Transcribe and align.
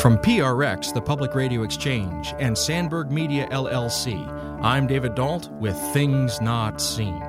From 0.00 0.16
PRX, 0.16 0.94
the 0.94 1.02
Public 1.02 1.34
Radio 1.34 1.64
Exchange, 1.64 2.32
and 2.38 2.56
Sandberg 2.56 3.10
Media 3.10 3.48
LLC, 3.48 4.14
I'm 4.62 4.86
David 4.86 5.16
Dault 5.16 5.50
with 5.54 5.76
Things 5.92 6.40
Not 6.40 6.80
Seen. 6.80 7.20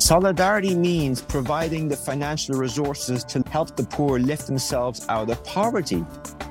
Solidarity 0.00 0.74
means 0.74 1.20
providing 1.20 1.88
the 1.88 1.96
financial 1.96 2.54
resources 2.54 3.24
to 3.24 3.42
help 3.50 3.76
the 3.76 3.84
poor 3.84 4.18
lift 4.18 4.46
themselves 4.46 5.04
out 5.10 5.28
of 5.28 5.44
poverty. 5.44 6.02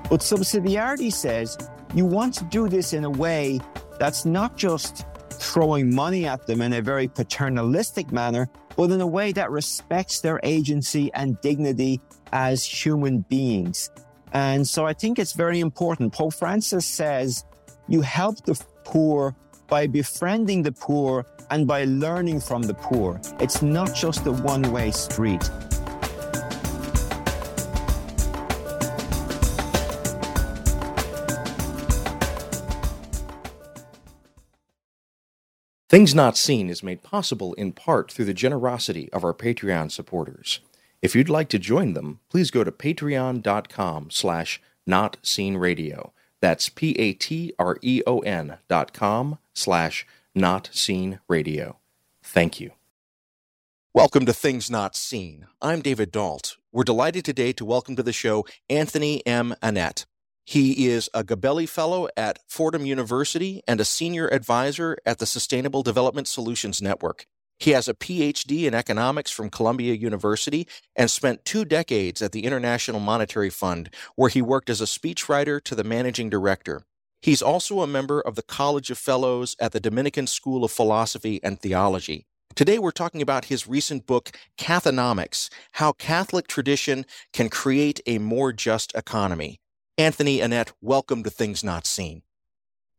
But 0.07 0.19
subsidiarity 0.19 1.11
says 1.11 1.57
you 1.95 2.05
want 2.05 2.35
to 2.35 2.43
do 2.43 2.69
this 2.69 2.93
in 2.93 3.05
a 3.05 3.09
way 3.09 3.59
that's 3.97 4.23
not 4.23 4.55
just 4.55 5.07
throwing 5.47 5.93
money 5.93 6.25
at 6.25 6.45
them 6.45 6.61
in 6.61 6.73
a 6.73 6.81
very 6.81 7.07
paternalistic 7.07 8.11
manner, 8.11 8.49
but 8.75 8.91
in 8.91 9.01
a 9.01 9.07
way 9.07 9.31
that 9.31 9.49
respects 9.49 10.21
their 10.21 10.39
agency 10.43 11.11
and 11.13 11.39
dignity 11.41 12.01
as 12.31 12.63
human 12.63 13.21
beings. 13.29 13.89
And 14.33 14.67
so 14.67 14.85
I 14.85 14.93
think 14.93 15.19
it's 15.19 15.33
very 15.33 15.59
important. 15.59 16.13
Pope 16.13 16.33
Francis 16.33 16.85
says 16.85 17.45
you 17.87 18.01
help 18.01 18.43
the 18.43 18.61
poor 18.83 19.35
by 19.67 19.87
befriending 19.87 20.63
the 20.63 20.71
poor 20.71 21.25
and 21.49 21.65
by 21.65 21.85
learning 21.85 22.41
from 22.41 22.61
the 22.61 22.73
poor. 22.73 23.19
It's 23.39 23.61
not 23.61 23.95
just 23.95 24.25
a 24.25 24.31
one 24.31 24.71
way 24.71 24.91
street. 24.91 25.49
Things 35.89 36.13
Not 36.13 36.35
Seen 36.35 36.69
is 36.69 36.83
made 36.83 37.01
possible 37.01 37.53
in 37.53 37.71
part 37.71 38.11
through 38.11 38.25
the 38.25 38.33
generosity 38.33 39.09
of 39.13 39.23
our 39.23 39.33
Patreon 39.33 39.89
supporters. 39.89 40.59
If 41.01 41.15
you'd 41.15 41.29
like 41.29 41.47
to 41.47 41.57
join 41.57 41.93
them, 41.93 42.19
please 42.29 42.51
go 42.51 42.65
to 42.65 42.73
patreon.com 42.73 44.09
slash 44.11 44.61
notseenradio. 44.85 46.11
That's 46.41 46.67
P-A-T-R-E-O-N 46.67 48.57
dot 48.67 48.91
com 48.91 49.37
slash 49.53 50.05
notseenradio. 50.37 51.75
Thank 52.21 52.59
you. 52.59 52.71
Welcome 53.93 54.25
to 54.25 54.33
Things 54.33 54.69
Not 54.69 54.93
Seen. 54.93 55.47
I'm 55.61 55.79
David 55.79 56.11
Dault. 56.11 56.57
We're 56.73 56.83
delighted 56.83 57.23
today 57.23 57.53
to 57.53 57.63
welcome 57.63 57.95
to 57.95 58.03
the 58.03 58.11
show 58.11 58.45
Anthony 58.69 59.25
M. 59.25 59.55
Annett. 59.63 60.03
He 60.49 60.87
is 60.87 61.09
a 61.13 61.25
Gabelli 61.25 61.67
Fellow 61.67 62.07
at 62.15 62.39
Fordham 62.47 62.85
University 62.85 63.61
and 63.67 63.81
a 63.81 63.85
Senior 63.85 64.29
Advisor 64.29 64.97
at 65.05 65.17
the 65.17 65.25
Sustainable 65.25 65.83
Development 65.83 66.25
Solutions 66.25 66.81
Network. 66.81 67.25
He 67.59 67.71
has 67.71 67.89
a 67.89 67.93
PhD 67.93 68.63
in 68.63 68.73
economics 68.73 69.29
from 69.29 69.49
Columbia 69.49 69.93
University 69.93 70.65
and 70.95 71.11
spent 71.11 71.43
two 71.43 71.65
decades 71.65 72.21
at 72.21 72.31
the 72.31 72.45
International 72.45 73.01
Monetary 73.01 73.49
Fund, 73.49 73.89
where 74.15 74.29
he 74.29 74.41
worked 74.41 74.69
as 74.69 74.79
a 74.79 74.85
speechwriter 74.85 75.61
to 75.65 75.75
the 75.75 75.83
managing 75.83 76.29
director. 76.29 76.83
He's 77.21 77.41
also 77.41 77.81
a 77.81 77.85
member 77.85 78.21
of 78.21 78.35
the 78.35 78.41
College 78.41 78.89
of 78.89 78.97
Fellows 78.97 79.53
at 79.59 79.73
the 79.73 79.81
Dominican 79.81 80.27
School 80.27 80.63
of 80.63 80.71
Philosophy 80.71 81.41
and 81.43 81.59
Theology. 81.59 82.25
Today, 82.55 82.79
we're 82.79 82.91
talking 82.91 83.21
about 83.21 83.45
his 83.45 83.67
recent 83.67 84.07
book, 84.07 84.31
Cathonomics 84.57 85.49
How 85.73 85.91
Catholic 85.91 86.47
Tradition 86.47 87.05
Can 87.33 87.49
Create 87.49 87.99
a 88.05 88.17
More 88.19 88.53
Just 88.53 88.95
Economy. 88.95 89.59
Anthony 89.99 90.41
Annett, 90.41 90.73
welcome 90.79 91.23
to 91.23 91.31
Things 91.31 91.63
Not 91.63 91.87
Seen. 91.87 92.21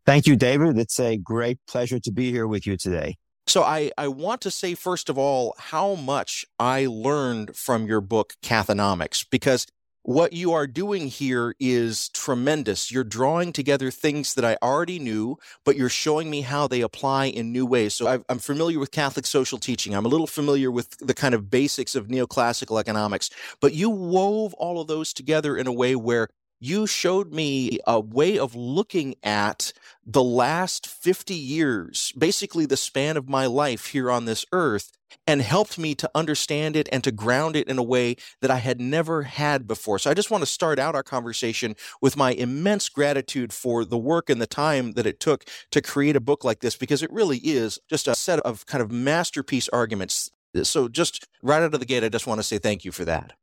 Thank 0.04 0.26
you, 0.26 0.34
David. 0.34 0.76
It's 0.76 0.98
a 0.98 1.16
great 1.16 1.60
pleasure 1.68 2.00
to 2.00 2.10
be 2.10 2.32
here 2.32 2.48
with 2.48 2.66
you 2.66 2.76
today. 2.76 3.18
So, 3.46 3.62
I, 3.62 3.92
I 3.96 4.08
want 4.08 4.40
to 4.40 4.50
say, 4.50 4.74
first 4.74 5.08
of 5.08 5.16
all, 5.16 5.54
how 5.58 5.94
much 5.94 6.44
I 6.58 6.86
learned 6.86 7.54
from 7.54 7.86
your 7.86 8.00
book, 8.00 8.34
Cathonomics, 8.42 9.24
because 9.30 9.64
what 10.02 10.32
you 10.32 10.52
are 10.52 10.66
doing 10.66 11.06
here 11.06 11.54
is 11.60 12.08
tremendous. 12.08 12.90
You're 12.90 13.04
drawing 13.04 13.52
together 13.52 13.92
things 13.92 14.34
that 14.34 14.44
I 14.44 14.56
already 14.60 14.98
knew, 14.98 15.38
but 15.64 15.76
you're 15.76 15.88
showing 15.88 16.30
me 16.30 16.40
how 16.40 16.66
they 16.66 16.80
apply 16.80 17.26
in 17.26 17.52
new 17.52 17.64
ways. 17.64 17.94
So 17.94 18.08
i 18.08 18.18
am 18.28 18.38
familiar 18.38 18.80
with 18.80 18.90
Catholic 18.90 19.26
social 19.26 19.58
teaching. 19.58 19.94
I'm 19.94 20.06
a 20.06 20.08
little 20.08 20.26
familiar 20.26 20.70
with 20.70 20.96
the 20.98 21.14
kind 21.14 21.34
of 21.34 21.48
basics 21.48 21.94
of 21.94 22.08
neoclassical 22.08 22.80
economics, 22.80 23.30
but 23.60 23.72
you 23.72 23.88
wove 23.88 24.52
all 24.54 24.80
of 24.80 24.88
those 24.88 25.12
together 25.12 25.56
in 25.56 25.68
a 25.68 25.72
way 25.72 25.94
where 25.94 26.28
you 26.60 26.86
showed 26.86 27.32
me 27.32 27.78
a 27.86 28.00
way 28.00 28.38
of 28.38 28.54
looking 28.54 29.14
at 29.22 29.72
the 30.04 30.22
last 30.22 30.86
50 30.86 31.34
years, 31.34 32.12
basically 32.16 32.66
the 32.66 32.76
span 32.76 33.16
of 33.16 33.28
my 33.28 33.46
life 33.46 33.86
here 33.86 34.10
on 34.10 34.24
this 34.24 34.44
earth, 34.52 34.92
and 35.26 35.40
helped 35.40 35.78
me 35.78 35.94
to 35.94 36.10
understand 36.14 36.76
it 36.76 36.88
and 36.90 37.04
to 37.04 37.12
ground 37.12 37.56
it 37.56 37.68
in 37.68 37.78
a 37.78 37.82
way 37.82 38.16
that 38.40 38.50
I 38.50 38.56
had 38.56 38.80
never 38.80 39.22
had 39.22 39.66
before. 39.66 39.98
So 39.98 40.10
I 40.10 40.14
just 40.14 40.30
want 40.30 40.42
to 40.42 40.46
start 40.46 40.78
out 40.78 40.94
our 40.94 41.02
conversation 41.02 41.76
with 42.00 42.16
my 42.16 42.32
immense 42.32 42.88
gratitude 42.88 43.52
for 43.52 43.84
the 43.84 43.98
work 43.98 44.28
and 44.28 44.40
the 44.40 44.46
time 44.46 44.92
that 44.92 45.06
it 45.06 45.20
took 45.20 45.44
to 45.70 45.80
create 45.80 46.16
a 46.16 46.20
book 46.20 46.44
like 46.44 46.60
this, 46.60 46.76
because 46.76 47.02
it 47.02 47.12
really 47.12 47.38
is 47.38 47.78
just 47.88 48.08
a 48.08 48.14
set 48.14 48.40
of 48.40 48.66
kind 48.66 48.82
of 48.82 48.90
masterpiece 48.90 49.68
arguments. 49.70 50.30
So 50.62 50.88
just 50.88 51.26
right 51.42 51.62
out 51.62 51.74
of 51.74 51.80
the 51.80 51.86
gate, 51.86 52.04
I 52.04 52.08
just 52.08 52.26
want 52.26 52.38
to 52.40 52.46
say 52.46 52.58
thank 52.58 52.84
you 52.84 52.92
for 52.92 53.04
that. 53.04 53.34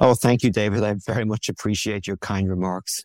Oh, 0.00 0.14
thank 0.14 0.42
you, 0.42 0.50
David. 0.50 0.82
I 0.82 0.94
very 0.94 1.24
much 1.24 1.48
appreciate 1.48 2.06
your 2.06 2.16
kind 2.16 2.48
remarks. 2.48 3.04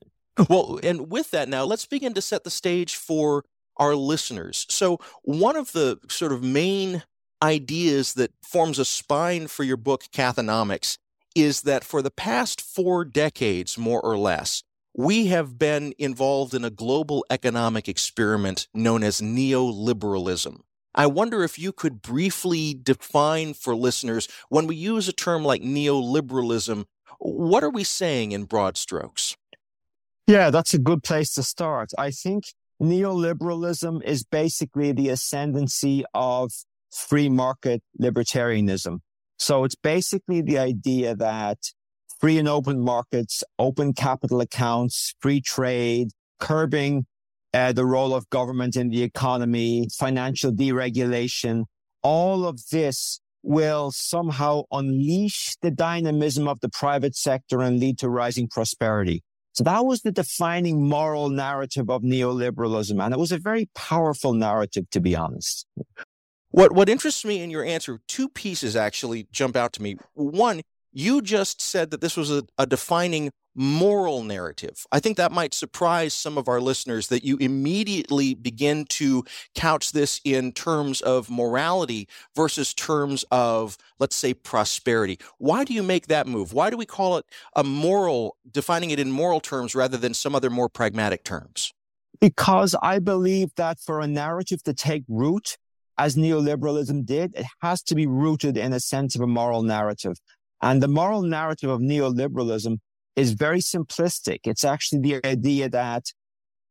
Well, 0.49 0.79
and 0.83 1.11
with 1.11 1.31
that 1.31 1.49
now, 1.49 1.65
let's 1.65 1.85
begin 1.85 2.13
to 2.13 2.21
set 2.21 2.43
the 2.43 2.49
stage 2.49 2.95
for 2.95 3.43
our 3.77 3.95
listeners. 3.95 4.65
So, 4.69 4.99
one 5.23 5.55
of 5.55 5.71
the 5.73 5.99
sort 6.09 6.31
of 6.31 6.43
main 6.43 7.03
ideas 7.41 8.13
that 8.13 8.31
forms 8.43 8.79
a 8.79 8.85
spine 8.85 9.47
for 9.47 9.63
your 9.63 9.77
book, 9.77 10.05
Cathonomics, 10.13 10.97
is 11.35 11.61
that 11.61 11.83
for 11.83 12.01
the 12.01 12.11
past 12.11 12.61
four 12.61 13.05
decades, 13.05 13.77
more 13.77 14.01
or 14.01 14.17
less, 14.17 14.63
we 14.95 15.27
have 15.27 15.57
been 15.57 15.93
involved 15.97 16.53
in 16.53 16.65
a 16.65 16.69
global 16.69 17.25
economic 17.29 17.87
experiment 17.87 18.67
known 18.73 19.03
as 19.03 19.21
neoliberalism. 19.21 20.61
I 20.95 21.05
wonder 21.05 21.43
if 21.43 21.59
you 21.59 21.71
could 21.71 22.01
briefly 22.01 22.73
define 22.73 23.53
for 23.53 23.75
listeners 23.75 24.27
when 24.49 24.67
we 24.67 24.75
use 24.75 25.07
a 25.07 25.13
term 25.13 25.43
like 25.43 25.61
neoliberalism, 25.61 26.85
what 27.19 27.63
are 27.63 27.69
we 27.69 27.83
saying 27.83 28.31
in 28.31 28.45
broad 28.45 28.77
strokes? 28.77 29.35
Yeah, 30.25 30.49
that's 30.49 30.73
a 30.73 30.79
good 30.79 31.03
place 31.03 31.33
to 31.33 31.43
start. 31.43 31.91
I 31.97 32.11
think 32.11 32.45
neoliberalism 32.81 34.03
is 34.03 34.23
basically 34.23 34.91
the 34.91 35.09
ascendancy 35.09 36.03
of 36.13 36.51
free 36.91 37.29
market 37.29 37.81
libertarianism. 37.99 38.99
So 39.37 39.63
it's 39.63 39.75
basically 39.75 40.41
the 40.41 40.57
idea 40.57 41.15
that 41.15 41.71
free 42.19 42.37
and 42.37 42.47
open 42.47 42.81
markets, 42.81 43.43
open 43.57 43.93
capital 43.93 44.41
accounts, 44.41 45.13
free 45.19 45.41
trade, 45.41 46.09
curbing 46.39 47.05
uh, 47.53 47.71
the 47.71 47.85
role 47.85 48.13
of 48.13 48.29
government 48.29 48.75
in 48.75 48.89
the 48.89 49.03
economy, 49.03 49.87
financial 49.97 50.51
deregulation, 50.51 51.65
all 52.01 52.45
of 52.45 52.59
this 52.71 53.19
will 53.41 53.91
somehow 53.91 54.63
unleash 54.71 55.55
the 55.61 55.71
dynamism 55.71 56.47
of 56.47 56.59
the 56.59 56.69
private 56.69 57.15
sector 57.15 57.61
and 57.61 57.79
lead 57.79 57.97
to 57.97 58.09
rising 58.09 58.47
prosperity. 58.47 59.23
So 59.53 59.63
that 59.63 59.85
was 59.85 60.01
the 60.01 60.11
defining 60.11 60.87
moral 60.87 61.29
narrative 61.29 61.89
of 61.89 62.01
neoliberalism. 62.01 63.03
And 63.03 63.13
it 63.13 63.19
was 63.19 63.31
a 63.31 63.37
very 63.37 63.69
powerful 63.75 64.33
narrative, 64.33 64.89
to 64.91 64.99
be 64.99 65.15
honest. 65.15 65.65
What, 66.51 66.71
what 66.73 66.89
interests 66.89 67.25
me 67.25 67.41
in 67.41 67.49
your 67.49 67.63
answer, 67.63 67.99
two 68.07 68.29
pieces 68.29 68.75
actually 68.75 69.27
jump 69.31 69.55
out 69.55 69.73
to 69.73 69.81
me. 69.81 69.97
One, 70.13 70.61
you 70.99 71.21
just 71.21 71.61
said 71.61 71.91
that 71.91 72.01
this 72.01 72.17
was 72.17 72.29
a, 72.29 72.43
a 72.57 72.65
defining 72.65 73.31
moral 73.55 74.23
narrative. 74.23 74.85
I 74.91 74.99
think 74.99 75.17
that 75.17 75.31
might 75.31 75.53
surprise 75.53 76.13
some 76.13 76.37
of 76.37 76.47
our 76.47 76.61
listeners 76.61 77.07
that 77.07 77.23
you 77.23 77.37
immediately 77.37 78.33
begin 78.33 78.85
to 78.89 79.23
couch 79.55 79.91
this 79.91 80.21
in 80.23 80.51
terms 80.51 81.01
of 81.01 81.29
morality 81.29 82.07
versus 82.35 82.73
terms 82.73 83.25
of, 83.31 83.77
let's 83.97 84.15
say, 84.15 84.33
prosperity. 84.33 85.19
Why 85.37 85.63
do 85.63 85.73
you 85.73 85.83
make 85.83 86.07
that 86.07 86.27
move? 86.27 86.53
Why 86.53 86.69
do 86.69 86.77
we 86.77 86.85
call 86.85 87.17
it 87.17 87.25
a 87.55 87.63
moral, 87.63 88.37
defining 88.49 88.91
it 88.91 88.99
in 88.99 89.11
moral 89.11 89.39
terms 89.39 89.75
rather 89.75 89.97
than 89.97 90.13
some 90.13 90.35
other 90.35 90.49
more 90.49 90.69
pragmatic 90.69 91.23
terms? 91.23 91.73
Because 92.21 92.75
I 92.81 92.99
believe 92.99 93.55
that 93.55 93.79
for 93.79 94.01
a 94.01 94.07
narrative 94.07 94.63
to 94.63 94.73
take 94.73 95.03
root, 95.07 95.57
as 95.97 96.15
neoliberalism 96.15 97.05
did, 97.05 97.35
it 97.35 97.45
has 97.61 97.81
to 97.83 97.95
be 97.95 98.07
rooted 98.07 98.57
in 98.57 98.71
a 98.71 98.79
sense 98.79 99.15
of 99.15 99.21
a 99.21 99.27
moral 99.27 99.63
narrative. 99.63 100.17
And 100.61 100.83
the 100.83 100.87
moral 100.87 101.21
narrative 101.21 101.69
of 101.69 101.79
neoliberalism 101.79 102.77
is 103.15 103.31
very 103.33 103.59
simplistic. 103.59 104.39
It's 104.45 104.63
actually 104.63 105.01
the 105.01 105.25
idea 105.25 105.69
that 105.69 106.05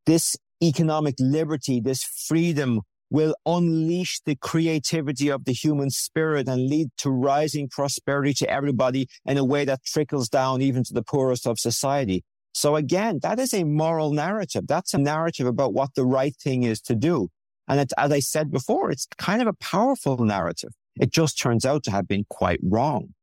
this 0.07 0.37
economic 0.63 1.15
liberty, 1.19 1.81
this 1.81 2.03
freedom 2.05 2.81
will 3.11 3.35
unleash 3.47 4.21
the 4.27 4.37
creativity 4.37 5.31
of 5.31 5.45
the 5.45 5.53
human 5.53 5.91
spirit 5.91 6.49
and 6.49 6.69
lead 6.69 6.89
to 6.99 7.11
rising 7.11 7.69
prosperity 7.69 8.35
to 8.35 8.51
everybody 8.51 9.09
in 9.25 9.39
a 9.39 9.45
way 9.45 9.65
that 9.65 9.85
trickles 9.85 10.29
down 10.29 10.61
even 10.61 10.85
to 10.85 10.93
the 10.93 11.03
poorest 11.03 11.47
of 11.47 11.59
society. 11.59 12.23
So 12.53 12.77
again, 12.77 13.21
that 13.23 13.39
is 13.39 13.55
a 13.55 13.65
moral 13.65 14.13
narrative. 14.13 14.67
That's 14.67 14.93
a 14.93 14.99
narrative 14.99 15.47
about 15.47 15.73
what 15.73 15.95
the 15.95 16.05
right 16.05 16.35
thing 16.37 16.65
is 16.65 16.81
to 16.83 16.95
do. 16.95 17.29
And 17.67 17.81
it, 17.81 17.93
as 17.97 18.13
I 18.13 18.21
said 18.21 18.51
before, 18.51 18.91
it's 18.91 19.07
kind 19.17 19.41
of 19.41 19.49
a 19.49 19.53
powerful 19.53 20.19
narrative. 20.19 20.73
It 21.01 21.11
just 21.11 21.39
turns 21.39 21.65
out 21.65 21.85
to 21.85 21.91
have 21.91 22.09
been 22.09 22.25
quite 22.29 22.61
wrong. 22.63 23.15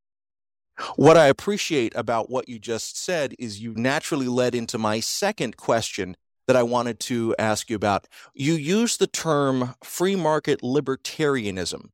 What 0.95 1.17
I 1.17 1.27
appreciate 1.27 1.93
about 1.95 2.29
what 2.29 2.49
you 2.49 2.59
just 2.59 2.97
said 2.97 3.33
is 3.39 3.61
you 3.61 3.73
naturally 3.75 4.27
led 4.27 4.53
into 4.53 4.77
my 4.77 4.99
second 4.99 5.57
question 5.57 6.17
that 6.47 6.55
I 6.55 6.63
wanted 6.63 6.99
to 7.01 7.35
ask 7.39 7.69
you 7.69 7.75
about. 7.75 8.07
You 8.33 8.53
use 8.53 8.97
the 8.97 9.07
term 9.07 9.75
free 9.83 10.15
market 10.15 10.61
libertarianism. 10.61 11.89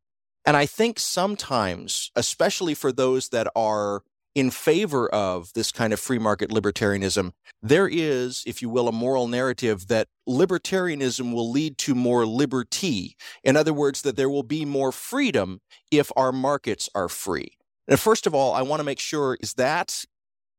And 0.46 0.58
I 0.58 0.66
think 0.66 1.00
sometimes, 1.00 2.12
especially 2.16 2.74
for 2.74 2.92
those 2.92 3.30
that 3.30 3.48
are 3.56 4.02
in 4.34 4.50
favor 4.50 5.08
of 5.10 5.52
this 5.54 5.72
kind 5.72 5.94
of 5.94 6.00
free 6.00 6.18
market 6.18 6.50
libertarianism, 6.50 7.34
there 7.62 7.88
is, 7.88 8.44
if 8.48 8.62
you 8.62 8.70
will, 8.70 8.88
a 8.88 8.92
moral 8.92 9.28
narrative 9.28 9.88
that 9.88 10.08
libertarianism 10.28 11.34
will 11.34 11.52
lead 11.52 11.78
to 11.78 11.94
more 11.94 12.26
liberty. 12.26 13.16
In 13.44 13.56
other 13.56 13.74
words, 13.74 14.02
that 14.02 14.16
there 14.16 14.30
will 14.30 14.44
be 14.44 14.66
more 14.66 14.92
freedom 14.92 15.60
if 15.92 16.12
our 16.16 16.32
markets 16.32 16.90
are 16.96 17.10
free. 17.10 17.58
Now, 17.92 17.98
first 17.98 18.26
of 18.26 18.34
all, 18.34 18.54
I 18.54 18.62
want 18.62 18.80
to 18.80 18.86
make 18.86 19.02
sure 19.02 19.38
is 19.42 19.56
that 19.56 20.06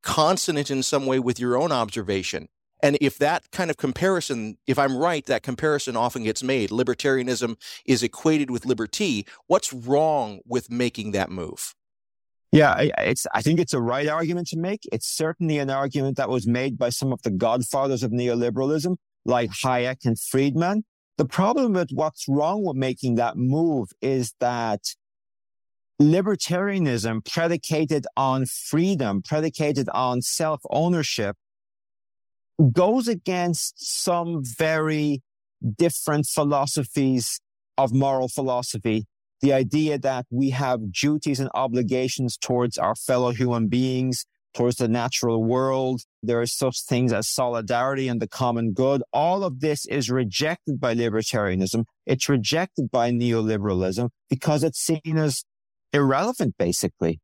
consonant 0.02 0.70
in 0.70 0.82
some 0.82 1.06
way 1.06 1.18
with 1.18 1.40
your 1.40 1.56
own 1.56 1.72
observation? 1.72 2.48
And 2.82 2.98
if 3.00 3.16
that 3.18 3.50
kind 3.52 3.70
of 3.70 3.78
comparison, 3.78 4.58
if 4.66 4.78
I'm 4.78 4.94
right, 4.94 5.24
that 5.24 5.42
comparison 5.42 5.96
often 5.96 6.24
gets 6.24 6.42
made. 6.42 6.68
Libertarianism 6.68 7.56
is 7.86 8.02
equated 8.02 8.50
with 8.50 8.66
liberty. 8.66 9.26
What's 9.46 9.72
wrong 9.72 10.40
with 10.44 10.70
making 10.70 11.12
that 11.12 11.30
move? 11.30 11.74
Yeah, 12.50 12.76
it's, 12.98 13.26
I 13.32 13.40
think 13.40 13.60
it's 13.60 13.72
a 13.72 13.80
right 13.80 14.08
argument 14.08 14.48
to 14.48 14.58
make. 14.58 14.82
It's 14.92 15.06
certainly 15.06 15.58
an 15.58 15.70
argument 15.70 16.18
that 16.18 16.28
was 16.28 16.46
made 16.46 16.76
by 16.76 16.90
some 16.90 17.14
of 17.14 17.22
the 17.22 17.30
godfathers 17.30 18.02
of 18.02 18.10
neoliberalism, 18.10 18.96
like 19.24 19.50
Hayek 19.64 20.04
and 20.04 20.20
Friedman. 20.20 20.84
The 21.16 21.24
problem 21.24 21.72
with 21.72 21.92
what's 21.94 22.28
wrong 22.28 22.62
with 22.62 22.76
making 22.76 23.14
that 23.14 23.38
move 23.38 23.88
is 24.02 24.34
that 24.40 24.80
libertarianism 26.02 27.24
predicated 27.24 28.06
on 28.16 28.46
freedom, 28.46 29.22
predicated 29.22 29.88
on 29.90 30.20
self 30.22 30.60
ownership, 30.70 31.36
goes 32.72 33.08
against 33.08 33.74
some 33.76 34.42
very 34.44 35.22
different 35.78 36.26
philosophies 36.26 37.40
of 37.78 37.92
moral 37.92 38.28
philosophy. 38.28 39.06
The 39.40 39.52
idea 39.52 39.98
that 39.98 40.26
we 40.30 40.50
have 40.50 40.92
duties 40.92 41.40
and 41.40 41.50
obligations 41.54 42.36
towards 42.36 42.78
our 42.78 42.94
fellow 42.94 43.30
human 43.30 43.68
beings, 43.68 44.24
towards 44.54 44.76
the 44.76 44.88
natural 44.88 45.42
world. 45.42 46.02
There 46.22 46.40
are 46.40 46.46
such 46.46 46.82
things 46.82 47.12
as 47.12 47.28
solidarity 47.28 48.08
and 48.08 48.20
the 48.20 48.28
common 48.28 48.72
good. 48.72 49.02
All 49.12 49.44
of 49.44 49.60
this 49.60 49.86
is 49.86 50.10
rejected 50.10 50.78
by 50.78 50.94
libertarianism. 50.94 51.84
It's 52.06 52.28
rejected 52.28 52.90
by 52.90 53.10
neoliberalism 53.10 54.10
because 54.28 54.62
it's 54.62 54.78
seen 54.78 55.16
as 55.16 55.42
irrelevant, 55.92 56.56
basically. 56.58 57.20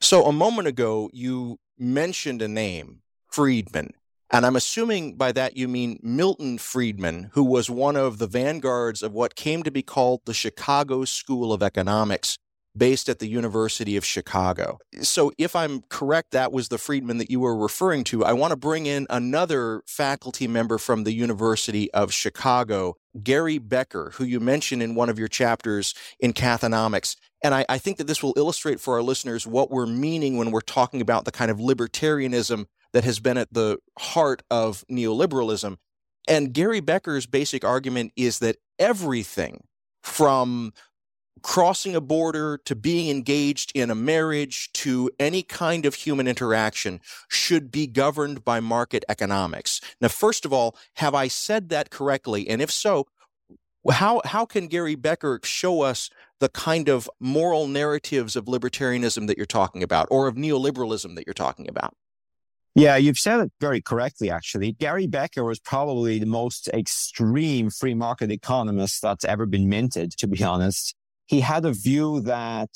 So 0.00 0.24
a 0.24 0.32
moment 0.32 0.68
ago, 0.68 1.10
you 1.12 1.58
mentioned 1.78 2.42
a 2.42 2.48
name, 2.48 3.00
Friedman. 3.30 3.94
And 4.30 4.46
I'm 4.46 4.56
assuming 4.56 5.16
by 5.16 5.32
that 5.32 5.56
you 5.56 5.68
mean 5.68 5.98
Milton 6.02 6.56
Friedman, 6.56 7.30
who 7.34 7.44
was 7.44 7.68
one 7.68 7.96
of 7.96 8.18
the 8.18 8.26
vanguards 8.26 9.02
of 9.02 9.12
what 9.12 9.34
came 9.34 9.62
to 9.62 9.70
be 9.70 9.82
called 9.82 10.22
the 10.24 10.32
Chicago 10.32 11.04
School 11.04 11.52
of 11.52 11.62
Economics, 11.62 12.38
based 12.76 13.08
at 13.08 13.18
the 13.18 13.28
University 13.28 13.96
of 13.96 14.04
Chicago. 14.04 14.78
So, 15.02 15.32
if 15.36 15.54
I'm 15.54 15.82
correct, 15.88 16.30
that 16.30 16.52
was 16.52 16.68
the 16.68 16.78
Friedman 16.78 17.18
that 17.18 17.30
you 17.30 17.40
were 17.40 17.56
referring 17.56 18.04
to. 18.04 18.24
I 18.24 18.32
want 18.32 18.52
to 18.52 18.56
bring 18.56 18.86
in 18.86 19.06
another 19.10 19.82
faculty 19.86 20.48
member 20.48 20.78
from 20.78 21.04
the 21.04 21.12
University 21.12 21.92
of 21.92 22.12
Chicago, 22.12 22.96
Gary 23.22 23.58
Becker, 23.58 24.12
who 24.14 24.24
you 24.24 24.40
mentioned 24.40 24.82
in 24.82 24.94
one 24.94 25.10
of 25.10 25.18
your 25.18 25.28
chapters 25.28 25.94
in 26.18 26.32
Cathonomics. 26.32 27.16
And 27.42 27.54
I, 27.54 27.64
I 27.68 27.78
think 27.78 27.98
that 27.98 28.06
this 28.06 28.22
will 28.22 28.34
illustrate 28.36 28.80
for 28.80 28.94
our 28.94 29.02
listeners 29.02 29.46
what 29.46 29.70
we're 29.70 29.86
meaning 29.86 30.36
when 30.36 30.50
we're 30.50 30.60
talking 30.60 31.00
about 31.00 31.24
the 31.24 31.32
kind 31.32 31.50
of 31.50 31.58
libertarianism 31.58 32.66
that 32.92 33.04
has 33.04 33.18
been 33.20 33.38
at 33.38 33.52
the 33.52 33.78
heart 33.98 34.42
of 34.50 34.84
neoliberalism. 34.90 35.76
And 36.28 36.52
Gary 36.52 36.80
Becker's 36.80 37.26
basic 37.26 37.64
argument 37.64 38.12
is 38.16 38.38
that 38.38 38.56
everything 38.78 39.64
from 40.02 40.72
crossing 41.42 41.96
a 41.96 42.00
border 42.00 42.58
to 42.64 42.76
being 42.76 43.10
engaged 43.10 43.72
in 43.74 43.90
a 43.90 43.94
marriage 43.94 44.70
to 44.72 45.10
any 45.18 45.42
kind 45.42 45.84
of 45.84 45.94
human 45.94 46.28
interaction 46.28 47.00
should 47.28 47.72
be 47.72 47.86
governed 47.86 48.44
by 48.44 48.60
market 48.60 49.04
economics. 49.08 49.80
Now, 50.00 50.08
first 50.08 50.44
of 50.44 50.52
all, 50.52 50.76
have 50.94 51.14
I 51.14 51.28
said 51.28 51.68
that 51.70 51.90
correctly? 51.90 52.48
And 52.48 52.62
if 52.62 52.70
so, 52.70 53.06
how, 53.90 54.22
how 54.24 54.46
can 54.46 54.68
Gary 54.68 54.94
Becker 54.94 55.40
show 55.42 55.82
us 55.82 56.10
the 56.42 56.48
kind 56.48 56.88
of 56.88 57.08
moral 57.20 57.68
narratives 57.68 58.34
of 58.34 58.46
libertarianism 58.46 59.28
that 59.28 59.36
you're 59.36 59.46
talking 59.46 59.80
about 59.80 60.08
or 60.10 60.26
of 60.26 60.34
neoliberalism 60.34 61.14
that 61.14 61.24
you're 61.24 61.32
talking 61.32 61.68
about? 61.68 61.94
Yeah, 62.74 62.96
you've 62.96 63.18
said 63.18 63.38
it 63.38 63.52
very 63.60 63.80
correctly, 63.80 64.28
actually. 64.28 64.72
Gary 64.72 65.06
Becker 65.06 65.44
was 65.44 65.60
probably 65.60 66.18
the 66.18 66.26
most 66.26 66.66
extreme 66.74 67.70
free 67.70 67.94
market 67.94 68.32
economist 68.32 69.00
that's 69.02 69.24
ever 69.24 69.46
been 69.46 69.68
minted, 69.68 70.10
to 70.18 70.26
be 70.26 70.42
honest. 70.42 70.96
He 71.26 71.42
had 71.42 71.64
a 71.64 71.72
view 71.72 72.20
that 72.22 72.70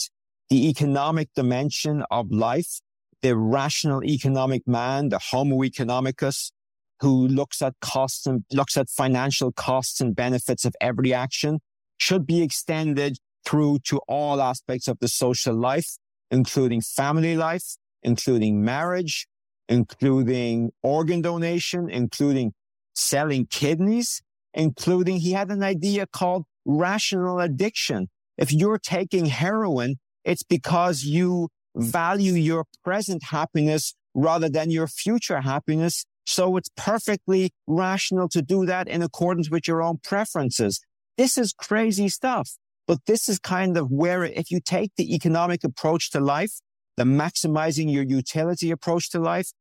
the 0.49 0.69
economic 0.69 1.31
dimension 1.35 2.05
of 2.09 2.31
life, 2.31 2.81
the 3.21 3.37
rational 3.37 4.05
economic 4.05 4.63
man, 4.69 5.09
the 5.09 5.19
homo 5.19 5.57
economicus, 5.63 6.53
who 7.01 7.27
looks 7.27 7.61
at 7.63 7.75
costs 7.81 8.29
and 8.29 8.45
looks 8.53 8.77
at 8.77 8.89
financial 8.89 9.51
costs 9.51 10.01
and 10.01 10.15
benefits 10.15 10.65
of 10.65 10.77
every 10.81 11.13
action 11.13 11.59
should 11.99 12.27
be 12.29 12.43
extended 12.43 13.19
through 13.47 13.79
to 13.85 14.01
all 14.09 14.41
aspects 14.41 14.89
of 14.89 14.99
the 15.01 15.09
social 15.09 15.55
life, 15.55 15.97
including 16.31 16.81
family 16.81 17.37
life, 17.37 17.77
including 18.03 18.65
marriage, 18.65 19.27
including 19.69 20.71
organ 20.83 21.23
donation, 21.23 21.89
including 21.89 22.53
selling 22.95 23.47
kidneys, 23.47 24.23
including 24.55 25.19
he 25.19 25.33
had 25.33 25.51
an 25.51 25.63
idea 25.63 26.07
called 26.07 26.45
rational 26.65 27.41
addiction. 27.41 28.09
If 28.37 28.53
you're 28.53 28.79
taking 28.79 29.27
heroin, 29.27 29.97
it's 30.25 30.43
because 30.43 31.05
you 31.05 31.49
value 31.77 32.35
your 32.35 32.65
present 32.83 33.23
happiness 33.25 33.95
rather 34.15 34.49
than 34.49 34.71
your 34.71 34.89
future 34.89 35.41
happiness. 35.43 36.05
So 36.25 36.57
it's 36.57 36.71
perfectly 36.77 37.51
rational 37.67 38.29
to 38.31 38.43
do 38.43 38.67
that 38.67 38.89
in 38.89 39.03
accordance 39.03 39.51
with 39.51 39.69
your 39.69 39.83
own 39.83 39.99
preferences. 40.03 40.81
This 41.17 41.39
is 41.39 41.53
crazy 41.53 42.09
stuff. 42.09 42.51
But 42.87 43.07
this 43.07 43.29
is 43.29 43.39
kind 43.39 43.77
of 43.77 43.91
where 43.91 44.25
if 44.25 44.51
you 44.51 44.61
take 44.61 44.93
the 44.97 45.15
economic 45.15 45.65
approach 45.65 46.11
to 46.13 46.21
life, 46.21 46.61
the 46.97 47.05
maximizing 47.05 47.93
your 47.93 48.05
utility 48.05 48.71
approach 48.71 49.11
to 49.11 49.19
life 49.19 49.53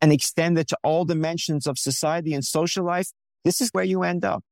and 0.00 0.12
extend 0.12 0.58
it 0.58 0.68
to 0.68 0.78
all 0.82 1.04
dimensions 1.04 1.66
of 1.66 1.78
society 1.78 2.32
and 2.32 2.44
social 2.44 2.84
life, 2.84 3.10
this 3.44 3.60
is 3.60 3.70
where 3.72 3.84
you 3.84 4.02
end 4.02 4.24
up. 4.24 4.44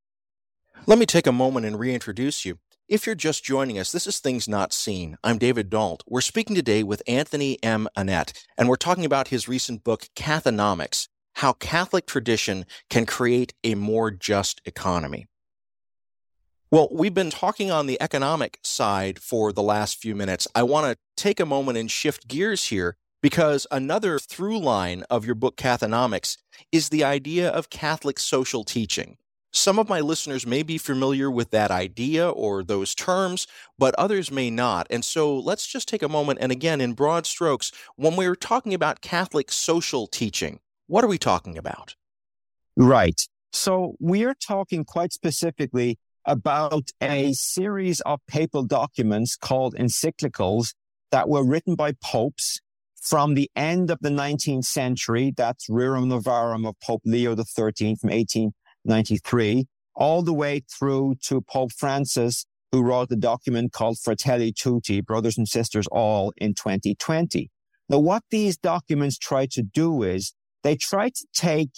Let 0.87 0.99
me 0.99 1.07
take 1.07 1.27
a 1.27 1.33
moment 1.33 1.67
and 1.67 1.79
reintroduce 1.79 2.45
you. 2.45 2.59
If 2.89 3.07
you're 3.07 3.15
just 3.15 3.45
joining 3.45 3.79
us, 3.79 3.93
this 3.93 4.09
is 4.09 4.19
Things 4.19 4.49
Not 4.49 4.73
Seen. 4.73 5.17
I'm 5.23 5.39
David 5.39 5.71
Dault. 5.71 6.03
We're 6.09 6.21
speaking 6.21 6.57
today 6.57 6.83
with 6.83 7.05
Anthony 7.07 7.57
M. 7.63 7.87
Annett, 7.97 8.33
and 8.59 8.69
we're 8.69 8.75
talking 8.75 9.05
about 9.05 9.29
his 9.29 9.47
recent 9.47 9.85
book, 9.85 10.09
Cathonomics 10.17 11.07
How 11.35 11.53
Catholic 11.53 12.07
Tradition 12.07 12.67
Can 12.89 13.07
Create 13.07 13.55
a 13.63 13.77
More 13.77 14.11
Just 14.11 14.61
Economy. 14.65 15.30
Well, 16.73 16.87
we've 16.93 17.15
been 17.15 17.31
talking 17.31 17.73
on 17.73 17.87
the 17.87 18.01
economic 18.01 18.61
side 18.63 19.19
for 19.19 19.53
the 19.53 19.63
last 19.63 20.01
few 20.01 20.15
minutes. 20.15 20.47
I 20.55 20.63
want 20.63 20.87
to 20.87 20.97
take 21.17 21.41
a 21.41 21.47
moment 21.47 21.79
and 21.79 21.91
shift 21.91 22.29
gears 22.29 22.67
here 22.67 22.97
because 23.21 23.67
another 23.73 24.21
through 24.21 24.61
line 24.61 25.03
of 25.11 25.25
your 25.25 25.35
book, 25.35 25.57
Cathonomics, 25.57 26.37
is 26.71 26.91
the 26.91 27.03
idea 27.03 27.49
of 27.49 27.71
Catholic 27.71 28.21
social 28.21 28.63
teaching. 28.63 29.17
Some 29.53 29.81
of 29.81 29.89
my 29.89 29.99
listeners 29.99 30.47
may 30.47 30.63
be 30.63 30.79
familiar 30.79 31.29
with 31.29 31.51
that 31.51 31.73
idea 31.73 32.31
or 32.31 32.63
those 32.63 32.95
terms, 32.95 33.49
but 33.77 33.97
others 33.97 34.31
may 34.31 34.49
not. 34.49 34.87
And 34.91 35.05
so 35.05 35.37
let's 35.37 35.67
just 35.67 35.89
take 35.89 36.05
a 36.05 36.09
moment 36.09 36.39
and 36.41 36.53
again, 36.53 36.81
in 36.81 36.93
broad 36.93 37.27
strokes, 37.27 37.73
when 37.97 38.15
we're 38.15 38.37
talking 38.37 38.75
about 38.75 39.01
Catholic 39.01 39.51
social 39.51 40.07
teaching, 40.07 40.61
what 40.87 41.03
are 41.03 41.09
we 41.09 41.19
talking 41.19 41.59
about? 41.59 41.97
Right. 42.77 43.21
So 43.53 43.97
we 43.99 44.25
are 44.25 44.35
talking 44.35 44.85
quite 44.85 45.13
specifically 45.13 45.99
about 46.25 46.91
a 47.01 47.33
series 47.33 48.01
of 48.03 48.21
papal 48.27 48.65
documents 48.65 49.37
called 49.37 49.75
encyclicals 49.75 50.75
that 51.11 51.29
were 51.29 51.45
written 51.45 51.75
by 51.75 51.93
popes 52.03 52.61
from 53.01 53.35
the 53.35 53.51
end 53.57 53.91
of 53.91 53.99
the 54.01 54.11
19th 54.11 54.65
century. 54.65 55.33
That's 55.37 55.69
Rerum 55.69 56.07
Novarum 56.07 56.69
of 56.69 56.77
Pope 56.83 57.03
Leo 57.05 57.35
XIII 57.35 57.97
from 57.97 58.11
1893, 58.11 59.67
all 59.95 60.23
the 60.23 60.35
way 60.35 60.63
through 60.79 61.17
to 61.27 61.41
Pope 61.41 61.73
Francis, 61.73 62.45
who 62.73 62.83
wrote 62.83 63.09
the 63.09 63.17
document 63.17 63.73
called 63.73 63.99
Fratelli 63.99 64.53
Tutti, 64.53 65.01
Brothers 65.01 65.39
and 65.39 65.49
Sisters 65.49 65.87
All, 65.91 66.33
in 66.37 66.55
2020. 66.55 67.51
Now, 67.89 67.99
what 67.99 68.23
these 68.31 68.57
documents 68.57 69.19
try 69.19 69.47
to 69.47 69.63
do 69.63 70.03
is 70.03 70.35
they 70.63 70.77
try 70.77 71.09
to 71.09 71.27
take 71.35 71.71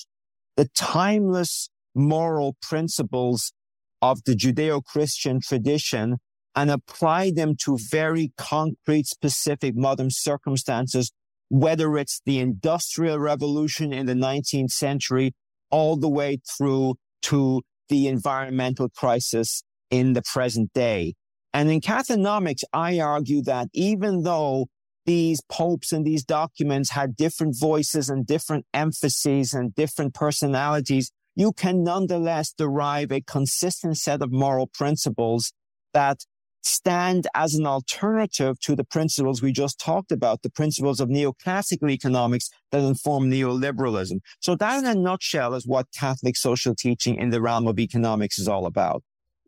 the 0.56 0.68
timeless 0.74 1.70
moral 1.94 2.56
principles 2.60 3.52
of 4.02 4.24
the 4.24 4.34
Judeo 4.34 4.84
Christian 4.84 5.40
tradition 5.40 6.18
and 6.54 6.70
apply 6.70 7.30
them 7.30 7.54
to 7.64 7.78
very 7.90 8.32
concrete, 8.36 9.06
specific 9.06 9.74
modern 9.74 10.10
circumstances, 10.10 11.12
whether 11.48 11.96
it's 11.96 12.20
the 12.26 12.40
industrial 12.40 13.18
revolution 13.18 13.92
in 13.92 14.06
the 14.06 14.14
19th 14.14 14.72
century 14.72 15.32
all 15.70 15.96
the 15.96 16.08
way 16.08 16.38
through 16.46 16.96
to 17.22 17.62
the 17.88 18.08
environmental 18.08 18.88
crisis 18.90 19.62
in 19.90 20.12
the 20.12 20.22
present 20.22 20.70
day. 20.74 21.14
And 21.54 21.70
in 21.70 21.80
Cathonomics, 21.80 22.64
I 22.72 22.98
argue 22.98 23.42
that 23.42 23.68
even 23.72 24.22
though 24.22 24.66
these 25.04 25.40
popes 25.48 25.92
and 25.92 26.04
these 26.04 26.24
documents 26.24 26.90
had 26.90 27.16
different 27.16 27.56
voices 27.58 28.08
and 28.08 28.26
different 28.26 28.64
emphases 28.72 29.52
and 29.52 29.74
different 29.74 30.14
personalities, 30.14 31.10
you 31.34 31.52
can 31.52 31.82
nonetheless 31.82 32.52
derive 32.52 33.10
a 33.10 33.20
consistent 33.20 33.98
set 33.98 34.22
of 34.22 34.32
moral 34.32 34.66
principles 34.66 35.52
that 35.94 36.24
stand 36.64 37.26
as 37.34 37.54
an 37.54 37.66
alternative 37.66 38.58
to 38.60 38.76
the 38.76 38.84
principles 38.84 39.42
we 39.42 39.52
just 39.52 39.80
talked 39.80 40.12
about, 40.12 40.42
the 40.42 40.50
principles 40.50 41.00
of 41.00 41.08
neoclassical 41.08 41.90
economics 41.90 42.50
that 42.70 42.82
inform 42.82 43.30
neoliberalism. 43.30 44.20
So 44.40 44.54
that 44.56 44.78
in 44.78 44.86
a 44.86 44.94
nutshell 44.94 45.54
is 45.54 45.66
what 45.66 45.88
Catholic 45.98 46.36
social 46.36 46.74
teaching 46.74 47.16
in 47.16 47.30
the 47.30 47.40
realm 47.40 47.66
of 47.66 47.78
economics 47.78 48.38
is 48.38 48.48
all 48.48 48.66
about. 48.66 49.02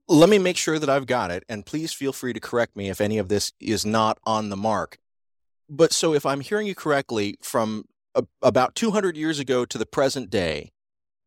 Let 0.09 0.29
me 0.29 0.39
make 0.39 0.57
sure 0.59 0.79
that 0.79 0.91
I've 0.91 1.07
got 1.07 1.31
it, 1.31 1.45
and 1.49 1.65
please 1.65 1.93
feel 1.93 2.13
free 2.13 2.35
to 2.35 2.41
correct 2.41 2.77
me 2.77 2.91
if 2.91 3.01
any 3.01 3.17
of 3.17 3.29
this 3.29 3.53
is 3.59 3.87
not 3.87 4.19
on 4.25 4.51
the 4.51 4.57
mark. 4.57 4.99
But 5.71 5.95
so 5.95 6.13
if 6.13 6.27
I'm 6.27 6.41
hearing 6.41 6.67
you 6.67 6.75
correctly, 6.75 7.37
from 7.41 7.85
a, 8.15 8.25
about 8.43 8.75
200 8.75 9.17
years 9.17 9.39
ago 9.39 9.65
to 9.65 9.79
the 9.79 9.87
present 9.87 10.29
day, 10.29 10.73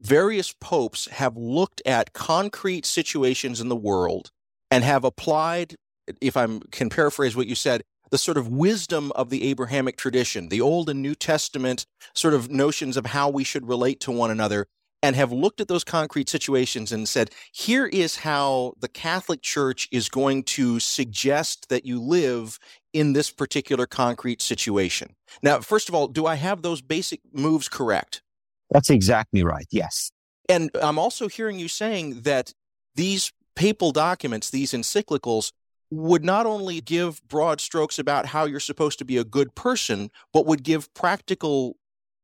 various 0.01 0.54
popes 0.60 1.08
have 1.08 1.36
looked 1.36 1.82
at 1.86 2.13
concrete 2.13 2.86
situations 2.86 3.60
in 3.62 3.70
the 3.70 3.75
world 3.75 4.32
and 4.70 4.84
have 4.84 5.04
applied, 5.04 5.75
if 6.22 6.38
I 6.38 6.48
can 6.72 6.89
paraphrase 6.89 7.36
what 7.36 7.48
you 7.48 7.56
said, 7.56 7.84
the 8.10 8.18
sort 8.18 8.38
of 8.38 8.48
wisdom 8.48 9.12
of 9.13 9.30
the 9.30 9.44
Abrahamic 9.50 9.98
tradition, 9.98 10.50
the 10.50 10.62
Old 10.62 10.89
and 10.89 11.01
New 11.01 11.16
Testament 11.16 11.86
sort 12.13 12.34
of 12.34 12.50
notions 12.50 12.96
of 12.96 13.08
how 13.08 13.30
we 13.30 13.44
should 13.44 13.68
relate 13.68 14.00
to 14.01 14.12
one 14.12 14.32
another, 14.32 14.68
and 15.04 15.16
have 15.16 15.32
looked 15.32 15.62
at 15.62 15.68
those 15.68 15.84
concrete 15.84 16.27
situations 16.27 16.92
and 16.92 17.08
said, 17.08 17.30
here 17.51 17.86
is 17.86 18.18
how 18.18 18.74
the 18.80 18.88
Catholic 18.88 19.42
Church 19.42 19.88
is 19.92 20.10
going 20.10 20.44
to 20.44 20.80
suggest 20.80 21.70
that 21.70 21.86
you 21.86 22.01
live 22.01 22.58
in 22.94 23.13
this 23.13 23.30
particular 23.30 23.86
concrete 23.86 24.42
situation. 24.42 25.16
Now, 25.44 25.60
first 25.60 25.88
of 25.88 25.94
all, 25.94 26.08
do 26.08 26.25
I 26.25 26.36
have 26.36 26.62
those 26.62 26.82
basic 26.82 27.20
moves 27.32 27.70
correct? 27.70 28.24
That's 28.72 28.90
exactly 28.90 29.44
right. 29.44 29.68
Yes. 29.72 30.12
And 30.50 30.70
I'm 30.82 31.00
also 31.00 31.28
hearing 31.28 31.60
you 31.60 31.68
saying 31.68 32.22
that 32.22 32.54
these 32.96 33.32
papal 33.56 33.92
documents, 33.92 34.50
these 34.50 34.72
encyclicals, 34.72 35.52
would 35.90 36.24
not 36.24 36.46
only 36.46 36.82
give 36.82 37.26
broad 37.28 37.62
strokes 37.62 37.98
about 37.98 38.26
how 38.26 38.46
you're 38.46 38.60
supposed 38.60 39.00
to 39.00 39.06
be 39.06 39.18
a 39.18 39.24
good 39.24 39.56
person, 39.56 40.10
but 40.34 40.46
would 40.46 40.64
give 40.64 40.94
practical 40.94 41.78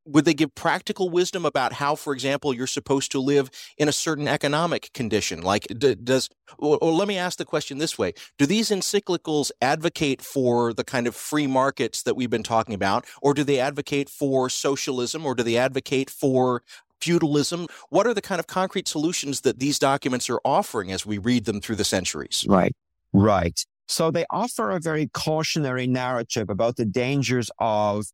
would 0.06 0.26
they 0.26 0.34
give 0.34 0.54
practical 0.56 1.10
wisdom 1.10 1.46
about 1.46 1.74
how, 1.74 1.96
for 1.96 2.14
example, 2.14 2.54
you're 2.54 2.68
supposed 2.68 3.12
to 3.12 3.20
live 3.20 3.50
in 3.78 3.88
a 3.88 3.92
certain 3.92 4.28
economic 4.28 4.92
condition? 4.94 5.42
Like, 5.42 5.66
does, 5.68 6.30
or, 6.58 6.78
or, 6.82 6.92
let 6.92 7.08
me 7.08 7.18
ask 7.18 7.38
the 7.38 7.46
question 7.46 7.78
this 7.78 7.98
way 7.98 8.14
Do 8.38 8.46
these 8.46 8.70
encyclicals 8.70 9.52
advocate 9.62 10.22
for 10.22 10.74
the 10.74 10.84
kind 10.84 11.08
of 11.08 11.16
free 11.16 11.48
markets 11.48 12.04
that 12.04 12.16
we've 12.16 12.30
been 12.30 12.44
talking 12.44 12.76
about, 12.76 13.06
or 13.22 13.34
do 13.34 13.44
they 13.44 13.60
advocate 13.60 14.10
for 14.10 14.50
socialism, 14.50 15.26
or 15.26 15.36
do 15.36 15.44
they 15.44 15.58
advocate 15.58 16.10
for 16.10 16.64
feudalism? 17.00 17.68
What 17.90 18.08
are 18.08 18.14
the 18.14 18.22
kind 18.22 18.40
of 18.40 18.48
concrete 18.48 18.88
solutions 18.88 19.42
that 19.42 19.60
these 19.60 19.80
documents 19.80 20.30
are 20.30 20.40
offering 20.46 20.92
as 20.92 21.06
we 21.06 21.18
read 21.18 21.46
them 21.46 21.62
through 21.62 21.78
the 21.78 21.84
centuries? 21.84 22.46
Right, 22.48 22.76
right. 23.12 23.64
So 23.88 24.12
they 24.12 24.26
offer 24.30 24.72
a 24.72 24.80
very 24.80 25.08
cautionary 25.14 25.88
narrative 25.88 26.50
about 26.50 26.78
the 26.78 26.86
dangers 26.86 27.52
of 27.60 28.06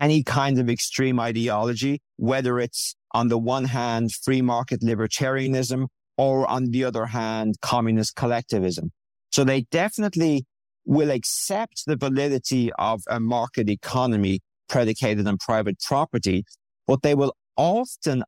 any 0.00 0.22
kind 0.22 0.58
of 0.58 0.68
extreme 0.68 1.20
ideology, 1.20 2.00
whether 2.16 2.58
it's 2.58 2.94
on 3.12 3.28
the 3.28 3.38
one 3.38 3.64
hand, 3.64 4.12
free 4.12 4.42
market 4.42 4.80
libertarianism 4.80 5.86
or 6.16 6.46
on 6.48 6.70
the 6.70 6.84
other 6.84 7.06
hand, 7.06 7.56
communist 7.60 8.14
collectivism. 8.14 8.90
So 9.32 9.44
they 9.44 9.62
definitely 9.70 10.44
will 10.84 11.10
accept 11.10 11.84
the 11.86 11.96
validity 11.96 12.72
of 12.78 13.02
a 13.08 13.20
market 13.20 13.68
economy 13.68 14.40
predicated 14.68 15.26
on 15.26 15.38
private 15.38 15.78
property, 15.80 16.44
but 16.86 17.02
they 17.02 17.14
will 17.14 17.34
often 17.56 18.24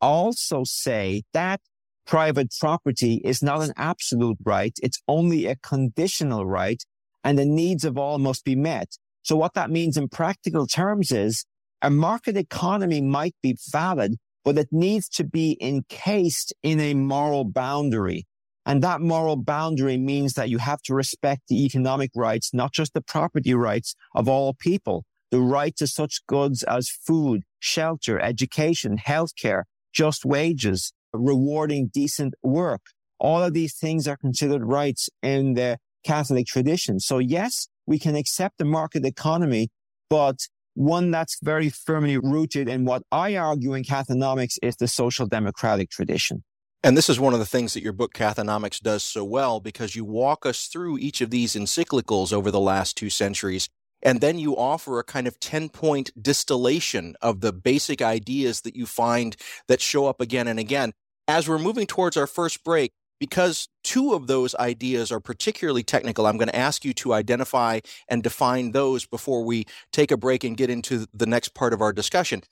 also 0.00 0.62
say 0.64 1.22
that 1.32 1.60
private 2.06 2.52
property 2.60 3.20
is 3.24 3.42
not 3.42 3.62
an 3.62 3.72
absolute 3.76 4.36
right. 4.44 4.72
It's 4.82 5.00
only 5.08 5.46
a 5.46 5.56
conditional 5.56 6.44
right 6.44 6.82
and 7.22 7.38
the 7.38 7.46
needs 7.46 7.84
of 7.84 7.96
all 7.96 8.18
must 8.18 8.44
be 8.44 8.54
met. 8.54 8.98
So 9.24 9.36
what 9.36 9.54
that 9.54 9.70
means 9.70 9.96
in 9.96 10.08
practical 10.08 10.66
terms 10.66 11.10
is 11.10 11.44
a 11.80 11.90
market 11.90 12.36
economy 12.36 13.00
might 13.00 13.34
be 13.42 13.56
valid, 13.72 14.16
but 14.44 14.58
it 14.58 14.68
needs 14.70 15.08
to 15.10 15.24
be 15.24 15.58
encased 15.60 16.52
in 16.62 16.78
a 16.78 16.94
moral 16.94 17.44
boundary. 17.44 18.26
And 18.66 18.82
that 18.82 19.00
moral 19.00 19.36
boundary 19.36 19.96
means 19.96 20.34
that 20.34 20.50
you 20.50 20.58
have 20.58 20.82
to 20.82 20.94
respect 20.94 21.42
the 21.48 21.64
economic 21.64 22.10
rights, 22.14 22.52
not 22.52 22.72
just 22.72 22.92
the 22.92 23.00
property 23.00 23.54
rights 23.54 23.94
of 24.14 24.28
all 24.28 24.54
people, 24.54 25.04
the 25.30 25.40
right 25.40 25.74
to 25.76 25.86
such 25.86 26.20
goods 26.26 26.62
as 26.62 26.88
food, 26.88 27.42
shelter, 27.58 28.20
education, 28.20 28.98
healthcare, 28.98 29.62
just 29.92 30.26
wages, 30.26 30.92
rewarding 31.14 31.90
decent 31.92 32.34
work. 32.42 32.82
All 33.18 33.42
of 33.42 33.54
these 33.54 33.74
things 33.74 34.06
are 34.06 34.18
considered 34.18 34.64
rights 34.64 35.08
in 35.22 35.54
the 35.54 35.78
Catholic 36.04 36.46
tradition. 36.46 37.00
So 37.00 37.18
yes, 37.18 37.68
we 37.86 37.98
can 37.98 38.16
accept 38.16 38.58
the 38.58 38.64
market 38.64 39.04
economy, 39.04 39.68
but 40.10 40.38
one 40.74 41.10
that's 41.10 41.38
very 41.42 41.70
firmly 41.70 42.18
rooted 42.18 42.68
in 42.68 42.84
what 42.84 43.02
I 43.12 43.36
argue 43.36 43.74
in 43.74 43.84
Cathonomics 43.84 44.58
is 44.62 44.76
the 44.76 44.88
social 44.88 45.26
democratic 45.26 45.90
tradition. 45.90 46.42
And 46.82 46.98
this 46.98 47.08
is 47.08 47.18
one 47.18 47.32
of 47.32 47.38
the 47.38 47.46
things 47.46 47.72
that 47.72 47.82
your 47.82 47.94
book 47.94 48.12
Cathonomics 48.12 48.80
does 48.80 49.02
so 49.02 49.24
well 49.24 49.58
because 49.58 49.96
you 49.96 50.04
walk 50.04 50.44
us 50.44 50.66
through 50.66 50.98
each 50.98 51.22
of 51.22 51.30
these 51.30 51.54
encyclicals 51.54 52.32
over 52.32 52.50
the 52.50 52.60
last 52.60 52.96
two 52.96 53.08
centuries. 53.08 53.70
And 54.02 54.20
then 54.20 54.38
you 54.38 54.54
offer 54.54 54.98
a 54.98 55.04
kind 55.04 55.26
of 55.26 55.40
10 55.40 55.70
point 55.70 56.10
distillation 56.20 57.16
of 57.22 57.40
the 57.40 57.54
basic 57.54 58.02
ideas 58.02 58.60
that 58.62 58.76
you 58.76 58.84
find 58.84 59.34
that 59.66 59.80
show 59.80 60.06
up 60.06 60.20
again 60.20 60.46
and 60.46 60.58
again. 60.58 60.92
As 61.26 61.48
we're 61.48 61.58
moving 61.58 61.86
towards 61.86 62.18
our 62.18 62.26
first 62.26 62.62
break, 62.62 62.92
because 63.18 63.68
two 63.82 64.14
of 64.14 64.26
those 64.26 64.54
ideas 64.56 65.12
are 65.12 65.20
particularly 65.20 65.82
technical, 65.82 66.26
I'm 66.26 66.36
going 66.36 66.48
to 66.48 66.56
ask 66.56 66.84
you 66.84 66.92
to 66.94 67.12
identify 67.12 67.80
and 68.08 68.22
define 68.22 68.72
those 68.72 69.06
before 69.06 69.44
we 69.44 69.66
take 69.92 70.10
a 70.10 70.16
break 70.16 70.44
and 70.44 70.56
get 70.56 70.70
into 70.70 71.06
the 71.14 71.26
next 71.26 71.54
part 71.54 71.72
of 71.72 71.80
our 71.80 71.92
discussion. 71.92 72.42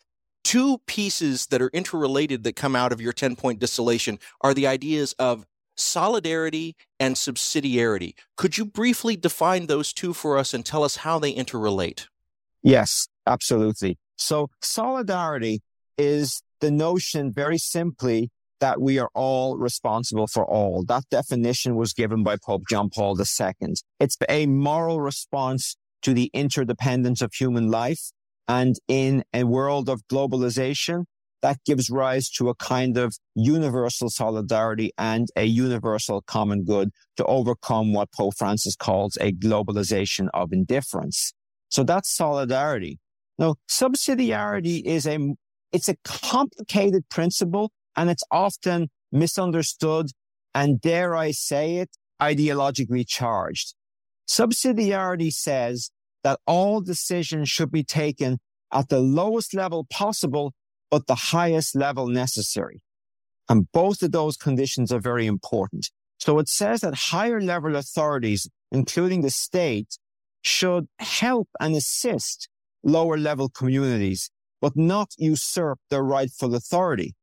Two 0.45 0.79
pieces 0.87 1.47
that 1.47 1.63
are 1.63 1.71
interrelated 1.73 2.43
that 2.45 2.57
come 2.57 2.75
out 2.75 2.93
of 2.93 3.01
your 3.01 3.13
10 3.13 3.37
point 3.37 3.59
distillation 3.59 4.19
are 4.41 4.55
the 4.55 4.67
ideas 4.67 5.15
of 5.19 5.47
solidarity 5.77 6.77
and 7.01 7.17
subsidiarity. 7.17 8.15
Could 8.37 8.59
you 8.59 8.65
briefly 8.65 9.17
define 9.17 9.67
those 9.67 9.93
two 9.93 10.13
for 10.13 10.37
us 10.37 10.53
and 10.53 10.65
tell 10.65 10.85
us 10.85 10.97
how 10.97 11.19
they 11.19 11.35
interrelate? 11.35 12.07
Yes, 12.63 13.09
absolutely. 13.27 13.99
So, 14.17 14.51
solidarity 14.61 15.63
is 15.99 16.43
the 16.61 16.71
notion, 16.71 17.33
very 17.33 17.59
simply, 17.59 18.31
that 18.63 18.81
we 18.81 18.97
are 18.97 19.11
all 19.13 19.59
responsible 19.59 20.29
for 20.29 20.47
all. 20.47 20.85
That 20.87 21.03
definition 21.11 21.75
was 21.75 21.93
given 21.93 22.23
by 22.23 22.37
Pope 22.37 22.63
John 22.71 22.91
Paul 22.91 23.19
II. 23.19 23.75
It's 23.99 24.17
a 24.29 24.47
moral 24.47 25.01
response 25.01 25.77
to 26.03 26.15
the 26.15 26.31
interdependence 26.33 27.21
of 27.23 27.35
human 27.35 27.73
life. 27.73 28.13
And 28.47 28.77
in 28.87 29.25
a 29.35 29.43
world 29.43 29.89
of 29.89 30.03
globalization, 30.07 31.07
that 31.43 31.59
gives 31.67 31.91
rise 31.91 32.31
to 32.31 32.51
a 32.51 32.55
kind 32.55 32.97
of 32.97 33.17
universal 33.35 34.09
solidarity 34.09 34.93
and 34.97 35.27
a 35.35 35.45
universal 35.45 36.23
common 36.23 36.63
good 36.63 36.91
to 37.17 37.25
overcome 37.25 37.93
what 37.93 38.13
Pope 38.13 38.35
Francis 38.39 38.77
calls 38.77 39.19
a 39.21 39.33
globalization 39.33 40.29
of 40.33 40.53
indifference. 40.53 41.33
So 41.69 41.83
that's 41.83 42.15
solidarity. 42.15 43.01
Now, 43.41 43.57
subsidiarity 43.69 44.83
is 44.85 45.05
a, 45.05 45.19
it's 45.73 45.89
a 45.89 45.97
complicated 46.05 47.09
principle 47.09 47.73
and 47.97 48.11
it's 48.11 48.25
often 48.31 48.89
misunderstood 49.11 50.07
and 50.55 50.81
dare 50.81 51.17
I 51.17 51.31
say 51.31 51.77
it, 51.77 51.91
ideologically 52.21 53.07
charged. 53.07 53.75
Subsidiarity 54.29 55.33
says 55.33 55.91
that 56.25 56.41
all 56.47 56.81
decisions 56.81 57.49
should 57.49 57.71
be 57.71 57.85
taken 57.85 58.39
at 58.73 58.89
the 58.89 59.01
lowest 59.01 59.55
level 59.55 59.87
possible, 59.91 60.53
but 60.91 61.07
the 61.07 61.15
highest 61.15 61.75
level 61.75 62.07
necessary. 62.07 62.81
And 63.49 63.71
both 63.73 64.03
of 64.03 64.13
those 64.13 64.37
conditions 64.37 64.93
are 64.93 65.01
very 65.01 65.27
important. 65.27 65.91
So 66.19 66.39
it 66.39 66.49
says 66.49 66.83
that 66.83 66.95
higher 66.95 67.41
level 67.41 67.77
authorities, 67.77 68.49
including 68.71 69.23
the 69.23 69.31
state, 69.31 69.99
should 70.43 70.87
help 70.99 71.49
and 71.61 71.75
assist 71.75 72.49
lower 72.85 73.19
level 73.19 73.49
communities, 73.49 74.31
but 74.61 74.77
not 74.77 75.11
usurp 75.19 75.79
their 75.91 76.03
rightful 76.03 76.55
authority. 76.55 77.15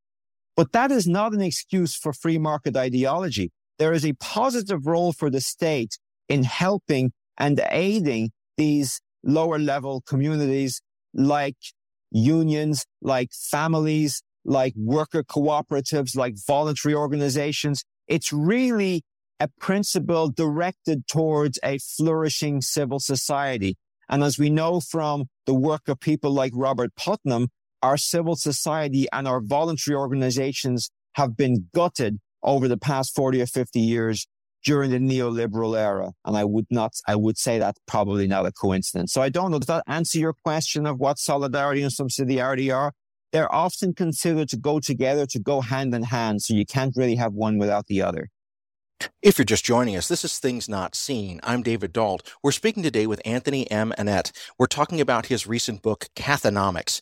But 0.60 0.74
that 0.74 0.92
is 0.92 1.08
not 1.08 1.32
an 1.32 1.40
excuse 1.40 1.96
for 1.96 2.12
free 2.12 2.38
market 2.38 2.76
ideology. 2.76 3.54
there 3.78 3.94
is 3.94 4.06
a 4.06 4.12
positive 4.12 4.86
role 4.86 5.14
for 5.14 5.30
the 5.30 5.40
state 5.40 5.98
in 6.28 6.44
helping 6.44 7.14
and 7.38 7.62
aiding 7.72 8.32
these 8.58 9.00
lower 9.24 9.58
level 9.58 10.02
communities 10.02 10.82
like 11.14 11.56
unions, 12.12 12.86
like 13.02 13.30
families, 13.32 14.22
like 14.44 14.74
worker 14.76 15.24
cooperatives, 15.24 16.18
like 16.18 16.36
voluntary 16.46 16.94
organizations. 16.94 17.86
It's 18.10 18.34
really 18.34 19.04
a 19.40 19.48
principle 19.62 20.28
directed 20.30 21.08
towards 21.08 21.58
a 21.64 21.78
flourishing 21.78 22.60
civil 22.60 23.00
society. 23.00 23.78
And 24.10 24.26
as 24.26 24.38
we 24.38 24.50
know 24.50 24.82
from 24.82 25.30
the 25.46 25.54
work 25.54 25.88
of 25.88 26.02
people 26.02 26.32
like 26.32 26.52
Robert 26.54 26.92
Putnam, 26.98 27.48
our 27.82 27.98
civil 27.98 28.36
society 28.36 29.08
and 29.12 29.28
our 29.28 29.42
voluntary 29.42 29.96
organizations 29.96 30.92
have 31.14 31.36
been 31.36 31.70
gutted 31.74 32.20
over 32.44 32.68
the 32.68 32.78
past 32.78 33.16
40 33.16 33.42
or 33.42 33.46
50 33.46 33.80
years 33.80 34.28
during 34.64 34.92
the 34.92 35.00
neoliberal 35.00 35.78
era. 35.78 36.12
And 36.26 36.38
I 36.38 36.44
would 36.44 36.68
not, 36.70 36.94
I 37.08 37.16
would 37.16 37.38
say 37.38 37.60
that's 37.60 37.80
probably 37.88 38.28
not 38.28 38.46
a 38.46 38.52
coincidence. 38.52 39.14
So 39.14 39.22
I 39.22 39.30
don't 39.30 39.52
know. 39.52 39.60
Does 39.60 39.68
that 39.68 39.84
answer 39.88 40.20
your 40.20 40.34
question 40.34 40.86
of 40.86 41.00
what 41.00 41.18
solidarity 41.18 41.82
and 41.82 41.92
subsidiarity 41.92 42.76
are? 42.76 42.94
They're 43.32 43.54
often 43.54 43.94
considered 43.94 44.50
to 44.50 44.58
go 44.58 44.80
together, 44.80 45.26
to 45.28 45.40
go 45.40 45.62
hand 45.62 45.94
in 45.94 46.04
hand. 46.04 46.42
So 46.42 46.54
you 46.54 46.66
can't 46.66 46.96
really 46.96 47.16
have 47.16 47.34
one 47.34 47.58
without 47.58 47.88
the 47.88 48.02
other. 48.02 48.30
If 49.22 49.38
you're 49.38 49.46
just 49.46 49.64
joining 49.64 49.96
us, 49.96 50.10
this 50.10 50.26
is 50.26 50.40
Things 50.40 50.68
Not 50.68 50.94
Seen. 50.94 51.40
I'm 51.44 51.64
David 51.64 51.94
Dault. 51.94 52.30
We're 52.44 52.52
speaking 52.52 52.84
today 52.84 53.08
with 53.08 53.22
Anthony 53.24 53.70
M. 53.72 53.94
Annett. 53.98 54.34
We're 54.58 54.66
talking 54.66 55.00
about 55.00 55.28
his 55.28 55.48
recent 55.48 55.82
book, 55.82 56.08
Cathonomics 56.18 57.02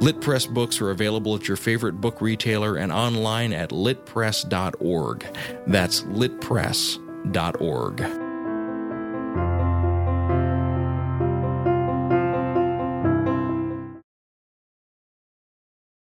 Lit 0.00 0.20
Press 0.20 0.46
books 0.46 0.82
are 0.82 0.90
available 0.90 1.34
at 1.34 1.48
your 1.48 1.56
favorite 1.56 1.98
book 2.00 2.20
retailer 2.20 2.76
and 2.76 2.92
online 2.92 3.54
at 3.54 3.70
litpress.org. 3.70 5.26
That's 5.66 6.02
litpress.org. 6.02 8.00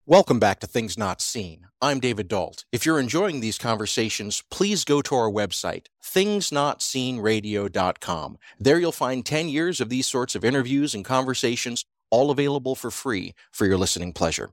Welcome 0.06 0.40
back 0.40 0.58
to 0.60 0.66
Things 0.66 0.96
Not 0.96 1.20
Seen. 1.20 1.66
I'm 1.82 2.00
David 2.00 2.28
Dault. 2.28 2.64
If 2.72 2.86
you're 2.86 2.98
enjoying 2.98 3.40
these 3.40 3.58
conversations, 3.58 4.42
please 4.50 4.84
go 4.84 5.02
to 5.02 5.14
our 5.14 5.30
website, 5.30 5.88
thingsnotseenradio.com. 6.02 8.38
There 8.58 8.80
you'll 8.80 8.90
find 8.90 9.24
10 9.24 9.48
years 9.50 9.80
of 9.82 9.90
these 9.90 10.06
sorts 10.06 10.34
of 10.34 10.46
interviews 10.46 10.94
and 10.94 11.04
conversations, 11.04 11.84
all 12.10 12.30
available 12.30 12.74
for 12.74 12.90
free 12.90 13.34
for 13.50 13.66
your 13.66 13.78
listening 13.78 14.12
pleasure. 14.12 14.50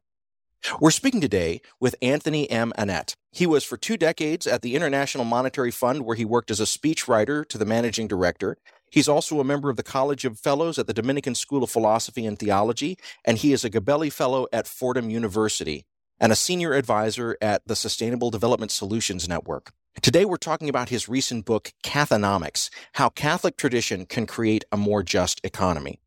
We're 0.80 0.92
speaking 0.92 1.22
today 1.22 1.62
with 1.80 1.96
Anthony 2.02 2.50
M. 2.50 2.74
Annett. 2.78 3.14
He 3.32 3.46
was 3.46 3.64
for 3.64 3.78
two 3.78 3.98
decades 3.98 4.48
at 4.48 4.64
the 4.64 4.76
International 4.76 5.24
Monetary 5.24 5.70
Fund, 5.70 6.06
where 6.06 6.16
he 6.16 6.26
worked 6.26 6.50
as 6.50 6.60
a 6.60 6.64
speechwriter 6.64 7.48
to 7.50 7.58
the 7.58 7.66
managing 7.66 8.08
director. 8.08 8.58
He's 8.90 9.08
also 9.08 9.40
a 9.40 9.44
member 9.44 9.70
of 9.70 9.78
the 9.78 9.84
College 9.84 10.26
of 10.26 10.40
Fellows 10.40 10.80
at 10.80 10.88
the 10.88 10.94
Dominican 10.94 11.36
School 11.36 11.64
of 11.64 11.70
Philosophy 11.70 12.26
and 12.26 12.40
Theology, 12.40 12.98
and 13.24 13.38
he 13.38 13.54
is 13.54 13.64
a 13.64 13.70
Gabelli 13.70 14.12
Fellow 14.12 14.48
at 14.52 14.68
Fordham 14.68 15.10
University 15.10 15.86
and 16.20 16.32
a 16.32 16.36
senior 16.36 16.74
advisor 16.74 17.38
at 17.42 17.62
the 17.68 17.76
Sustainable 17.76 18.32
Development 18.32 18.72
Solutions 18.72 19.28
Network. 19.28 19.72
Today, 20.02 20.26
we're 20.26 20.38
talking 20.38 20.70
about 20.70 20.90
his 20.90 21.08
recent 21.08 21.46
book, 21.46 21.72
Cathonomics 21.84 22.70
How 22.94 23.10
Catholic 23.10 23.56
Tradition 23.56 24.06
Can 24.06 24.26
Create 24.26 24.66
a 24.72 24.78
More 24.78 25.04
Just 25.04 25.42
Economy. 25.44 26.00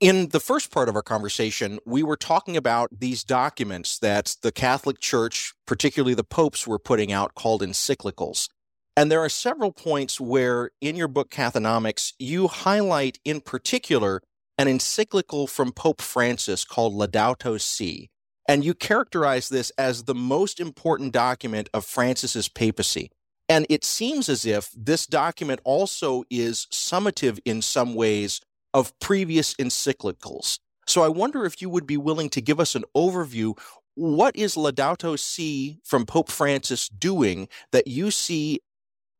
In 0.00 0.28
the 0.28 0.40
first 0.40 0.70
part 0.70 0.88
of 0.88 0.96
our 0.96 1.02
conversation, 1.02 1.78
we 1.84 2.02
were 2.02 2.16
talking 2.16 2.56
about 2.56 2.88
these 3.00 3.22
documents 3.22 3.98
that 3.98 4.34
the 4.40 4.50
Catholic 4.50 4.98
Church, 4.98 5.52
particularly 5.66 6.14
the 6.14 6.24
popes, 6.24 6.66
were 6.66 6.78
putting 6.78 7.12
out 7.12 7.34
called 7.34 7.60
encyclicals. 7.60 8.48
And 8.96 9.12
there 9.12 9.20
are 9.20 9.28
several 9.28 9.72
points 9.72 10.18
where 10.18 10.70
in 10.80 10.96
your 10.96 11.06
book, 11.06 11.30
Cathonomics, 11.30 12.14
you 12.18 12.48
highlight 12.48 13.18
in 13.26 13.42
particular 13.42 14.22
an 14.56 14.68
encyclical 14.68 15.46
from 15.46 15.70
Pope 15.70 16.00
Francis 16.00 16.64
called 16.64 16.94
Laudato 16.94 17.60
Si. 17.60 18.08
And 18.48 18.64
you 18.64 18.72
characterize 18.72 19.50
this 19.50 19.70
as 19.76 20.04
the 20.04 20.14
most 20.14 20.60
important 20.60 21.12
document 21.12 21.68
of 21.74 21.84
Francis's 21.84 22.48
papacy. 22.48 23.10
And 23.50 23.66
it 23.68 23.84
seems 23.84 24.30
as 24.30 24.46
if 24.46 24.70
this 24.74 25.06
document 25.06 25.60
also 25.62 26.24
is 26.30 26.66
summative 26.72 27.38
in 27.44 27.60
some 27.60 27.94
ways 27.94 28.40
of 28.74 28.98
previous 29.00 29.54
encyclicals. 29.54 30.58
So 30.86 31.02
I 31.02 31.08
wonder 31.08 31.44
if 31.44 31.62
you 31.62 31.70
would 31.70 31.86
be 31.86 31.96
willing 31.96 32.30
to 32.30 32.40
give 32.40 32.58
us 32.58 32.74
an 32.74 32.84
overview. 32.96 33.58
What 33.94 34.34
is 34.36 34.54
Laudato 34.54 35.18
Si 35.18 35.78
from 35.84 36.06
Pope 36.06 36.30
Francis 36.30 36.88
doing 36.88 37.48
that 37.72 37.86
you 37.86 38.10
see 38.10 38.60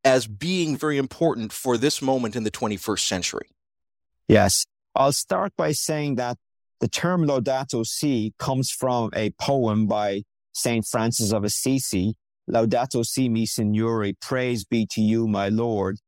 as 0.03 0.27
being 0.27 0.75
very 0.75 0.97
important 0.97 1.53
for 1.53 1.77
this 1.77 2.01
moment 2.01 2.35
in 2.35 2.43
the 2.43 2.51
21st 2.51 3.07
century? 3.07 3.49
Yes. 4.27 4.65
I'll 4.95 5.13
start 5.13 5.53
by 5.55 5.71
saying 5.71 6.15
that 6.15 6.37
the 6.81 6.89
term 6.89 7.25
Laudato 7.25 7.85
Si 7.85 8.33
comes 8.39 8.71
from 8.71 9.11
a 9.15 9.29
poem 9.39 9.87
by 9.87 10.23
St. 10.53 10.85
Francis 10.85 11.31
of 11.31 11.43
Assisi, 11.43 12.15
Laudato 12.49 13.05
Si 13.05 13.29
mi 13.29 13.45
Signore, 13.45 14.13
praise 14.19 14.65
be 14.65 14.85
to 14.91 15.01
you, 15.01 15.27
my 15.27 15.47
Lord. 15.47 15.99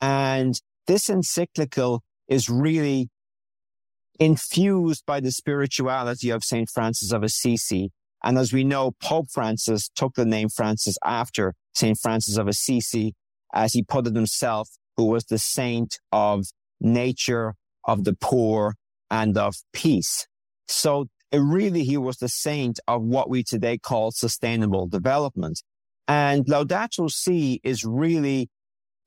And 0.00 0.60
this 0.86 1.08
encyclical 1.08 2.02
is 2.28 2.48
really 2.48 3.08
infused 4.18 5.04
by 5.06 5.20
the 5.20 5.32
spirituality 5.32 6.30
of 6.30 6.44
St. 6.44 6.68
Francis 6.68 7.12
of 7.12 7.22
Assisi. 7.22 7.90
And 8.22 8.38
as 8.38 8.52
we 8.52 8.62
know, 8.62 8.92
Pope 9.02 9.28
Francis 9.32 9.90
took 9.94 10.14
the 10.14 10.24
name 10.24 10.48
Francis 10.48 10.96
after 11.04 11.54
St. 11.74 11.98
Francis 11.98 12.36
of 12.36 12.46
Assisi, 12.46 13.14
as 13.52 13.72
he 13.72 13.82
put 13.82 14.06
it 14.06 14.14
himself, 14.14 14.68
who 14.96 15.06
was 15.06 15.24
the 15.24 15.38
saint 15.38 15.98
of 16.12 16.44
nature, 16.80 17.54
of 17.84 18.04
the 18.04 18.14
poor, 18.14 18.74
and 19.10 19.36
of 19.36 19.56
peace. 19.72 20.26
So 20.68 21.08
really, 21.32 21.84
he 21.84 21.96
was 21.96 22.18
the 22.18 22.28
saint 22.28 22.78
of 22.86 23.02
what 23.02 23.28
we 23.28 23.42
today 23.42 23.78
call 23.78 24.10
sustainable 24.12 24.86
development. 24.86 25.62
And 26.06 26.46
Laudato 26.46 27.10
Si 27.10 27.60
is 27.64 27.84
really 27.84 28.50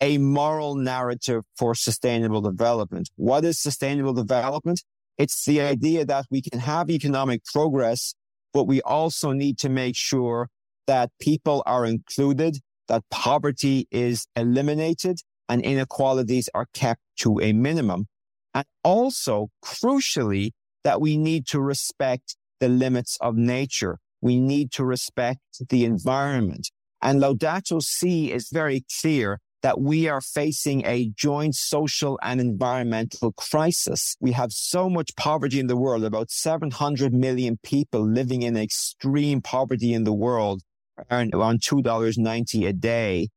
a 0.02 0.18
moral 0.18 0.76
narrative 0.76 1.44
for 1.58 1.76
sustainable 1.76 2.42
development. 2.42 3.10
What 3.16 3.46
is 3.46 3.62
sustainable 3.62 4.14
development? 4.14 4.84
It's 5.18 5.46
the 5.46 5.62
idea 5.62 6.06
that 6.06 6.26
we 6.30 6.42
can 6.42 6.60
have 6.60 6.90
economic 6.90 7.44
progress, 7.46 8.14
but 8.54 8.66
we 8.66 8.82
also 8.82 9.32
need 9.32 9.58
to 9.60 9.70
make 9.70 9.96
sure 9.96 10.50
that 10.88 11.12
people 11.20 11.64
are 11.66 11.86
included 11.86 12.58
that 12.88 13.04
poverty 13.10 13.88
is 13.92 14.28
eliminated 14.36 15.20
and 15.50 15.62
inequalities 15.62 16.50
are 16.54 16.68
kept 16.74 17.02
to 17.20 17.40
a 17.42 17.54
minimum. 17.54 18.08
And 18.54 18.66
also, 18.84 19.50
crucially, 19.64 20.52
that 20.84 21.02
we 21.02 21.18
need 21.18 21.48
to 21.48 21.60
respect 21.60 22.36
the 22.60 22.70
limits 22.70 23.18
of 23.22 23.36
nature. 23.36 23.98
We 24.22 24.40
need 24.40 24.72
to 24.74 24.86
respect 24.86 25.40
the 25.70 25.86
environment. 25.86 26.70
And 27.02 27.22
Laudato 27.22 27.82
Si 27.82 28.32
is 28.32 28.50
very 28.52 28.86
clear 29.02 29.40
that 29.66 29.82
we 29.82 30.08
are 30.08 30.22
facing 30.22 30.86
a 30.86 31.10
joint 31.16 31.56
social 31.56 32.20
and 32.22 32.40
environmental 32.40 33.32
crisis. 33.32 34.16
We 34.20 34.34
have 34.34 34.52
so 34.52 34.92
much 34.92 35.16
poverty 35.16 35.60
in 35.60 35.66
the 35.66 35.76
world, 35.76 36.04
about 36.04 36.30
700 36.30 37.12
million 37.12 37.58
people 37.64 38.08
living 38.08 38.44
in 38.44 38.56
extreme 38.58 39.42
poverty 39.42 39.92
in 39.92 40.04
the 40.04 40.14
world 40.14 40.62
earn 41.10 41.32
around 41.34 41.62
$2.90 41.62 42.70
a 42.70 42.74
day. 42.74 43.30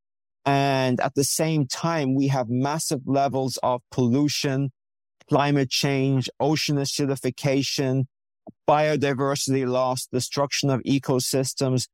And 0.44 1.00
at 1.00 1.14
the 1.14 1.24
same 1.24 1.66
time, 1.66 2.14
we 2.14 2.28
have 2.28 2.50
massive 2.50 3.00
levels 3.06 3.58
of 3.62 3.80
pollution, 3.90 4.70
climate 5.30 5.70
change, 5.70 6.28
ocean 6.38 6.76
acidification, 6.76 8.04
biodiversity 8.68 9.66
loss, 9.66 10.06
destruction 10.12 10.68
of 10.68 10.82
ecosystems, 10.82 11.88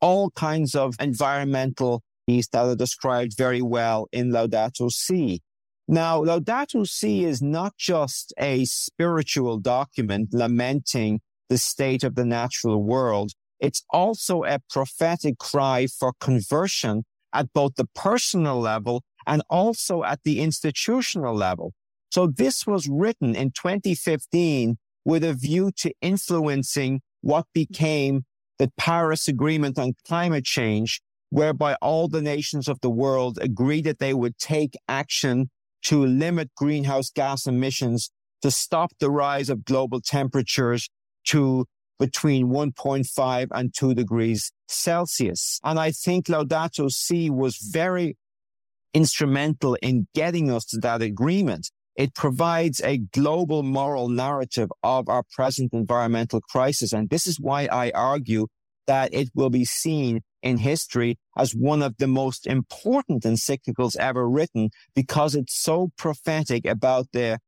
all 0.00 0.32
kinds 0.32 0.74
of 0.74 0.96
environmental 0.98 2.02
needs 2.26 2.48
that 2.48 2.64
are 2.64 2.76
described 2.76 3.36
very 3.36 3.62
well 3.62 4.08
in 4.12 4.30
Laudato 4.30 4.90
Si. 4.90 5.40
Now, 5.88 6.22
Laudato 6.22 6.86
Si 6.86 7.24
is 7.24 7.40
not 7.40 7.76
just 7.76 8.34
a 8.38 8.64
spiritual 8.64 9.58
document 9.58 10.30
lamenting 10.32 11.20
the 11.48 11.58
state 11.58 12.02
of 12.02 12.16
the 12.16 12.24
natural 12.24 12.82
world, 12.82 13.32
it's 13.60 13.84
also 13.90 14.44
a 14.44 14.58
prophetic 14.68 15.38
cry 15.38 15.86
for 15.86 16.12
conversion 16.20 17.04
at 17.32 17.52
both 17.52 17.76
the 17.76 17.86
personal 17.94 18.58
level 18.58 19.02
and 19.26 19.42
also 19.48 20.02
at 20.02 20.20
the 20.24 20.40
institutional 20.40 21.34
level. 21.34 21.72
So 22.10 22.26
this 22.26 22.66
was 22.66 22.88
written 22.88 23.34
in 23.34 23.50
2015 23.50 24.76
with 25.04 25.22
a 25.22 25.34
view 25.34 25.70
to 25.78 25.92
influencing 26.00 27.00
what 27.20 27.46
became 27.52 28.24
the 28.58 28.70
Paris 28.78 29.28
Agreement 29.28 29.78
on 29.78 29.94
Climate 30.06 30.44
Change, 30.44 31.00
whereby 31.30 31.74
all 31.82 32.08
the 32.08 32.22
nations 32.22 32.68
of 32.68 32.80
the 32.80 32.90
world 32.90 33.38
agreed 33.40 33.84
that 33.84 33.98
they 33.98 34.14
would 34.14 34.38
take 34.38 34.74
action 34.88 35.50
to 35.82 36.04
limit 36.04 36.50
greenhouse 36.56 37.10
gas 37.10 37.46
emissions 37.46 38.10
to 38.42 38.50
stop 38.50 38.90
the 39.00 39.10
rise 39.10 39.48
of 39.48 39.64
global 39.64 40.00
temperatures 40.00 40.88
to 41.24 41.66
between 41.98 42.48
1.5 42.48 43.48
and 43.52 43.74
2 43.74 43.94
degrees 43.94 44.52
Celsius. 44.68 45.60
And 45.64 45.78
I 45.78 45.92
think 45.92 46.26
Laudato 46.26 46.90
Si 46.90 47.30
was 47.30 47.56
very 47.58 48.16
instrumental 48.92 49.76
in 49.82 50.06
getting 50.14 50.50
us 50.50 50.64
to 50.66 50.78
that 50.80 51.02
agreement. 51.02 51.70
It 51.96 52.14
provides 52.14 52.80
a 52.82 52.98
global 52.98 53.62
moral 53.62 54.08
narrative 54.08 54.68
of 54.82 55.08
our 55.08 55.22
present 55.34 55.72
environmental 55.72 56.40
crisis. 56.40 56.92
And 56.92 57.08
this 57.08 57.26
is 57.26 57.40
why 57.40 57.68
I 57.72 57.90
argue 57.90 58.48
that 58.86 59.14
it 59.14 59.30
will 59.34 59.50
be 59.50 59.64
seen 59.64 60.20
in 60.46 60.58
history 60.58 61.18
as 61.36 61.52
one 61.52 61.82
of 61.82 61.96
the 61.98 62.06
most 62.06 62.46
important 62.46 63.24
encyclicals 63.24 63.96
ever 63.96 64.28
written 64.28 64.70
because 64.94 65.34
it's 65.34 65.60
so 65.60 65.90
prophetic 65.98 66.64
about 66.64 67.08
the 67.12 67.38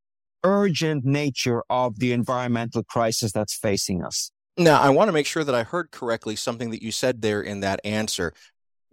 urgent 0.45 1.05
nature 1.05 1.63
of 1.71 1.99
the 1.99 2.13
environmental 2.13 2.83
crisis 2.83 3.33
that's 3.33 3.57
facing 3.57 4.03
us. 4.03 4.31
Now, 4.57 4.81
I 4.81 4.91
want 4.91 5.09
to 5.09 5.13
make 5.13 5.27
sure 5.27 5.45
that 5.45 5.55
I 5.55 5.63
heard 5.63 5.93
correctly 5.93 6.35
something 6.35 6.71
that 6.71 6.83
you 6.83 6.91
said 6.91 7.23
there 7.23 7.41
in 7.41 7.61
that 7.61 7.81
answer. 7.85 8.35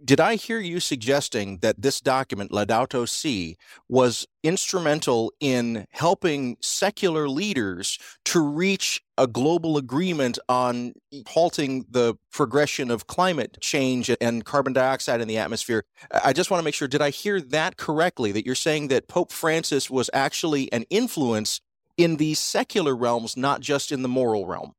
Did 0.04 0.20
I 0.20 0.36
hear 0.36 0.60
you 0.60 0.78
suggesting 0.78 1.58
that 1.62 1.80
this 1.80 2.02
document, 2.02 2.50
Laudato 2.52 3.08
Si, 3.08 3.56
was 3.88 4.26
instrumental 4.42 5.32
in 5.40 5.86
helping 5.90 6.58
secular 6.60 7.30
leaders 7.30 7.98
to 8.26 8.40
reach 8.40 9.02
a 9.16 9.26
global 9.26 9.78
agreement 9.78 10.38
on 10.50 10.92
halting 11.26 11.86
the 11.88 12.14
progression 12.30 12.90
of 12.90 13.06
climate 13.06 13.56
change 13.60 14.10
and 14.20 14.44
carbon 14.44 14.74
dioxide 14.74 15.22
in 15.22 15.28
the 15.28 15.38
atmosphere? 15.38 15.84
I 16.10 16.34
just 16.34 16.50
want 16.50 16.60
to 16.60 16.64
make 16.64 16.74
sure, 16.74 16.88
did 16.88 17.00
I 17.00 17.08
hear 17.08 17.40
that 17.40 17.78
correctly? 17.78 18.32
That 18.32 18.44
you're 18.44 18.54
saying 18.54 18.88
that 18.88 19.08
Pope 19.08 19.32
Francis 19.32 19.88
was 19.88 20.10
actually 20.12 20.70
an 20.74 20.84
influence 20.90 21.62
in 21.96 22.16
the 22.16 22.34
secular 22.34 22.94
realms, 22.94 23.34
not 23.34 23.62
just 23.62 23.90
in 23.90 24.02
the 24.02 24.08
moral 24.08 24.46
realm? 24.46 24.72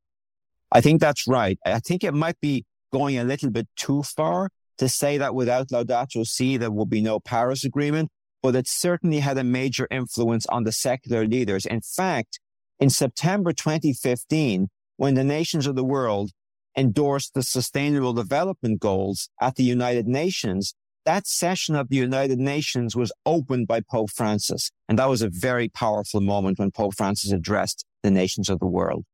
I 0.72 0.82
think 0.82 1.02
that's 1.02 1.28
right. 1.28 1.58
I 1.66 1.80
think 1.80 2.04
it 2.04 2.14
might 2.14 2.40
be 2.40 2.66
going 2.94 3.18
a 3.18 3.24
little 3.24 3.50
bit 3.50 3.68
too 3.76 4.04
far 4.04 4.50
to 4.78 4.90
say 4.90 5.18
that 5.18 5.36
without 5.36 5.70
Laudato 5.70 6.26
Si, 6.26 6.58
there 6.58 6.72
would 6.72 6.90
be 6.90 7.02
no 7.02 7.20
Paris 7.20 7.64
Agreement, 7.64 8.10
but 8.44 8.56
it 8.56 8.68
certainly 8.68 9.20
had 9.20 9.38
a 9.38 9.44
major 9.44 9.88
influence 9.90 10.46
on 10.48 10.64
the 10.64 10.72
secular 10.72 11.26
leaders. 11.26 11.66
In 11.66 11.82
fact, 11.82 12.40
in 12.80 12.90
September 12.90 13.54
2015, 13.54 14.70
when 14.98 15.14
the 15.16 15.24
nations 15.24 15.68
of 15.68 15.76
the 15.76 15.84
world 15.84 16.32
endorsed 16.78 17.34
the 17.34 17.44
Sustainable 17.44 18.14
Development 18.14 18.80
Goals 18.80 19.30
at 19.42 19.56
the 19.56 19.64
United 19.64 20.08
Nations, 20.08 20.76
that 21.06 21.26
session 21.26 21.76
of 21.76 21.90
the 21.90 21.96
United 21.96 22.38
Nations 22.38 22.96
was 22.96 23.12
opened 23.26 23.68
by 23.68 23.80
Pope 23.80 24.12
Francis. 24.12 24.72
And 24.88 25.00
that 25.00 25.10
was 25.10 25.22
a 25.22 25.30
very 25.30 25.70
powerful 25.70 26.22
moment 26.22 26.60
when 26.60 26.70
Pope 26.70 26.96
Francis 26.96 27.32
addressed 27.32 27.86
the 28.04 28.12
nations 28.12 28.50
of 28.50 28.60
the 28.60 28.68
world. 28.68 29.06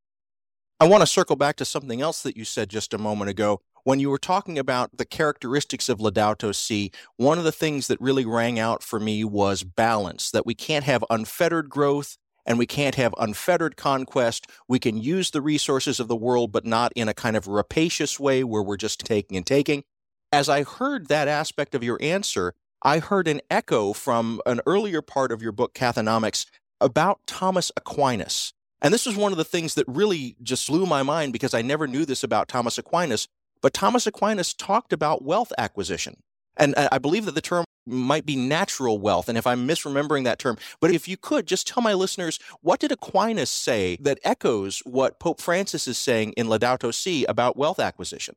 I 0.79 0.87
want 0.87 1.01
to 1.01 1.07
circle 1.07 1.35
back 1.35 1.55
to 1.57 1.65
something 1.65 2.01
else 2.01 2.23
that 2.23 2.35
you 2.35 2.43
said 2.43 2.69
just 2.69 2.93
a 2.93 2.97
moment 2.97 3.29
ago 3.29 3.61
when 3.83 3.99
you 3.99 4.09
were 4.09 4.17
talking 4.17 4.57
about 4.57 4.97
the 4.97 5.05
characteristics 5.05 5.89
of 5.89 5.99
Laudato 5.99 6.53
Si, 6.53 6.91
one 7.17 7.37
of 7.37 7.43
the 7.43 7.51
things 7.51 7.87
that 7.87 7.99
really 8.01 8.25
rang 8.25 8.59
out 8.59 8.81
for 8.83 8.99
me 8.99 9.23
was 9.23 9.63
balance, 9.63 10.31
that 10.31 10.45
we 10.45 10.55
can't 10.55 10.85
have 10.85 11.03
unfettered 11.09 11.69
growth 11.69 12.17
and 12.45 12.57
we 12.57 12.65
can't 12.65 12.95
have 12.95 13.13
unfettered 13.17 13.77
conquest. 13.77 14.47
We 14.67 14.79
can 14.79 14.97
use 14.97 15.31
the 15.31 15.41
resources 15.41 15.99
of 15.99 16.07
the 16.07 16.15
world, 16.15 16.51
but 16.51 16.65
not 16.65 16.91
in 16.95 17.07
a 17.07 17.13
kind 17.13 17.37
of 17.37 17.47
rapacious 17.47 18.19
way 18.19 18.43
where 18.43 18.63
we're 18.63 18.77
just 18.77 18.99
taking 19.01 19.37
and 19.37 19.45
taking. 19.45 19.83
As 20.31 20.49
I 20.49 20.63
heard 20.63 21.07
that 21.07 21.27
aspect 21.27 21.75
of 21.75 21.83
your 21.83 21.99
answer, 22.01 22.53
I 22.81 22.99
heard 22.99 23.27
an 23.27 23.41
echo 23.49 23.93
from 23.93 24.41
an 24.45 24.59
earlier 24.65 25.01
part 25.01 25.31
of 25.31 25.41
your 25.41 25.53
book, 25.53 25.73
Cathonomics, 25.73 26.45
about 26.81 27.21
Thomas 27.25 27.71
Aquinas. 27.77 28.53
And 28.81 28.93
this 28.93 29.05
was 29.05 29.15
one 29.15 29.31
of 29.31 29.37
the 29.37 29.45
things 29.45 29.75
that 29.75 29.85
really 29.87 30.35
just 30.43 30.67
blew 30.67 30.85
my 30.85 31.03
mind 31.03 31.31
because 31.31 31.53
I 31.53 31.61
never 31.61 31.87
knew 31.87 32.03
this 32.03 32.23
about 32.23 32.49
Thomas 32.49 32.77
Aquinas. 32.77 33.29
But 33.63 33.73
Thomas 33.73 34.05
Aquinas 34.05 34.53
talked 34.53 34.93
about 34.93 35.23
wealth 35.23 35.51
acquisition. 35.57 36.17
And 36.57 36.75
I 36.75 36.99
believe 36.99 37.25
that 37.25 37.33
the 37.33 37.41
term 37.41 37.65
might 37.87 38.25
be 38.25 38.35
natural 38.35 38.99
wealth. 38.99 39.27
And 39.27 39.37
if 39.37 39.47
I'm 39.47 39.67
misremembering 39.67 40.23
that 40.25 40.37
term, 40.37 40.57
but 40.79 40.91
if 40.91 41.07
you 41.07 41.17
could 41.17 41.47
just 41.47 41.67
tell 41.67 41.81
my 41.81 41.93
listeners, 41.93 42.39
what 42.61 42.79
did 42.79 42.91
Aquinas 42.91 43.49
say 43.49 43.97
that 44.01 44.19
echoes 44.23 44.83
what 44.85 45.19
Pope 45.19 45.41
Francis 45.41 45.87
is 45.87 45.97
saying 45.97 46.33
in 46.33 46.47
Laudato 46.47 46.93
Si 46.93 47.25
about 47.25 47.57
wealth 47.57 47.79
acquisition? 47.79 48.35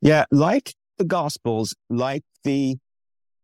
Yeah, 0.00 0.24
like 0.30 0.74
the 0.96 1.04
Gospels, 1.04 1.74
like 1.90 2.22
the 2.44 2.78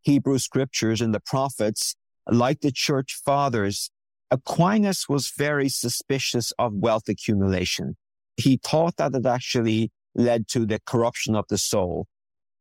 Hebrew 0.02 0.38
scriptures 0.38 1.00
and 1.00 1.12
the 1.14 1.20
prophets, 1.20 1.96
like 2.26 2.60
the 2.60 2.72
church 2.72 3.20
fathers, 3.24 3.90
Aquinas 4.30 5.08
was 5.08 5.30
very 5.36 5.68
suspicious 5.68 6.52
of 6.58 6.72
wealth 6.72 7.08
accumulation. 7.08 7.96
He 8.36 8.58
thought 8.62 8.96
that 8.96 9.14
it 9.14 9.26
actually 9.26 9.90
led 10.14 10.48
to 10.48 10.66
the 10.66 10.80
corruption 10.86 11.34
of 11.34 11.46
the 11.48 11.58
soul. 11.58 12.06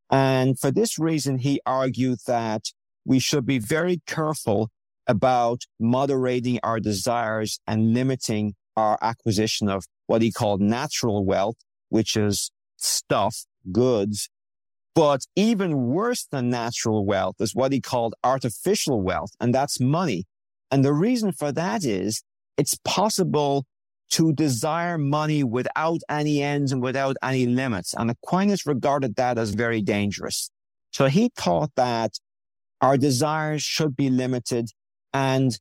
And 0.09 0.59
for 0.59 0.71
this 0.71 0.99
reason, 0.99 1.39
he 1.39 1.61
argued 1.65 2.19
that 2.27 2.65
we 3.05 3.19
should 3.19 3.45
be 3.45 3.59
very 3.59 4.01
careful 4.05 4.69
about 5.07 5.63
moderating 5.79 6.59
our 6.63 6.79
desires 6.79 7.59
and 7.67 7.93
limiting 7.93 8.53
our 8.75 8.97
acquisition 9.01 9.69
of 9.69 9.85
what 10.07 10.21
he 10.21 10.31
called 10.31 10.61
natural 10.61 11.25
wealth, 11.25 11.57
which 11.89 12.15
is 12.15 12.51
stuff, 12.77 13.45
goods. 13.71 14.29
But 14.95 15.25
even 15.35 15.87
worse 15.87 16.27
than 16.31 16.49
natural 16.49 17.05
wealth 17.05 17.35
is 17.39 17.55
what 17.55 17.71
he 17.71 17.81
called 17.81 18.13
artificial 18.23 19.01
wealth, 19.01 19.31
and 19.39 19.53
that's 19.53 19.79
money. 19.79 20.25
And 20.69 20.85
the 20.85 20.93
reason 20.93 21.31
for 21.31 21.51
that 21.51 21.83
is 21.83 22.23
it's 22.57 22.77
possible 22.85 23.65
to 24.13 24.31
desire 24.31 24.99
money 24.99 25.43
without 25.43 26.01
any 26.07 26.43
ends 26.43 26.71
and 26.71 26.83
without 26.83 27.15
any 27.23 27.47
limits. 27.47 27.95
And 27.95 28.11
Aquinas 28.11 28.67
regarded 28.67 29.15
that 29.15 29.39
as 29.39 29.51
very 29.55 29.81
dangerous. 29.81 30.51
So 30.91 31.07
he 31.07 31.31
thought 31.35 31.71
that 31.77 32.19
our 32.79 32.95
desires 32.95 33.63
should 33.63 33.95
be 33.95 34.11
limited 34.11 34.69
and 35.13 35.57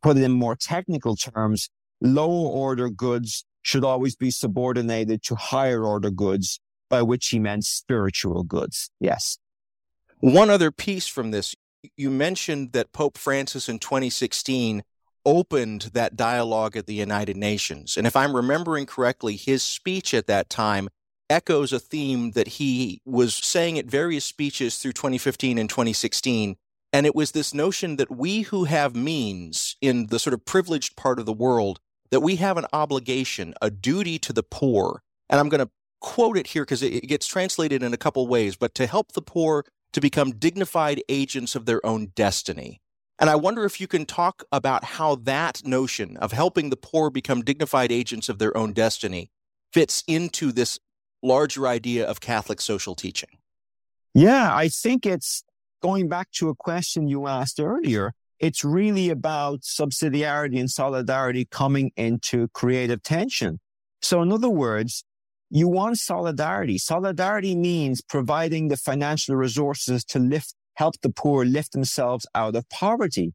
put 0.00 0.16
it 0.16 0.22
in 0.22 0.30
more 0.30 0.54
technical 0.54 1.16
terms, 1.16 1.68
lower 2.00 2.48
order 2.48 2.88
goods 2.88 3.44
should 3.62 3.84
always 3.84 4.14
be 4.14 4.30
subordinated 4.30 5.24
to 5.24 5.34
higher 5.34 5.82
order 5.84 6.10
goods, 6.10 6.60
by 6.88 7.02
which 7.02 7.28
he 7.30 7.40
meant 7.40 7.64
spiritual 7.64 8.44
goods. 8.44 8.90
Yes. 9.00 9.38
One 10.20 10.50
other 10.50 10.70
piece 10.70 11.08
from 11.08 11.32
this, 11.32 11.56
you 11.96 12.10
mentioned 12.10 12.72
that 12.74 12.92
Pope 12.92 13.18
Francis 13.18 13.68
in 13.68 13.80
2016 13.80 14.84
opened 15.26 15.90
that 15.92 16.16
dialogue 16.16 16.76
at 16.76 16.86
the 16.86 16.94
United 16.94 17.36
Nations. 17.36 17.96
And 17.96 18.06
if 18.06 18.16
I'm 18.16 18.34
remembering 18.34 18.86
correctly, 18.86 19.36
his 19.36 19.62
speech 19.62 20.14
at 20.14 20.28
that 20.28 20.48
time 20.48 20.88
echoes 21.28 21.72
a 21.72 21.80
theme 21.80 22.30
that 22.30 22.46
he 22.48 23.02
was 23.04 23.34
saying 23.34 23.78
at 23.78 23.86
various 23.86 24.24
speeches 24.24 24.78
through 24.78 24.92
2015 24.92 25.58
and 25.58 25.68
2016. 25.68 26.56
And 26.92 27.04
it 27.04 27.14
was 27.14 27.32
this 27.32 27.52
notion 27.52 27.96
that 27.96 28.16
we 28.16 28.42
who 28.42 28.64
have 28.64 28.94
means 28.94 29.76
in 29.82 30.06
the 30.06 30.20
sort 30.20 30.32
of 30.32 30.44
privileged 30.44 30.96
part 30.96 31.18
of 31.18 31.26
the 31.26 31.32
world, 31.32 31.80
that 32.10 32.20
we 32.20 32.36
have 32.36 32.56
an 32.56 32.66
obligation, 32.72 33.54
a 33.60 33.70
duty 33.70 34.18
to 34.20 34.32
the 34.32 34.44
poor. 34.44 35.02
And 35.28 35.40
I'm 35.40 35.48
going 35.48 35.64
to 35.64 35.70
quote 36.00 36.38
it 36.38 36.48
here 36.48 36.62
because 36.62 36.82
it 36.82 37.08
gets 37.08 37.26
translated 37.26 37.82
in 37.82 37.92
a 37.92 37.98
couple 37.98 38.26
ways, 38.28 38.54
but 38.54 38.74
to 38.76 38.86
help 38.86 39.12
the 39.12 39.22
poor 39.22 39.64
to 39.92 40.00
become 40.00 40.32
dignified 40.32 41.02
agents 41.08 41.56
of 41.56 41.66
their 41.66 41.84
own 41.84 42.12
destiny. 42.14 42.80
And 43.18 43.30
I 43.30 43.36
wonder 43.36 43.64
if 43.64 43.80
you 43.80 43.86
can 43.86 44.04
talk 44.04 44.44
about 44.52 44.84
how 44.84 45.14
that 45.16 45.62
notion 45.64 46.16
of 46.18 46.32
helping 46.32 46.70
the 46.70 46.76
poor 46.76 47.10
become 47.10 47.42
dignified 47.42 47.90
agents 47.90 48.28
of 48.28 48.38
their 48.38 48.56
own 48.56 48.72
destiny 48.72 49.30
fits 49.72 50.04
into 50.06 50.52
this 50.52 50.78
larger 51.22 51.66
idea 51.66 52.06
of 52.06 52.20
Catholic 52.20 52.60
social 52.60 52.94
teaching. 52.94 53.30
Yeah, 54.14 54.54
I 54.54 54.68
think 54.68 55.06
it's 55.06 55.44
going 55.82 56.08
back 56.08 56.30
to 56.32 56.48
a 56.48 56.54
question 56.54 57.08
you 57.08 57.26
asked 57.26 57.60
earlier. 57.60 58.12
It's 58.38 58.64
really 58.64 59.08
about 59.08 59.60
subsidiarity 59.62 60.60
and 60.60 60.70
solidarity 60.70 61.46
coming 61.50 61.90
into 61.96 62.48
creative 62.48 63.02
tension. 63.02 63.60
So, 64.02 64.20
in 64.20 64.30
other 64.30 64.50
words, 64.50 65.04
you 65.48 65.68
want 65.68 65.98
solidarity. 65.98 66.76
Solidarity 66.76 67.54
means 67.54 68.02
providing 68.02 68.68
the 68.68 68.76
financial 68.76 69.36
resources 69.36 70.04
to 70.06 70.18
lift 70.18 70.54
help 70.76 70.94
the 71.02 71.10
poor 71.10 71.44
lift 71.44 71.72
themselves 71.72 72.26
out 72.34 72.56
of 72.56 72.68
poverty. 72.68 73.34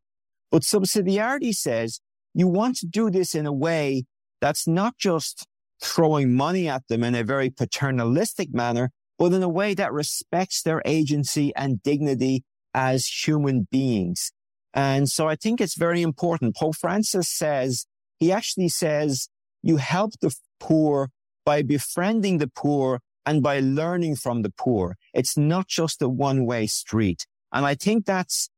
But 0.50 0.64
subsidiarity 0.64 1.54
says 1.54 2.00
you 2.34 2.48
want 2.48 2.78
to 2.78 2.88
do 2.88 3.10
this 3.10 3.36
in 3.36 3.46
a 3.46 3.54
way 3.54 4.06
that's 4.40 4.68
not 4.68 4.98
just 4.98 5.46
throwing 5.84 6.34
money 6.34 6.68
at 6.68 6.88
them 6.88 7.04
in 7.04 7.16
a 7.16 7.24
very 7.24 7.50
paternalistic 7.50 8.54
manner, 8.54 8.92
but 9.18 9.34
in 9.34 9.44
a 9.44 9.50
way 9.50 9.74
that 9.74 9.92
respects 9.92 10.62
their 10.62 10.82
agency 10.86 11.54
and 11.56 11.82
dignity 11.84 12.44
as 12.74 13.08
human 13.08 13.68
beings. 13.72 14.32
And 14.74 15.10
so 15.10 15.28
I 15.28 15.36
think 15.36 15.60
it's 15.60 15.78
very 15.78 16.02
important. 16.02 16.56
Pope 16.56 16.76
Francis 16.76 17.28
says, 17.28 17.86
he 18.20 18.32
actually 18.32 18.70
says, 18.70 19.28
you 19.62 19.78
help 19.78 20.14
the 20.22 20.34
poor 20.60 21.10
by 21.46 21.62
befriending 21.62 22.38
the 22.38 22.48
poor 22.48 23.00
and 23.26 23.44
by 23.44 23.60
learning 23.60 24.16
from 24.16 24.42
the 24.42 24.52
poor. 24.52 24.96
It's 25.14 25.38
not 25.38 25.68
just 25.68 26.02
a 26.02 26.10
one 26.10 26.46
way 26.46 26.68
street. 26.68 27.26
And 27.54 27.66
I 27.66 27.76
think 27.76 28.06
that's 28.06 28.50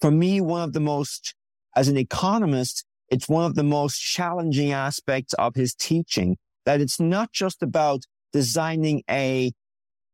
for 0.00 0.10
me, 0.10 0.40
one 0.40 0.62
of 0.62 0.72
the 0.72 0.80
most, 0.80 1.34
as 1.76 1.88
an 1.88 1.96
economist, 1.96 2.84
it's 3.08 3.28
one 3.28 3.44
of 3.44 3.54
the 3.54 3.62
most 3.62 3.98
challenging 4.00 4.72
aspects 4.72 5.32
of 5.34 5.54
his 5.54 5.74
teaching 5.74 6.36
that 6.66 6.80
it's 6.80 6.98
not 6.98 7.32
just 7.32 7.62
about 7.62 8.02
designing 8.32 9.02
a 9.08 9.52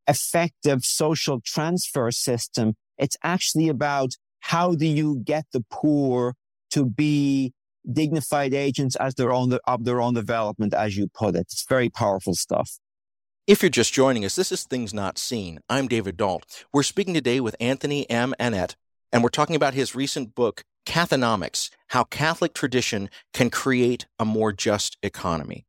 effective 0.07 0.85
social 0.85 1.41
transfer 1.41 2.11
system. 2.11 2.75
It's 2.99 3.17
actually 3.23 3.69
about 3.69 4.11
how 4.41 4.75
do 4.75 4.87
you 4.87 5.21
get 5.25 5.47
the 5.53 5.65
poor 5.71 6.35
to 6.71 6.85
be 6.85 7.53
dignified 7.91 8.53
agents 8.53 8.95
as 8.97 9.15
their 9.15 9.33
own, 9.33 9.59
of 9.67 9.85
their 9.85 10.01
own 10.01 10.15
development, 10.15 10.75
as 10.75 10.97
you 10.97 11.09
put 11.09 11.35
it. 11.35 11.47
It's 11.51 11.65
very 11.67 11.89
powerful 11.89 12.35
stuff. 12.35 12.79
If 13.49 13.63
you're 13.63 13.71
just 13.71 13.95
joining 13.95 14.27
us, 14.27 14.37
this 14.37 14.53
is 14.53 14.65
Things 14.65 14.93
Not 14.93 15.17
Seen. 15.17 15.61
I'm 15.71 15.89
David 15.89 16.19
Dault. 16.19 16.67
We're 16.71 16.83
speaking 16.83 17.15
today 17.15 17.41
with 17.41 17.57
Anthony 17.59 18.09
M. 18.11 18.35
Annett, 18.39 18.75
and 19.11 19.23
we're 19.23 19.31
talking 19.31 19.57
about 19.57 19.73
his 19.73 19.95
recent 19.95 20.35
book, 20.35 20.65
Cathonomics 20.85 21.71
How 21.87 22.05
Catholic 22.05 22.53
Tradition 22.53 23.09
Can 23.33 23.49
Create 23.49 24.05
a 24.19 24.27
More 24.27 24.53
Just 24.53 24.99
Economy. 25.03 25.65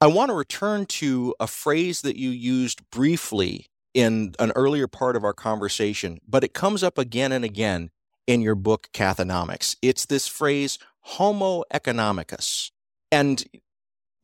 I 0.00 0.08
want 0.08 0.30
to 0.30 0.34
return 0.34 0.86
to 0.86 1.36
a 1.38 1.46
phrase 1.46 2.00
that 2.00 2.16
you 2.16 2.30
used 2.30 2.80
briefly 2.90 3.68
in 3.94 4.34
an 4.40 4.50
earlier 4.56 4.88
part 4.88 5.14
of 5.14 5.22
our 5.22 5.32
conversation, 5.32 6.18
but 6.26 6.42
it 6.42 6.52
comes 6.52 6.82
up 6.82 6.98
again 6.98 7.30
and 7.30 7.44
again 7.44 7.90
in 8.26 8.40
your 8.40 8.56
book, 8.56 8.88
Cathonomics. 8.92 9.76
It's 9.82 10.06
this 10.06 10.26
phrase, 10.26 10.80
Homo 11.02 11.62
economicus. 11.72 12.72
And 13.12 13.44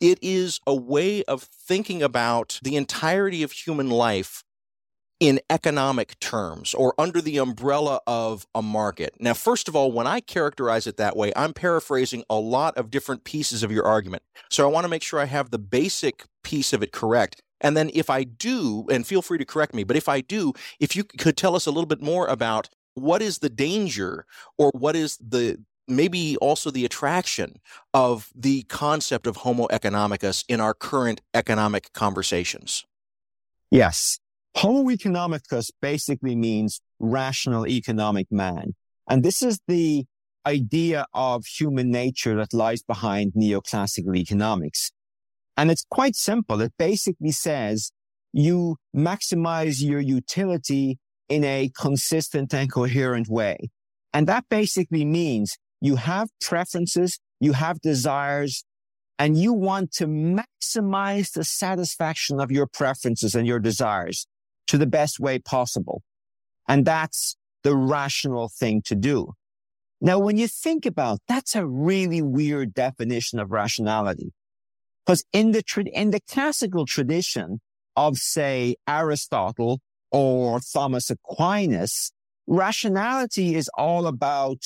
it 0.00 0.18
is 0.22 0.60
a 0.66 0.74
way 0.74 1.22
of 1.24 1.42
thinking 1.42 2.02
about 2.02 2.60
the 2.62 2.76
entirety 2.76 3.42
of 3.42 3.52
human 3.52 3.90
life 3.90 4.44
in 5.20 5.40
economic 5.50 6.18
terms 6.20 6.74
or 6.74 6.94
under 6.96 7.20
the 7.20 7.38
umbrella 7.38 8.00
of 8.06 8.46
a 8.54 8.62
market. 8.62 9.14
Now, 9.18 9.34
first 9.34 9.66
of 9.66 9.74
all, 9.74 9.90
when 9.90 10.06
I 10.06 10.20
characterize 10.20 10.86
it 10.86 10.96
that 10.96 11.16
way, 11.16 11.32
I'm 11.34 11.52
paraphrasing 11.52 12.22
a 12.30 12.36
lot 12.36 12.76
of 12.76 12.90
different 12.90 13.24
pieces 13.24 13.62
of 13.62 13.72
your 13.72 13.84
argument. 13.84 14.22
So 14.48 14.64
I 14.64 14.70
want 14.70 14.84
to 14.84 14.88
make 14.88 15.02
sure 15.02 15.18
I 15.18 15.24
have 15.24 15.50
the 15.50 15.58
basic 15.58 16.24
piece 16.44 16.72
of 16.72 16.82
it 16.82 16.92
correct. 16.92 17.42
And 17.60 17.76
then 17.76 17.90
if 17.92 18.08
I 18.08 18.22
do, 18.22 18.86
and 18.90 19.04
feel 19.04 19.22
free 19.22 19.38
to 19.38 19.44
correct 19.44 19.74
me, 19.74 19.82
but 19.82 19.96
if 19.96 20.08
I 20.08 20.20
do, 20.20 20.52
if 20.78 20.94
you 20.94 21.02
could 21.02 21.36
tell 21.36 21.56
us 21.56 21.66
a 21.66 21.72
little 21.72 21.86
bit 21.86 22.00
more 22.00 22.28
about 22.28 22.68
what 22.94 23.20
is 23.20 23.38
the 23.38 23.50
danger 23.50 24.24
or 24.56 24.70
what 24.74 24.94
is 24.94 25.16
the 25.16 25.58
maybe 25.88 26.36
also 26.38 26.70
the 26.70 26.84
attraction 26.84 27.56
of 27.94 28.30
the 28.34 28.62
concept 28.64 29.26
of 29.26 29.38
homo 29.38 29.66
economicus 29.68 30.44
in 30.48 30.60
our 30.60 30.74
current 30.74 31.20
economic 31.34 31.92
conversations. 31.92 32.84
Yes. 33.70 34.18
Homo 34.56 34.90
economicus 34.90 35.70
basically 35.80 36.34
means 36.34 36.80
rational 36.98 37.66
economic 37.66 38.26
man. 38.30 38.74
And 39.08 39.22
this 39.22 39.42
is 39.42 39.60
the 39.66 40.04
idea 40.46 41.06
of 41.14 41.44
human 41.46 41.90
nature 41.90 42.36
that 42.36 42.54
lies 42.54 42.82
behind 42.82 43.32
neoclassical 43.34 44.16
economics. 44.16 44.90
And 45.56 45.70
it's 45.70 45.84
quite 45.90 46.16
simple. 46.16 46.60
It 46.60 46.72
basically 46.78 47.32
says 47.32 47.92
you 48.32 48.76
maximize 48.94 49.82
your 49.82 50.00
utility 50.00 50.98
in 51.28 51.44
a 51.44 51.70
consistent 51.78 52.54
and 52.54 52.72
coherent 52.72 53.28
way. 53.28 53.70
And 54.12 54.26
that 54.26 54.44
basically 54.48 55.04
means 55.04 55.56
you 55.80 55.96
have 55.96 56.28
preferences, 56.40 57.18
you 57.40 57.52
have 57.52 57.80
desires, 57.80 58.64
and 59.18 59.36
you 59.36 59.52
want 59.52 59.92
to 59.92 60.06
maximize 60.06 61.32
the 61.32 61.44
satisfaction 61.44 62.40
of 62.40 62.50
your 62.50 62.66
preferences 62.66 63.34
and 63.34 63.46
your 63.46 63.58
desires 63.58 64.26
to 64.68 64.78
the 64.78 64.86
best 64.86 65.18
way 65.18 65.38
possible. 65.38 66.02
And 66.68 66.84
that's 66.84 67.36
the 67.62 67.74
rational 67.74 68.48
thing 68.48 68.82
to 68.82 68.94
do. 68.94 69.32
Now, 70.00 70.18
when 70.20 70.36
you 70.36 70.46
think 70.46 70.86
about 70.86 71.18
that's 71.26 71.56
a 71.56 71.66
really 71.66 72.22
weird 72.22 72.74
definition 72.74 73.40
of 73.40 73.50
rationality. 73.50 74.32
Because 75.04 75.24
in 75.32 75.52
the, 75.52 75.62
tra- 75.62 75.84
in 75.86 76.10
the 76.10 76.20
classical 76.20 76.86
tradition 76.86 77.60
of, 77.96 78.18
say, 78.18 78.76
Aristotle 78.86 79.80
or 80.12 80.60
Thomas 80.60 81.10
Aquinas, 81.10 82.12
rationality 82.46 83.56
is 83.56 83.68
all 83.76 84.06
about 84.06 84.58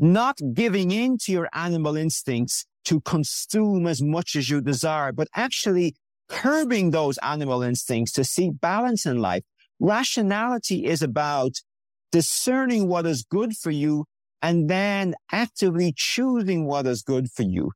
not 0.00 0.38
giving 0.54 0.90
in 0.90 1.18
to 1.18 1.30
your 1.30 1.48
animal 1.52 1.96
instincts 1.96 2.64
to 2.86 3.00
consume 3.02 3.86
as 3.86 4.02
much 4.02 4.34
as 4.34 4.48
you 4.48 4.60
desire, 4.60 5.12
but 5.12 5.28
actually 5.34 5.94
curbing 6.28 6.90
those 6.90 7.18
animal 7.18 7.62
instincts 7.62 8.12
to 8.12 8.24
see 8.24 8.50
balance 8.50 9.04
in 9.04 9.18
life. 9.18 9.42
Rationality 9.78 10.86
is 10.86 11.02
about 11.02 11.52
discerning 12.10 12.88
what 12.88 13.04
is 13.06 13.22
good 13.22 13.56
for 13.56 13.70
you 13.70 14.06
and 14.42 14.70
then 14.70 15.14
actively 15.30 15.92
choosing 15.94 16.66
what 16.66 16.86
is 16.86 17.02
good 17.02 17.30
for 17.30 17.42
you. 17.42 17.72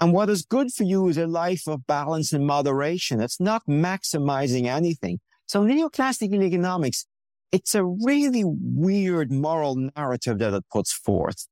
And 0.00 0.12
what 0.12 0.28
is 0.30 0.42
good 0.44 0.72
for 0.72 0.84
you 0.84 1.08
is 1.08 1.16
a 1.16 1.26
life 1.26 1.66
of 1.66 1.86
balance 1.86 2.32
and 2.32 2.46
moderation. 2.46 3.20
It's 3.20 3.40
not 3.40 3.62
maximizing 3.68 4.66
anything. 4.66 5.20
So 5.46 5.64
neoclassical 5.64 6.42
economics, 6.42 7.06
it's 7.52 7.74
a 7.74 7.84
really 7.84 8.42
weird 8.44 9.32
moral 9.32 9.90
narrative 9.96 10.38
that 10.38 10.54
it 10.54 10.64
puts 10.70 10.92
forth. 10.92 11.46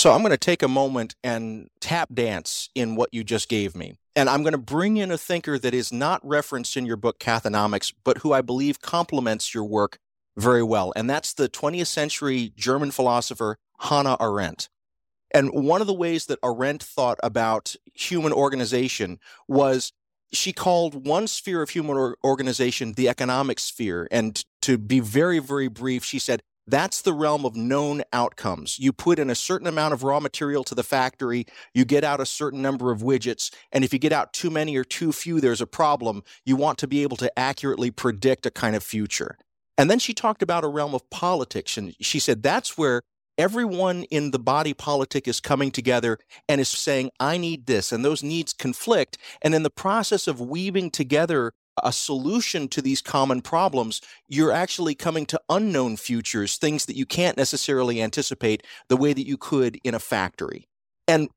So 0.00 0.12
I'm 0.12 0.22
going 0.22 0.30
to 0.30 0.38
take 0.38 0.62
a 0.62 0.68
moment 0.68 1.14
and 1.22 1.68
tap 1.78 2.08
dance 2.14 2.70
in 2.74 2.96
what 2.96 3.10
you 3.12 3.22
just 3.22 3.50
gave 3.50 3.76
me. 3.76 3.96
And 4.16 4.30
I'm 4.30 4.42
going 4.42 4.52
to 4.52 4.58
bring 4.58 4.96
in 4.96 5.10
a 5.10 5.18
thinker 5.18 5.58
that 5.58 5.74
is 5.74 5.92
not 5.92 6.26
referenced 6.26 6.74
in 6.78 6.86
your 6.86 6.96
book, 6.96 7.18
Cathonomics, 7.18 7.92
but 8.02 8.16
who 8.16 8.32
I 8.32 8.40
believe 8.40 8.80
complements 8.80 9.52
your 9.52 9.64
work 9.64 9.98
very 10.38 10.62
well. 10.62 10.94
And 10.96 11.10
that's 11.10 11.34
the 11.34 11.50
20th 11.50 11.88
century 11.88 12.50
German 12.56 12.92
philosopher 12.92 13.58
Hannah 13.78 14.16
Arendt. 14.18 14.70
And 15.34 15.50
one 15.50 15.82
of 15.82 15.86
the 15.86 15.92
ways 15.92 16.24
that 16.26 16.38
Arendt 16.42 16.82
thought 16.82 17.18
about 17.22 17.76
human 17.92 18.32
organization 18.32 19.18
was 19.48 19.92
she 20.32 20.54
called 20.54 21.06
one 21.06 21.26
sphere 21.26 21.60
of 21.60 21.68
human 21.68 22.14
organization 22.24 22.94
the 22.94 23.10
economic 23.10 23.60
sphere. 23.60 24.08
And 24.10 24.42
to 24.62 24.78
be 24.78 25.00
very, 25.00 25.40
very 25.40 25.68
brief, 25.68 26.04
she 26.04 26.18
said 26.18 26.42
that's 26.70 27.02
the 27.02 27.12
realm 27.12 27.44
of 27.44 27.56
known 27.56 28.02
outcomes. 28.12 28.78
You 28.78 28.92
put 28.92 29.18
in 29.18 29.30
a 29.30 29.34
certain 29.34 29.66
amount 29.66 29.94
of 29.94 30.02
raw 30.02 30.20
material 30.20 30.64
to 30.64 30.74
the 30.74 30.82
factory, 30.82 31.46
you 31.74 31.84
get 31.84 32.04
out 32.04 32.20
a 32.20 32.26
certain 32.26 32.62
number 32.62 32.90
of 32.90 33.00
widgets, 33.00 33.52
and 33.72 33.84
if 33.84 33.92
you 33.92 33.98
get 33.98 34.12
out 34.12 34.32
too 34.32 34.50
many 34.50 34.76
or 34.76 34.84
too 34.84 35.12
few, 35.12 35.40
there's 35.40 35.60
a 35.60 35.66
problem. 35.66 36.22
You 36.44 36.56
want 36.56 36.78
to 36.78 36.86
be 36.86 37.02
able 37.02 37.16
to 37.18 37.38
accurately 37.38 37.90
predict 37.90 38.46
a 38.46 38.50
kind 38.50 38.76
of 38.76 38.82
future. 38.82 39.36
And 39.76 39.90
then 39.90 39.98
she 39.98 40.12
talked 40.12 40.42
about 40.42 40.64
a 40.64 40.68
realm 40.68 40.94
of 40.94 41.08
politics, 41.10 41.76
and 41.76 41.94
she 42.00 42.18
said 42.18 42.42
that's 42.42 42.76
where 42.76 43.02
everyone 43.38 44.02
in 44.04 44.30
the 44.30 44.38
body 44.38 44.74
politic 44.74 45.26
is 45.26 45.40
coming 45.40 45.70
together 45.70 46.18
and 46.46 46.60
is 46.60 46.68
saying, 46.68 47.10
I 47.18 47.38
need 47.38 47.66
this, 47.66 47.90
and 47.90 48.04
those 48.04 48.22
needs 48.22 48.52
conflict. 48.52 49.16
And 49.40 49.54
in 49.54 49.62
the 49.62 49.70
process 49.70 50.28
of 50.28 50.40
weaving 50.40 50.90
together 50.90 51.52
a 51.84 51.92
solution 51.92 52.68
to 52.68 52.82
these 52.82 53.00
common 53.00 53.40
problems, 53.42 54.00
you're 54.28 54.52
actually 54.52 54.94
coming 54.94 55.26
to 55.26 55.40
unknown 55.48 55.96
futures, 55.96 56.56
things 56.56 56.86
that 56.86 56.96
you 56.96 57.06
can't 57.06 57.36
necessarily 57.36 58.02
anticipate 58.02 58.64
the 58.88 58.96
way 58.96 59.12
that 59.12 59.26
you 59.26 59.36
could 59.36 59.78
in 59.84 59.94
a 59.94 59.98
factory. 59.98 60.68
And 61.08 61.28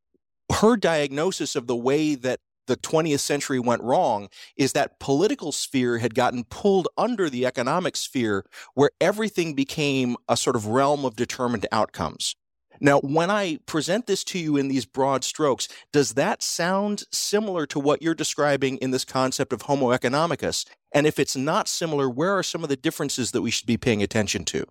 her 0.52 0.78
diagnosis 0.78 1.56
of 1.56 1.68
the 1.68 1.76
way 1.76 2.16
that 2.16 2.40
the 2.68 2.78
20th 2.78 3.20
century 3.20 3.60
went 3.60 3.82
wrong 3.82 4.30
is 4.56 4.74
that 4.74 5.00
political 5.00 5.52
sphere 5.52 5.98
had 5.98 6.16
gotten 6.16 6.44
pulled 6.46 6.88
under 6.98 7.30
the 7.30 7.46
economic 7.46 7.98
sphere 7.98 8.46
where 8.74 8.92
everything 9.02 9.54
became 9.54 10.16
a 10.30 10.38
sort 10.38 10.56
of 10.56 10.68
realm 10.68 11.06
of 11.06 11.16
determined 11.16 11.68
outcomes. 11.72 12.36
Now, 12.84 13.00
when 13.00 13.32
I 13.32 13.60
present 13.66 14.08
this 14.08 14.26
to 14.26 14.38
you 14.38 14.58
in 14.58 14.68
these 14.68 14.86
broad 14.86 15.24
strokes, 15.24 15.70
does 15.94 16.16
that 16.16 16.44
sound 16.44 17.06
similar 17.14 17.66
to 17.68 17.80
what 17.80 18.02
you're 18.02 18.14
describing 18.14 18.76
in 18.78 18.92
this 18.92 19.06
concept 19.06 19.54
of 19.54 19.64
Homo 19.64 19.92
economicus? 19.92 20.66
And 20.92 21.08
if 21.08 21.18
it's 21.18 21.38
not 21.38 21.70
similar, 21.70 22.10
where 22.10 22.38
are 22.38 22.44
some 22.44 22.62
of 22.62 22.68
the 22.68 22.76
differences 22.76 23.32
that 23.32 23.42
we 23.42 23.52
should 23.52 23.68
be 23.68 23.78
paying 23.78 24.04
attention 24.04 24.44
to? 24.46 24.66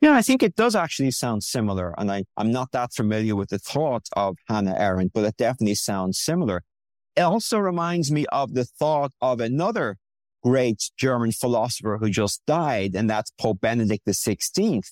Yeah, 0.00 0.14
I 0.14 0.22
think 0.22 0.44
it 0.44 0.54
does 0.54 0.76
actually 0.76 1.10
sound 1.10 1.42
similar. 1.42 1.92
And 1.98 2.12
I, 2.12 2.22
I'm 2.36 2.52
not 2.52 2.70
that 2.70 2.92
familiar 2.94 3.34
with 3.34 3.48
the 3.48 3.58
thought 3.58 4.06
of 4.12 4.36
Hannah 4.46 4.76
Arendt, 4.78 5.12
but 5.12 5.24
it 5.24 5.36
definitely 5.36 5.74
sounds 5.74 6.20
similar. 6.20 6.62
It 7.16 7.22
also 7.22 7.58
reminds 7.58 8.12
me 8.12 8.26
of 8.30 8.54
the 8.54 8.64
thought 8.64 9.10
of 9.20 9.40
another 9.40 9.96
great 10.44 10.90
German 10.96 11.32
philosopher 11.32 11.98
who 12.00 12.10
just 12.10 12.42
died, 12.46 12.94
and 12.94 13.10
that's 13.10 13.32
Pope 13.40 13.60
Benedict 13.60 14.06
XVI. 14.06 14.82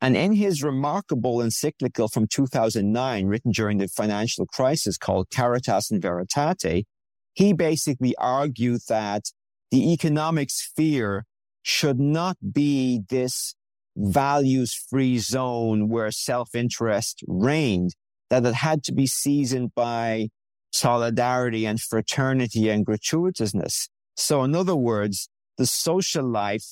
And 0.00 0.16
in 0.16 0.32
his 0.32 0.62
remarkable 0.62 1.40
encyclical 1.40 2.08
from 2.08 2.26
2009, 2.28 3.26
written 3.26 3.50
during 3.50 3.78
the 3.78 3.88
financial 3.88 4.46
crisis 4.46 4.96
called 4.96 5.28
Caritas 5.30 5.90
in 5.90 6.00
Veritate, 6.00 6.86
he 7.34 7.52
basically 7.52 8.14
argued 8.16 8.80
that 8.88 9.24
the 9.70 9.92
economic 9.92 10.50
sphere 10.50 11.24
should 11.62 11.98
not 11.98 12.36
be 12.52 13.02
this 13.10 13.54
values 13.96 14.72
free 14.88 15.18
zone 15.18 15.88
where 15.88 16.10
self 16.10 16.54
interest 16.54 17.22
reigned, 17.26 17.94
that 18.30 18.46
it 18.46 18.54
had 18.54 18.84
to 18.84 18.92
be 18.92 19.06
seasoned 19.06 19.74
by 19.74 20.28
solidarity 20.72 21.66
and 21.66 21.80
fraternity 21.80 22.68
and 22.68 22.86
gratuitousness. 22.86 23.88
So, 24.16 24.44
in 24.44 24.54
other 24.54 24.76
words, 24.76 25.28
the 25.56 25.66
social 25.66 26.24
life 26.24 26.64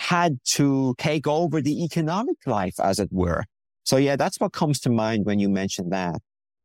had 0.00 0.38
to 0.44 0.94
take 0.96 1.26
over 1.26 1.60
the 1.60 1.84
economic 1.84 2.38
life, 2.46 2.80
as 2.80 2.98
it 2.98 3.10
were. 3.12 3.44
So, 3.84 3.98
yeah, 3.98 4.16
that's 4.16 4.40
what 4.40 4.54
comes 4.54 4.80
to 4.80 4.90
mind 4.90 5.26
when 5.26 5.38
you 5.38 5.50
mention 5.50 5.90
that. 5.90 6.16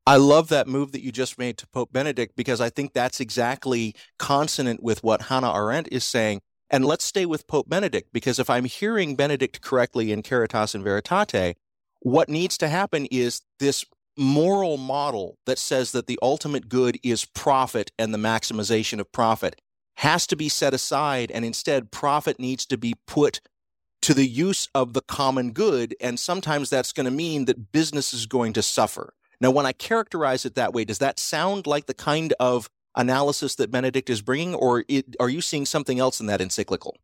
I 0.07 0.15
love 0.15 0.47
that 0.49 0.67
move 0.67 0.93
that 0.93 1.03
you 1.03 1.11
just 1.11 1.37
made 1.37 1.57
to 1.57 1.67
Pope 1.67 1.91
Benedict 1.91 2.35
because 2.37 2.61
I 2.61 2.69
think 2.69 2.93
that's 2.93 3.19
exactly 3.19 3.93
consonant 4.17 4.81
with 4.81 5.03
what 5.03 5.23
Hannah 5.23 5.53
Arendt 5.53 5.89
is 5.91 6.05
saying. 6.05 6.41
And 6.69 6.85
let's 6.85 7.03
stay 7.03 7.25
with 7.25 7.45
Pope 7.47 7.67
Benedict 7.67 8.09
because 8.13 8.39
if 8.39 8.49
I'm 8.49 8.65
hearing 8.65 9.15
Benedict 9.15 9.61
correctly 9.61 10.13
in 10.13 10.23
Caritas 10.23 10.73
in 10.73 10.83
Veritate, 10.83 11.55
what 12.01 12.29
needs 12.29 12.57
to 12.59 12.69
happen 12.69 13.05
is 13.07 13.41
this 13.59 13.83
moral 14.17 14.77
model 14.77 15.37
that 15.45 15.59
says 15.59 15.91
that 15.91 16.07
the 16.07 16.19
ultimate 16.21 16.69
good 16.69 16.97
is 17.03 17.25
profit 17.25 17.91
and 17.99 18.13
the 18.13 18.17
maximization 18.17 18.99
of 18.99 19.11
profit 19.11 19.59
has 19.95 20.27
to 20.27 20.35
be 20.35 20.49
set 20.49 20.73
aside 20.73 21.31
and 21.31 21.45
instead 21.45 21.91
profit 21.91 22.39
needs 22.39 22.65
to 22.65 22.77
be 22.77 22.95
put 23.07 23.41
to 24.01 24.13
the 24.13 24.27
use 24.27 24.69
of 24.75 24.93
the 24.93 25.01
common 25.01 25.51
good 25.51 25.95
and 25.99 26.19
sometimes 26.19 26.69
that's 26.69 26.91
going 26.91 27.05
to 27.05 27.11
mean 27.11 27.45
that 27.45 27.71
business 27.71 28.13
is 28.13 28.25
going 28.25 28.53
to 28.53 28.61
suffer. 28.61 29.13
Now 29.41 29.51
when 29.51 29.65
i 29.65 29.71
characterize 29.71 30.45
it 30.45 30.55
that 30.55 30.73
way 30.73 30.85
does 30.85 30.99
that 30.99 31.19
sound 31.19 31.67
like 31.67 31.87
the 31.87 31.93
kind 31.93 32.33
of 32.39 32.69
analysis 32.95 33.55
that 33.55 33.71
benedict 33.71 34.09
is 34.09 34.21
bringing 34.21 34.55
or 34.55 34.85
it, 34.87 35.15
are 35.19 35.29
you 35.29 35.41
seeing 35.41 35.65
something 35.65 35.99
else 35.99 36.19
in 36.19 36.27
that 36.27 36.41
encyclical? 36.41 36.97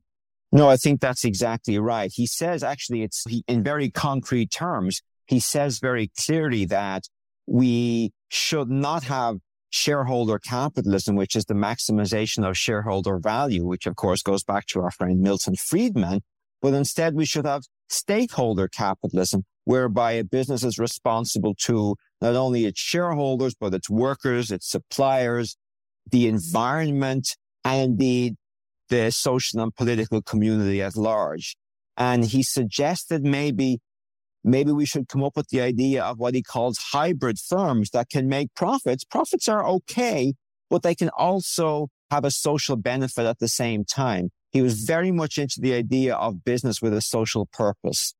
No 0.52 0.70
i 0.70 0.78
think 0.78 1.02
that's 1.02 1.24
exactly 1.24 1.78
right. 1.80 2.12
He 2.14 2.28
says 2.28 2.64
actually 2.64 3.04
it's 3.04 3.24
he, 3.28 3.44
in 3.48 3.64
very 3.64 3.90
concrete 3.90 4.52
terms 4.52 5.02
he 5.26 5.40
says 5.40 5.80
very 5.80 6.12
clearly 6.18 6.66
that 6.66 7.08
we 7.48 8.12
should 8.30 8.70
not 8.70 9.04
have 9.04 9.38
shareholder 9.72 10.38
capitalism, 10.38 11.16
which 11.16 11.36
is 11.36 11.46
the 11.46 11.54
maximization 11.56 12.48
of 12.48 12.58
shareholder 12.58 13.18
value, 13.18 13.66
which 13.66 13.88
of 13.88 13.96
course 13.96 14.22
goes 14.22 14.44
back 14.44 14.68
to 14.68 14.82
our 14.82 14.92
friend 14.92 15.20
Milton 15.20 15.56
Friedman. 15.56 16.22
But 16.62 16.76
instead, 16.76 17.16
we 17.16 17.26
should 17.26 17.46
have 17.46 17.64
stakeholder 17.90 18.68
capitalism, 18.68 19.44
whereby 19.64 20.12
a 20.14 20.24
business 20.24 20.64
is 20.64 20.78
responsible 20.78 21.56
to 21.56 21.96
not 22.22 22.36
only 22.36 22.66
its 22.66 22.80
shareholders, 22.80 23.56
but 23.60 23.74
its 23.74 23.90
workers, 23.90 24.52
its 24.52 24.70
suppliers, 24.70 25.58
the 26.12 26.28
environment, 26.28 27.36
and 27.64 27.98
the, 27.98 28.34
the 28.90 29.10
social 29.12 29.62
and 29.62 29.76
political 29.76 30.22
community 30.22 30.82
at 30.82 30.96
large. 30.96 31.56
And 31.98 32.26
he 32.26 32.44
suggested 32.44 33.24
maybe 33.24 33.80
maybe 34.44 34.72
we 34.72 34.86
should 34.86 35.08
come 35.08 35.24
up 35.24 35.36
with 35.36 35.50
the 35.50 35.62
idea 35.62 36.04
of 36.04 36.18
what 36.18 36.36
he 36.36 36.42
calls 36.42 36.78
hybrid 36.92 37.38
firms 37.40 37.92
that 37.92 38.10
can 38.10 38.28
make 38.28 38.54
profits. 38.56 39.04
Profits 39.04 39.48
are 39.48 39.66
okay, 39.66 40.34
but 40.70 40.84
they 40.84 40.96
can 40.96 41.10
also 41.10 41.90
have 42.10 42.26
a 42.26 42.32
social 42.32 42.76
benefit 42.76 43.26
at 43.26 43.40
the 43.40 43.48
same 43.48 43.86
time. 43.86 44.30
He 44.52 44.62
was 44.62 44.82
very 44.82 45.12
much 45.12 45.38
into 45.38 45.62
the 45.62 45.74
idea 45.74 46.16
of 46.16 46.44
business 46.44 46.82
with 46.82 46.94
a 46.94 47.02
social 47.02 47.48
purpose. 47.54 48.14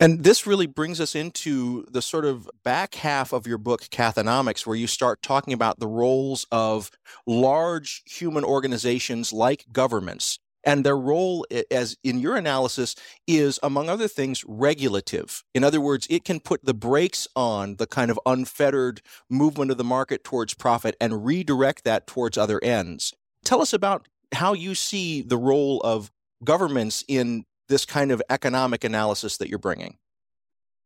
And 0.00 0.24
this 0.24 0.48
really 0.48 0.66
brings 0.66 1.00
us 1.00 1.14
into 1.14 1.86
the 1.88 2.02
sort 2.02 2.24
of 2.24 2.50
back 2.64 2.96
half 2.96 3.32
of 3.32 3.46
your 3.46 3.58
book, 3.58 3.82
Cathonomics, 3.82 4.66
where 4.66 4.74
you 4.74 4.88
start 4.88 5.22
talking 5.22 5.52
about 5.52 5.78
the 5.78 5.86
roles 5.86 6.44
of 6.50 6.90
large 7.24 8.02
human 8.06 8.42
organizations 8.42 9.32
like 9.32 9.64
governments 9.70 10.40
and 10.64 10.84
their 10.84 10.96
role 10.96 11.46
as 11.70 11.96
in 12.02 12.18
your 12.18 12.36
analysis 12.36 12.94
is 13.26 13.58
among 13.62 13.88
other 13.88 14.08
things 14.08 14.44
regulative. 14.46 15.42
In 15.54 15.64
other 15.64 15.80
words 15.80 16.06
it 16.10 16.24
can 16.24 16.40
put 16.40 16.64
the 16.64 16.74
brakes 16.74 17.26
on 17.34 17.76
the 17.76 17.86
kind 17.86 18.10
of 18.10 18.20
unfettered 18.26 19.02
movement 19.28 19.70
of 19.70 19.78
the 19.78 19.84
market 19.84 20.24
towards 20.24 20.54
profit 20.54 20.96
and 21.00 21.24
redirect 21.24 21.84
that 21.84 22.06
towards 22.06 22.38
other 22.38 22.62
ends. 22.62 23.12
Tell 23.44 23.60
us 23.60 23.72
about 23.72 24.08
how 24.32 24.52
you 24.52 24.74
see 24.74 25.22
the 25.22 25.36
role 25.36 25.80
of 25.80 26.10
governments 26.44 27.04
in 27.08 27.44
this 27.68 27.84
kind 27.84 28.10
of 28.10 28.22
economic 28.30 28.84
analysis 28.84 29.36
that 29.38 29.48
you're 29.48 29.58
bringing. 29.58 29.96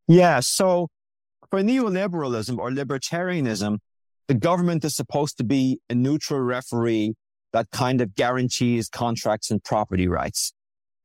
Yeah 0.07 0.39
so 0.41 0.87
for 1.49 1.61
neoliberalism 1.61 2.57
or 2.57 2.71
libertarianism 2.71 3.79
the 4.27 4.33
government 4.33 4.83
is 4.83 4.95
supposed 4.95 5.37
to 5.37 5.43
be 5.43 5.79
a 5.89 5.95
neutral 5.95 6.41
referee 6.41 7.15
that 7.57 7.71
kind 7.71 8.01
of 8.01 8.13
guarantees 8.13 8.87
contracts 8.87 9.49
and 9.49 9.63
property 9.63 10.07
rights. 10.07 10.53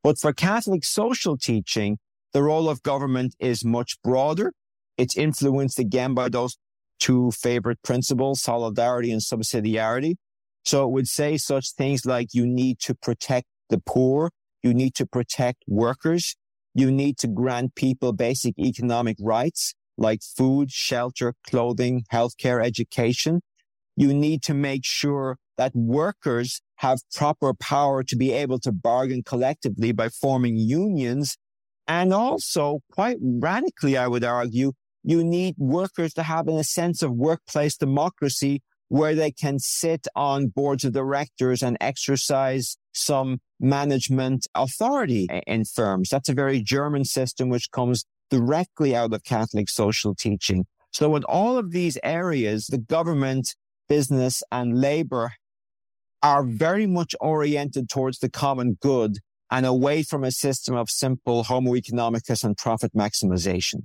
But 0.02 0.18
for 0.18 0.34
Catholic 0.34 0.84
social 0.84 1.38
teaching, 1.38 1.98
the 2.34 2.42
role 2.42 2.68
of 2.68 2.82
government 2.82 3.34
is 3.38 3.64
much 3.64 3.96
broader. 4.04 4.52
It's 4.98 5.16
influenced 5.16 5.78
again 5.78 6.12
by 6.12 6.28
those 6.28 6.58
two 7.00 7.30
favorite 7.30 7.82
principles, 7.82 8.42
solidarity 8.42 9.10
and 9.10 9.22
subsidiarity. 9.22 10.16
So 10.64 10.84
it 10.84 10.90
would 10.90 11.08
say 11.08 11.38
such 11.38 11.72
things 11.72 12.04
like 12.04 12.34
you 12.34 12.46
need 12.46 12.78
to 12.80 12.94
protect 12.94 13.46
the 13.70 13.80
poor. 13.84 14.30
You 14.62 14.74
need 14.74 14.94
to 14.96 15.06
protect 15.06 15.64
workers. 15.66 16.36
You 16.74 16.90
need 16.90 17.16
to 17.18 17.28
grant 17.28 17.74
people 17.76 18.12
basic 18.12 18.58
economic 18.58 19.16
rights 19.20 19.74
like 19.96 20.20
food, 20.22 20.70
shelter, 20.70 21.32
clothing, 21.48 22.04
healthcare, 22.12 22.62
education. 22.62 23.40
You 23.96 24.12
need 24.12 24.42
to 24.44 24.54
make 24.54 24.82
sure 24.84 25.38
that 25.56 25.72
workers 25.74 26.60
have 26.76 27.00
proper 27.14 27.54
power 27.54 28.02
to 28.02 28.16
be 28.16 28.32
able 28.32 28.58
to 28.60 28.72
bargain 28.72 29.22
collectively 29.22 29.92
by 29.92 30.08
forming 30.08 30.56
unions. 30.56 31.36
And 31.86 32.12
also, 32.12 32.80
quite 32.90 33.18
radically, 33.20 33.96
I 33.96 34.08
would 34.08 34.24
argue, 34.24 34.72
you 35.02 35.24
need 35.24 35.56
workers 35.58 36.14
to 36.14 36.22
have 36.22 36.48
a 36.48 36.64
sense 36.64 37.02
of 37.02 37.12
workplace 37.12 37.76
democracy 37.76 38.62
where 38.88 39.14
they 39.14 39.30
can 39.30 39.58
sit 39.58 40.06
on 40.14 40.48
boards 40.48 40.84
of 40.84 40.92
directors 40.92 41.62
and 41.62 41.76
exercise 41.80 42.76
some 42.92 43.40
management 43.58 44.46
authority 44.54 45.28
in 45.46 45.64
firms. 45.64 46.10
That's 46.10 46.28
a 46.28 46.34
very 46.34 46.60
German 46.60 47.04
system, 47.04 47.48
which 47.48 47.70
comes 47.70 48.04
directly 48.30 48.94
out 48.94 49.12
of 49.14 49.24
Catholic 49.24 49.68
social 49.68 50.14
teaching. 50.14 50.66
So 50.92 51.16
in 51.16 51.24
all 51.24 51.56
of 51.56 51.72
these 51.72 51.96
areas, 52.02 52.66
the 52.66 52.78
government, 52.78 53.54
business 53.88 54.42
and 54.52 54.78
labor 54.80 55.32
are 56.22 56.42
very 56.42 56.86
much 56.86 57.14
oriented 57.20 57.88
towards 57.88 58.18
the 58.18 58.28
common 58.28 58.74
good 58.80 59.18
and 59.50 59.66
away 59.66 60.02
from 60.02 60.24
a 60.24 60.30
system 60.30 60.74
of 60.74 60.88
simple 60.88 61.44
homo 61.44 61.72
economicus 61.72 62.42
and 62.44 62.56
profit 62.56 62.92
maximization. 62.94 63.84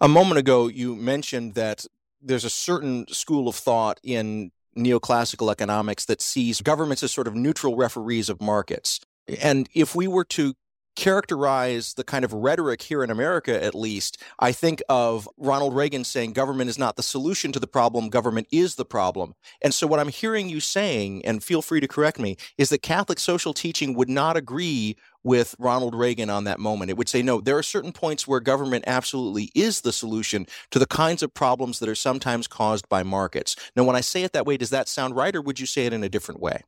A 0.00 0.08
moment 0.08 0.38
ago, 0.38 0.68
you 0.68 0.96
mentioned 0.96 1.54
that 1.54 1.84
there's 2.22 2.44
a 2.44 2.50
certain 2.50 3.06
school 3.08 3.48
of 3.48 3.54
thought 3.54 4.00
in 4.02 4.50
neoclassical 4.76 5.52
economics 5.52 6.06
that 6.06 6.22
sees 6.22 6.60
governments 6.60 7.02
as 7.02 7.12
sort 7.12 7.28
of 7.28 7.34
neutral 7.34 7.76
referees 7.76 8.28
of 8.28 8.40
markets. 8.40 9.00
And 9.40 9.68
if 9.74 9.94
we 9.94 10.08
were 10.08 10.24
to 10.24 10.54
characterize 10.94 11.94
the 11.94 12.04
kind 12.04 12.24
of 12.24 12.32
rhetoric 12.32 12.82
here 12.82 13.02
in 13.02 13.10
America, 13.10 13.62
at 13.62 13.74
least, 13.74 14.22
I 14.38 14.52
think 14.52 14.82
of 14.88 15.28
Ronald 15.36 15.74
Reagan 15.74 16.04
saying 16.04 16.32
government 16.32 16.70
is 16.70 16.78
not 16.78 16.96
the 16.96 17.02
solution 17.02 17.52
to 17.52 17.60
the 17.60 17.66
problem, 17.66 18.08
government 18.08 18.46
is 18.50 18.76
the 18.76 18.84
problem. 18.84 19.34
And 19.62 19.74
so, 19.74 19.86
what 19.86 20.00
I'm 20.00 20.08
hearing 20.08 20.48
you 20.48 20.60
saying, 20.60 21.24
and 21.24 21.42
feel 21.42 21.62
free 21.62 21.80
to 21.80 21.88
correct 21.88 22.18
me, 22.18 22.36
is 22.58 22.68
that 22.70 22.82
Catholic 22.82 23.18
social 23.18 23.54
teaching 23.54 23.94
would 23.94 24.08
not 24.08 24.36
agree 24.36 24.96
with 25.22 25.54
Ronald 25.58 25.94
Reagan 25.94 26.30
on 26.30 26.44
that 26.44 26.60
moment. 26.60 26.90
It 26.90 26.98
would 26.98 27.08
say, 27.08 27.22
no, 27.22 27.40
there 27.40 27.56
are 27.56 27.62
certain 27.62 27.92
points 27.92 28.28
where 28.28 28.40
government 28.40 28.84
absolutely 28.86 29.50
is 29.54 29.80
the 29.80 29.92
solution 29.92 30.46
to 30.70 30.78
the 30.78 30.86
kinds 30.86 31.22
of 31.22 31.32
problems 31.32 31.78
that 31.78 31.88
are 31.88 31.94
sometimes 31.94 32.46
caused 32.46 32.88
by 32.88 33.02
markets. 33.02 33.56
Now, 33.74 33.84
when 33.84 33.96
I 33.96 34.02
say 34.02 34.22
it 34.22 34.32
that 34.34 34.46
way, 34.46 34.58
does 34.58 34.70
that 34.70 34.88
sound 34.88 35.16
right, 35.16 35.34
or 35.34 35.40
would 35.40 35.58
you 35.58 35.66
say 35.66 35.86
it 35.86 35.92
in 35.92 36.04
a 36.04 36.08
different 36.08 36.40
way? 36.40 36.62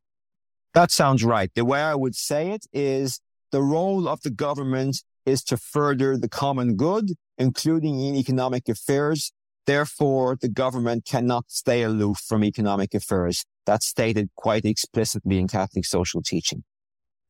That 0.73 0.91
sounds 0.91 1.25
right. 1.25 1.51
The 1.55 1.65
way 1.65 1.81
I 1.81 1.95
would 1.95 2.15
say 2.15 2.51
it 2.51 2.67
is 2.73 3.21
the 3.53 3.63
role 3.63 4.09
of 4.09 4.21
the 4.23 4.31
government 4.31 5.03
is 5.25 5.43
to 5.45 5.57
further 5.57 6.17
the 6.17 6.29
common 6.29 6.77
good, 6.77 7.13
including 7.39 8.01
in 8.01 8.15
economic 8.15 8.69
affairs. 8.69 9.33
Therefore, 9.67 10.37
the 10.41 10.49
government 10.49 11.05
cannot 11.05 11.45
stay 11.49 11.83
aloof 11.83 12.19
from 12.19 12.45
economic 12.45 12.95
affairs. 12.95 13.45
That's 13.67 13.87
stated 13.87 14.31
quite 14.37 14.65
explicitly 14.65 15.39
in 15.39 15.49
Catholic 15.49 15.85
social 15.85 16.23
teaching. 16.23 16.63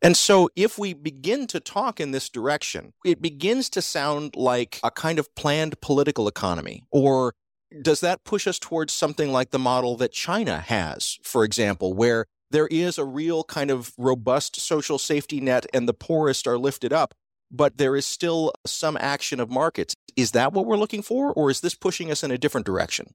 And 0.02 0.14
so, 0.14 0.50
if 0.54 0.78
we 0.78 0.92
begin 0.92 1.46
to 1.46 1.58
talk 1.58 1.98
in 1.98 2.10
this 2.10 2.28
direction, 2.28 2.92
it 3.04 3.22
begins 3.22 3.70
to 3.70 3.80
sound 3.80 4.36
like 4.36 4.78
a 4.84 4.90
kind 4.90 5.18
of 5.18 5.34
planned 5.34 5.80
political 5.80 6.28
economy. 6.28 6.82
Or 6.90 7.32
does 7.82 8.00
that 8.00 8.22
push 8.22 8.46
us 8.46 8.58
towards 8.58 8.92
something 8.92 9.32
like 9.32 9.50
the 9.50 9.58
model 9.58 9.96
that 9.96 10.12
China 10.12 10.60
has, 10.60 11.18
for 11.22 11.44
example, 11.44 11.94
where 11.94 12.26
there 12.50 12.66
is 12.68 12.98
a 12.98 13.04
real 13.04 13.44
kind 13.44 13.70
of 13.70 13.92
robust 13.98 14.60
social 14.60 14.98
safety 14.98 15.40
net 15.40 15.66
and 15.74 15.88
the 15.88 15.94
poorest 15.94 16.46
are 16.46 16.58
lifted 16.58 16.92
up, 16.92 17.14
but 17.50 17.78
there 17.78 17.96
is 17.96 18.06
still 18.06 18.52
some 18.64 18.96
action 18.96 19.40
of 19.40 19.50
markets. 19.50 19.94
Is 20.16 20.32
that 20.32 20.52
what 20.52 20.66
we're 20.66 20.76
looking 20.76 21.02
for, 21.02 21.32
or 21.32 21.50
is 21.50 21.60
this 21.60 21.74
pushing 21.74 22.10
us 22.10 22.22
in 22.22 22.30
a 22.30 22.38
different 22.38 22.66
direction? 22.66 23.14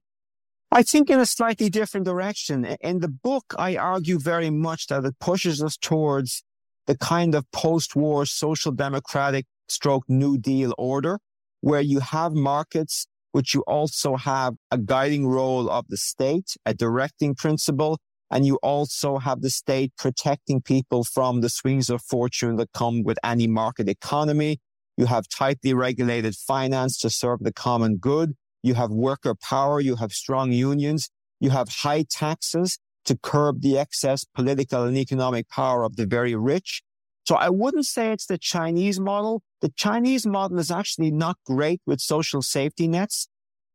I 0.72 0.84
think 0.84 1.10
in 1.10 1.20
a 1.20 1.26
slightly 1.26 1.70
different 1.70 2.06
direction. 2.06 2.66
In 2.80 3.00
the 3.00 3.10
book, 3.10 3.54
I 3.58 3.76
argue 3.76 4.18
very 4.20 4.50
much 4.50 4.88
that 4.88 5.04
it 5.04 5.20
pushes 5.20 5.62
us 5.62 5.76
towards 5.76 6.44
the 6.88 6.98
kind 6.98 7.36
of 7.36 7.50
post-war 7.52 8.26
social 8.26 8.72
democratic 8.72 9.46
stroke 9.68 10.06
New 10.08 10.38
Deal 10.38 10.74
order, 10.78 11.20
where 11.60 11.82
you 11.82 12.00
have 12.00 12.34
markets, 12.34 13.06
which 13.34 13.54
you 13.54 13.62
also 13.62 14.16
have 14.16 14.56
a 14.72 14.78
guiding 14.78 15.28
role 15.28 15.70
of 15.70 15.86
the 15.90 15.98
state, 15.98 16.56
a 16.66 16.74
directing 16.74 17.36
principle, 17.36 17.98
and 18.32 18.46
you 18.46 18.58
also 18.64 19.18
have 19.18 19.42
the 19.42 19.50
state 19.50 19.92
protecting 19.98 20.62
people 20.62 21.04
from 21.04 21.42
the 21.42 21.50
swings 21.50 21.90
of 21.90 22.02
fortune 22.02 22.56
that 22.56 22.72
come 22.74 23.04
with 23.04 23.20
any 23.24 23.46
market 23.46 23.90
economy. 23.90 24.60
You 24.96 25.06
have 25.08 25.28
tightly 25.28 25.74
regulated 25.74 26.36
finance 26.36 26.98
to 27.00 27.10
serve 27.10 27.40
the 27.42 27.52
common 27.52 27.98
good. 27.98 28.34
You 28.64 28.76
have 28.76 28.90
worker 28.90 29.36
power. 29.36 29.82
You 29.82 29.98
have 29.98 30.14
strong 30.14 30.54
unions. 30.54 31.10
You 31.42 31.50
have 31.50 31.68
high 31.70 32.06
taxes 32.10 32.80
to 33.06 33.18
curb 33.18 33.62
the 33.62 33.78
excess 33.78 34.24
political 34.24 34.84
and 34.84 34.98
economic 34.98 35.50
power 35.50 35.84
of 35.84 35.98
the 35.98 36.06
very 36.06 36.36
rich. 36.36 36.84
So 37.26 37.36
I 37.36 37.50
wouldn't 37.50 37.86
say 37.86 38.12
it's 38.12 38.26
the 38.26 38.38
Chinese 38.38 39.00
model. 39.00 39.44
The 39.62 39.72
Chinese 39.76 40.26
model 40.26 40.60
is 40.60 40.72
actually 40.72 41.12
not 41.12 41.38
great 41.46 41.82
with 41.86 42.00
social 42.00 42.42
safety 42.42 42.88
nets. 42.88 43.28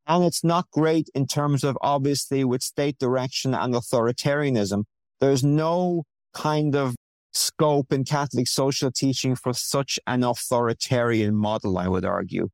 And 0.06 0.24
it's 0.24 0.44
not 0.44 0.70
great 0.70 1.08
in 1.14 1.26
terms 1.26 1.64
of 1.64 1.76
obviously 1.80 2.44
with 2.44 2.62
state 2.62 2.98
direction 2.98 3.54
and 3.54 3.74
authoritarianism. 3.74 4.84
There's 5.20 5.42
no 5.42 6.04
kind 6.34 6.76
of 6.76 6.94
scope 7.32 7.92
in 7.92 8.04
Catholic 8.04 8.46
social 8.46 8.90
teaching 8.90 9.34
for 9.34 9.52
such 9.52 9.98
an 10.06 10.22
authoritarian 10.22 11.34
model, 11.34 11.78
I 11.78 11.88
would 11.88 12.04
argue. 12.04 12.48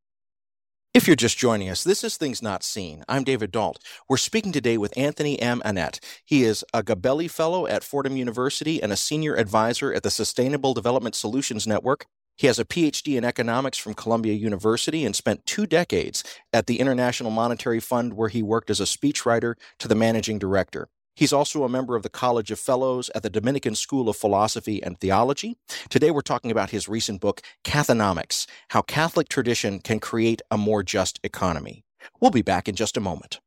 If 0.95 1.07
you're 1.07 1.17
just 1.17 1.39
joining 1.39 1.71
us, 1.71 1.85
this 1.85 2.05
is 2.05 2.19
Things 2.19 2.43
Not 2.43 2.63
Seen. 2.63 3.03
I'm 3.09 3.25
David 3.25 3.51
Dault. 3.51 3.83
We're 4.11 4.19
speaking 4.19 4.53
today 4.53 4.77
with 4.77 4.93
Anthony 4.97 5.41
M. 5.41 5.63
Annett. 5.65 6.01
He 6.23 6.45
is 6.45 6.65
a 6.75 6.83
Gabelli 6.83 7.31
Fellow 7.31 7.67
at 7.67 7.83
Fordham 7.83 8.17
University 8.17 8.83
and 8.83 8.93
a 8.93 8.97
Senior 8.97 9.35
Advisor 9.35 9.95
at 9.95 10.03
the 10.03 10.11
Sustainable 10.11 10.75
Development 10.75 11.15
Solutions 11.15 11.67
Network. 11.67 12.05
He 12.43 12.49
has 12.49 12.59
a 12.59 12.65
PhD 12.65 13.17
in 13.17 13.25
economics 13.25 13.79
from 13.79 13.95
Columbia 13.95 14.33
University 14.33 15.05
and 15.05 15.15
spent 15.15 15.47
two 15.47 15.65
decades 15.65 16.25
at 16.53 16.67
the 16.67 16.81
International 16.81 17.31
Monetary 17.31 17.79
Fund, 17.79 18.15
where 18.15 18.31
he 18.31 18.43
worked 18.43 18.69
as 18.69 18.81
a 18.81 18.83
speechwriter 18.83 19.55
to 19.79 19.87
the 19.87 19.95
managing 19.95 20.41
director. 20.41 20.89
He's 21.15 21.33
also 21.33 21.63
a 21.63 21.69
member 21.69 21.95
of 21.95 22.03
the 22.03 22.09
College 22.09 22.51
of 22.51 22.59
Fellows 22.59 23.13
at 23.15 23.23
the 23.23 23.31
Dominican 23.31 23.77
School 23.77 24.09
of 24.09 24.17
Philosophy 24.17 24.83
and 24.83 24.99
Theology. 24.99 25.57
Today, 25.89 26.11
we're 26.11 26.21
talking 26.21 26.51
about 26.51 26.71
his 26.71 26.89
recent 26.89 27.21
book, 27.21 27.43
Cathonomics 27.63 28.49
How 28.71 28.83
Catholic 28.83 29.29
Tradition 29.29 29.79
Can 29.79 30.01
Create 30.01 30.43
a 30.51 30.59
More 30.59 30.83
Just 30.83 31.21
Economy. 31.23 31.85
We'll 32.21 32.33
be 32.33 32.43
back 32.43 32.69
in 32.69 32.75
just 32.75 32.97
a 32.97 33.01
moment. 33.01 33.39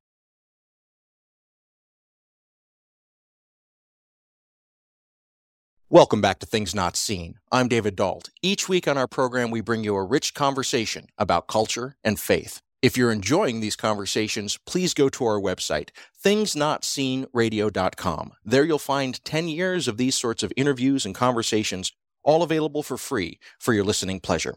Welcome 5.96 6.20
back 6.20 6.40
to 6.40 6.46
Things 6.46 6.76
Not 6.76 6.98
Seen. 6.98 7.36
I'm 7.54 7.70
David 7.70 7.96
Dault. 7.96 8.30
Each 8.42 8.68
week 8.68 8.86
on 8.86 8.98
our 8.98 9.08
program, 9.08 9.50
we 9.50 9.62
bring 9.62 9.86
you 9.86 9.96
a 9.96 10.04
rich 10.04 10.34
conversation 10.34 11.08
about 11.18 11.48
culture 11.48 11.96
and 12.04 12.20
faith. 12.20 12.62
If 12.82 12.98
you're 12.98 13.14
enjoying 13.14 13.62
these 13.62 13.78
conversations, 13.78 14.60
please 14.66 14.94
go 14.94 15.08
to 15.08 15.24
our 15.24 15.40
website, 15.40 15.92
thingsnotseenradio.com. 16.22 18.32
There 18.44 18.66
you'll 18.66 18.78
find 18.78 19.24
10 19.24 19.48
years 19.48 19.88
of 19.88 19.96
these 19.96 20.16
sorts 20.16 20.44
of 20.44 20.52
interviews 20.58 21.06
and 21.06 21.16
conversations, 21.16 21.94
all 22.26 22.44
available 22.44 22.84
for 22.84 22.98
free 22.98 23.40
for 23.58 23.74
your 23.74 23.86
listening 23.86 24.20
pleasure. 24.20 24.56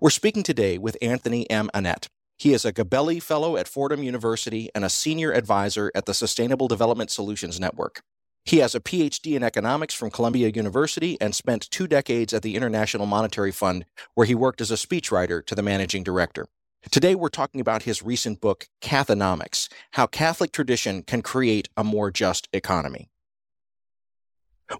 We're 0.00 0.10
speaking 0.10 0.44
today 0.44 0.78
with 0.78 0.96
Anthony 1.02 1.50
M. 1.50 1.68
Annett. 1.74 2.06
He 2.38 2.54
is 2.54 2.64
a 2.64 2.72
Gabelli 2.72 3.20
Fellow 3.20 3.56
at 3.56 3.66
Fordham 3.66 4.04
University 4.04 4.70
and 4.72 4.84
a 4.84 4.88
Senior 4.88 5.32
Advisor 5.32 5.90
at 5.96 6.06
the 6.06 6.14
Sustainable 6.14 6.68
Development 6.68 7.10
Solutions 7.10 7.58
Network. 7.58 8.02
He 8.46 8.58
has 8.58 8.76
a 8.76 8.80
PhD 8.80 9.34
in 9.34 9.42
economics 9.42 9.92
from 9.92 10.12
Columbia 10.12 10.52
University 10.54 11.20
and 11.20 11.34
spent 11.34 11.68
two 11.68 11.88
decades 11.88 12.32
at 12.32 12.42
the 12.42 12.54
International 12.54 13.04
Monetary 13.04 13.50
Fund, 13.50 13.86
where 14.14 14.24
he 14.26 14.36
worked 14.36 14.60
as 14.60 14.70
a 14.70 14.74
speechwriter 14.74 15.44
to 15.46 15.54
the 15.56 15.64
managing 15.64 16.04
director. 16.04 16.46
Today, 16.88 17.16
we're 17.16 17.28
talking 17.28 17.60
about 17.60 17.82
his 17.82 18.04
recent 18.04 18.40
book, 18.40 18.68
Cathonomics 18.80 19.68
How 19.94 20.06
Catholic 20.06 20.52
Tradition 20.52 21.02
Can 21.02 21.22
Create 21.22 21.68
a 21.76 21.82
More 21.82 22.12
Just 22.12 22.48
Economy. 22.52 23.10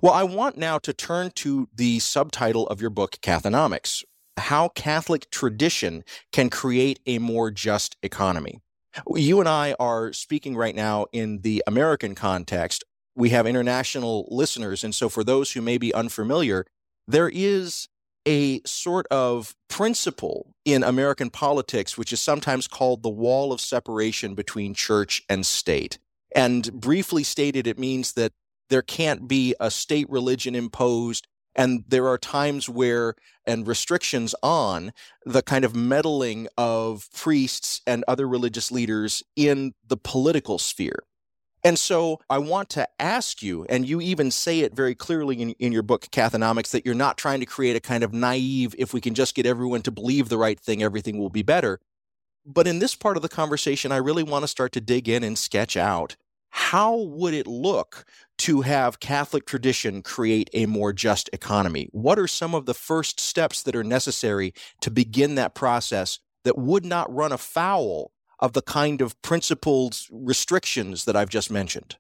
Well, 0.01 0.13
I 0.13 0.23
want 0.23 0.57
now 0.57 0.79
to 0.79 0.93
turn 0.93 1.33
to 1.37 1.69
the 1.75 1.99
subtitle 1.99 2.69
of 2.69 2.81
your 2.81 2.91
book, 2.91 3.19
Cathonomics 3.21 4.05
How 4.37 4.69
Catholic 4.69 5.29
Tradition 5.33 6.05
Can 6.31 6.51
Create 6.51 7.01
a 7.05 7.19
More 7.19 7.51
Just 7.51 7.97
Economy. 8.01 8.61
You 9.15 9.41
and 9.41 9.49
I 9.49 9.75
are 9.79 10.13
speaking 10.13 10.57
right 10.57 10.75
now 10.75 11.07
in 11.13 11.41
the 11.41 11.63
American 11.67 12.15
context 12.15 12.85
we 13.17 13.31
have 13.31 13.47
international 13.47 14.29
listeners. 14.31 14.85
And 14.85 14.95
so, 14.95 15.09
for 15.09 15.25
those 15.25 15.53
who 15.53 15.63
may 15.63 15.79
be 15.79 15.93
unfamiliar, 15.95 16.67
there 17.09 17.31
is 17.33 17.89
a 18.27 18.61
sort 18.67 19.07
of 19.11 19.55
principle 19.69 20.55
in 20.65 20.83
American 20.83 21.31
politics, 21.31 21.97
which 21.97 22.13
is 22.13 22.21
sometimes 22.21 22.69
called 22.69 23.03
the 23.03 23.09
wall 23.09 23.53
of 23.53 23.61
separation 23.61 24.35
between 24.35 24.75
church 24.75 25.23
and 25.29 25.47
state. 25.47 25.99
And 26.35 26.71
briefly 26.73 27.23
stated, 27.23 27.67
it 27.67 27.79
means 27.79 28.13
that 28.15 28.33
there 28.69 28.83
can't 28.83 29.29
be 29.29 29.55
a 29.61 29.71
state 29.71 30.11
religion 30.11 30.55
imposed. 30.55 31.27
And 31.55 31.85
there 31.89 32.09
are 32.09 32.19
times 32.19 32.69
where, 32.69 33.15
and 33.47 33.67
restrictions 33.67 34.35
on 34.43 34.93
the 35.25 35.41
kind 35.41 35.65
of 35.65 35.75
meddling 35.75 36.49
of 36.59 37.09
priests 37.15 37.81
and 37.87 38.05
other 38.07 38.29
religious 38.29 38.71
leaders 38.71 39.23
in 39.37 39.73
the 39.87 39.97
political 39.97 40.59
sphere. 40.59 41.05
And 41.67 41.77
so 41.77 42.21
I 42.31 42.39
want 42.39 42.69
to 42.71 42.89
ask 43.01 43.43
you, 43.43 43.67
and 43.69 43.89
you 43.89 44.01
even 44.01 44.31
say 44.31 44.61
it 44.61 44.73
very 44.73 44.95
clearly 44.95 45.43
in, 45.43 45.51
in 45.59 45.73
your 45.73 45.83
book, 45.83 46.07
Cathonomics, 46.13 46.71
that 46.71 46.87
you're 46.87 46.95
not 46.95 47.19
trying 47.19 47.41
to 47.41 47.47
create 47.47 47.75
a 47.75 47.81
kind 47.81 48.05
of 48.05 48.13
naive, 48.13 48.77
if 48.79 48.95
we 48.95 49.01
can 49.01 49.15
just 49.15 49.35
get 49.35 49.47
everyone 49.47 49.83
to 49.83 49.91
believe 49.91 50.29
the 50.29 50.39
right 50.39 50.61
thing, 50.61 50.81
everything 50.81 51.19
will 51.19 51.29
be 51.29 51.43
better. 51.43 51.81
But 52.47 52.69
in 52.69 52.79
this 52.79 52.95
part 52.95 53.17
of 53.17 53.25
the 53.25 53.29
conversation, 53.29 53.91
I 53.91 53.97
really 53.97 54.23
want 54.23 54.45
to 54.45 54.49
start 54.49 54.71
to 54.75 54.81
dig 54.81 55.09
in 55.09 55.25
and 55.25 55.37
sketch 55.37 55.77
out 55.77 56.15
how 56.51 56.99
would 56.99 57.35
it 57.35 57.49
look 57.49 58.05
to 58.39 58.61
have 58.61 59.01
Catholic 59.01 59.45
tradition 59.45 60.03
create 60.03 60.49
a 60.55 60.67
more 60.67 60.93
just 60.93 61.29
economy? 61.33 61.89
What 61.91 62.17
are 62.17 62.29
some 62.29 62.55
of 62.55 62.67
the 62.67 62.75
first 62.75 63.19
steps 63.19 63.65
that 63.65 63.75
are 63.75 63.83
necessary 63.83 64.55
to 64.83 64.91
begin 64.93 65.35
that 65.35 65.57
process 65.57 66.21
that 66.45 66.57
would 66.57 66.85
not 66.85 67.13
run 67.13 67.33
afoul 67.33 68.13
of 68.39 68.53
the 68.53 68.63
kind 68.63 69.01
of 69.01 69.21
principled 69.23 69.99
restrictions 70.11 71.05
that 71.05 71.17
I've 71.17 71.31
just 71.31 71.51
mentioned? 71.51 71.97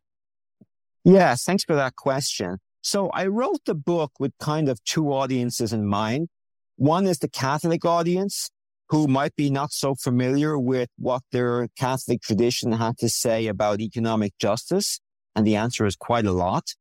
Yes, 1.04 1.44
thanks 1.44 1.64
for 1.64 1.76
that 1.76 1.96
question. 1.96 2.58
So 2.82 3.08
I 3.10 3.26
wrote 3.26 3.64
the 3.64 3.74
book 3.74 4.12
with 4.18 4.32
kind 4.38 4.68
of 4.68 4.82
two 4.84 5.12
audiences 5.12 5.72
in 5.72 5.86
mind. 5.86 6.28
One 6.76 7.06
is 7.06 7.18
the 7.18 7.28
Catholic 7.28 7.84
audience 7.84 8.50
who 8.88 9.08
might 9.08 9.34
be 9.34 9.50
not 9.50 9.72
so 9.72 9.94
familiar 9.94 10.58
with 10.58 10.88
what 10.96 11.22
their 11.32 11.68
Catholic 11.76 12.22
tradition 12.22 12.72
had 12.72 12.98
to 12.98 13.08
say 13.08 13.46
about 13.46 13.80
economic 13.80 14.32
justice. 14.38 15.00
And 15.34 15.46
the 15.46 15.56
answer 15.56 15.86
is 15.86 15.96
quite 15.96 16.26
a 16.26 16.32
lot. 16.32 16.74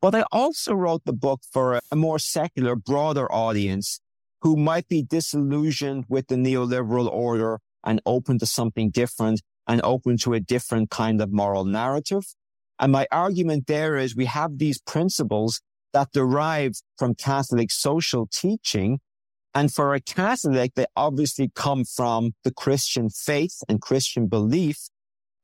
But 0.00 0.14
I 0.14 0.24
also 0.32 0.74
wrote 0.74 1.04
the 1.04 1.12
book 1.12 1.42
for 1.52 1.80
a 1.90 1.96
more 1.96 2.18
secular, 2.18 2.74
broader 2.74 3.30
audience 3.32 4.00
who 4.40 4.56
might 4.56 4.88
be 4.88 5.04
disillusioned 5.04 6.04
with 6.08 6.26
the 6.26 6.34
neoliberal 6.34 7.08
order 7.08 7.60
and 7.84 8.00
open 8.06 8.38
to 8.38 8.46
something 8.46 8.90
different 8.90 9.42
and 9.66 9.80
open 9.84 10.16
to 10.18 10.34
a 10.34 10.40
different 10.40 10.90
kind 10.90 11.20
of 11.20 11.32
moral 11.32 11.64
narrative. 11.64 12.24
And 12.78 12.92
my 12.92 13.06
argument 13.12 13.66
there 13.66 13.96
is 13.96 14.16
we 14.16 14.26
have 14.26 14.58
these 14.58 14.80
principles 14.80 15.60
that 15.92 16.12
derive 16.12 16.72
from 16.98 17.14
Catholic 17.14 17.70
social 17.70 18.26
teaching. 18.26 18.98
And 19.54 19.72
for 19.72 19.94
a 19.94 20.00
Catholic, 20.00 20.74
they 20.74 20.86
obviously 20.96 21.50
come 21.54 21.84
from 21.84 22.32
the 22.42 22.52
Christian 22.52 23.10
faith 23.10 23.58
and 23.68 23.80
Christian 23.80 24.26
belief, 24.26 24.88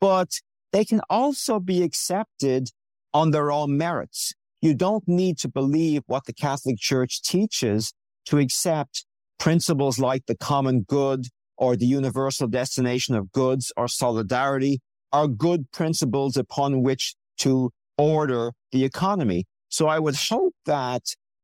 but 0.01 0.41
they 0.73 0.85
can 0.85 1.01
also 1.11 1.61
be 1.61 1.83
accepted 1.83 2.71
on 3.13 3.31
their 3.31 3.53
own 3.53 3.77
merits. 3.77 4.33
You 4.61 4.75
don't 4.75 5.07
need 5.07 5.39
to 5.39 5.49
believe 5.49 6.03
what 6.07 6.25
the 6.25 6.33
Catholic 6.33 6.79
Church 6.79 7.23
teaches 7.23 7.93
to 8.27 8.39
accept 8.39 9.05
principles 9.39 9.99
like 9.99 10.27
the 10.27 10.37
common 10.37 10.83
good, 10.83 11.29
or 11.59 11.77
the 11.77 11.87
universal 11.87 12.47
destination 12.47 13.15
of 13.15 13.33
goods 13.33 13.73
or 13.77 13.89
solidarity 13.89 14.81
are 15.13 15.29
good 15.29 15.71
principles 15.73 16.37
upon 16.37 16.83
which 16.83 17.15
to 17.39 17.71
order 17.97 18.53
the 18.73 18.85
economy. 18.85 19.45
So 19.69 19.89
I 19.89 19.99
would 19.99 20.17
hope 20.17 20.55
that 20.67 21.03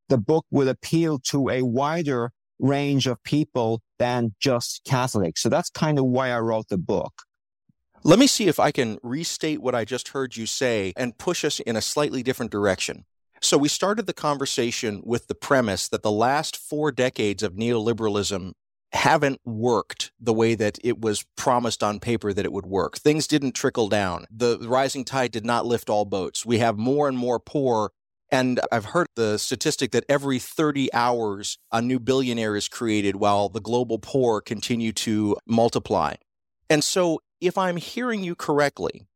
the 0.09 0.19
book 0.19 0.47
would 0.51 0.69
appeal 0.69 1.19
to 1.31 1.49
a 1.51 1.63
wider 1.63 2.31
range 2.59 3.07
of 3.07 3.23
people 3.25 3.83
than 3.99 4.35
just 4.41 4.83
Catholics. 4.87 5.43
So 5.43 5.49
that's 5.49 5.71
kind 5.71 5.99
of 5.99 6.05
why 6.07 6.31
I 6.31 6.39
wrote 6.39 6.69
the 6.69 6.79
book. 6.79 7.13
Let 8.03 8.19
me 8.19 8.27
see 8.27 8.49
if 8.49 8.61
I 8.61 8.71
can 8.71 8.99
restate 9.03 9.63
what 9.63 9.75
I 9.75 9.85
just 9.85 10.09
heard 10.09 10.37
you 10.37 10.47
say 10.47 10.93
and 10.97 11.17
push 11.17 11.45
us 11.45 11.59
in 11.61 11.75
a 11.75 11.81
slightly 11.81 12.23
different 12.23 12.53
direction. 12.53 13.07
So, 13.41 13.59
we 13.59 13.69
started 13.69 14.07
the 14.07 14.15
conversation 14.15 15.03
with 15.05 15.27
the 15.27 15.35
premise 15.35 15.89
that 15.89 16.03
the 16.03 16.11
last 16.11 16.57
four 16.57 16.93
decades 16.93 17.43
of 17.43 17.55
neoliberalism 17.55 18.53
haven't 18.95 19.41
worked 19.45 20.13
the 20.21 20.33
way 20.33 20.55
that 20.55 20.79
it 20.85 21.01
was 21.01 21.25
promised 21.37 21.83
on 21.83 21.99
paper 21.99 22.33
that 22.33 22.45
it 22.45 22.53
would 22.53 22.67
work. 22.67 22.97
Things 22.97 23.27
didn't 23.27 23.53
trickle 23.53 23.89
down. 23.89 24.27
The 24.31 24.59
rising 24.61 25.05
tide 25.05 25.33
did 25.33 25.45
not 25.45 25.67
lift 25.67 25.91
all 25.91 26.05
boats. 26.05 26.47
We 26.47 26.59
have 26.59 26.79
more 26.79 27.09
and 27.09 27.19
more 27.19 27.41
poor. 27.41 27.91
And 28.31 28.61
I've 28.73 28.87
heard 28.87 29.09
the 29.17 29.39
statistic 29.39 29.91
that 29.93 30.05
every 30.09 30.39
30 30.39 30.93
hours, 30.95 31.59
a 31.73 31.83
new 31.83 31.99
billionaire 31.99 32.57
is 32.57 32.69
created 32.69 33.17
while 33.17 33.49
the 33.49 33.61
global 33.61 33.99
poor 33.99 34.41
continue 34.41 34.93
to 34.93 35.37
multiply. 35.47 36.15
And 36.71 36.83
so, 36.83 37.21
if 37.41 37.59
I'm 37.59 37.77
hearing 37.77 38.25
you 38.25 38.35
correctly, 38.35 39.07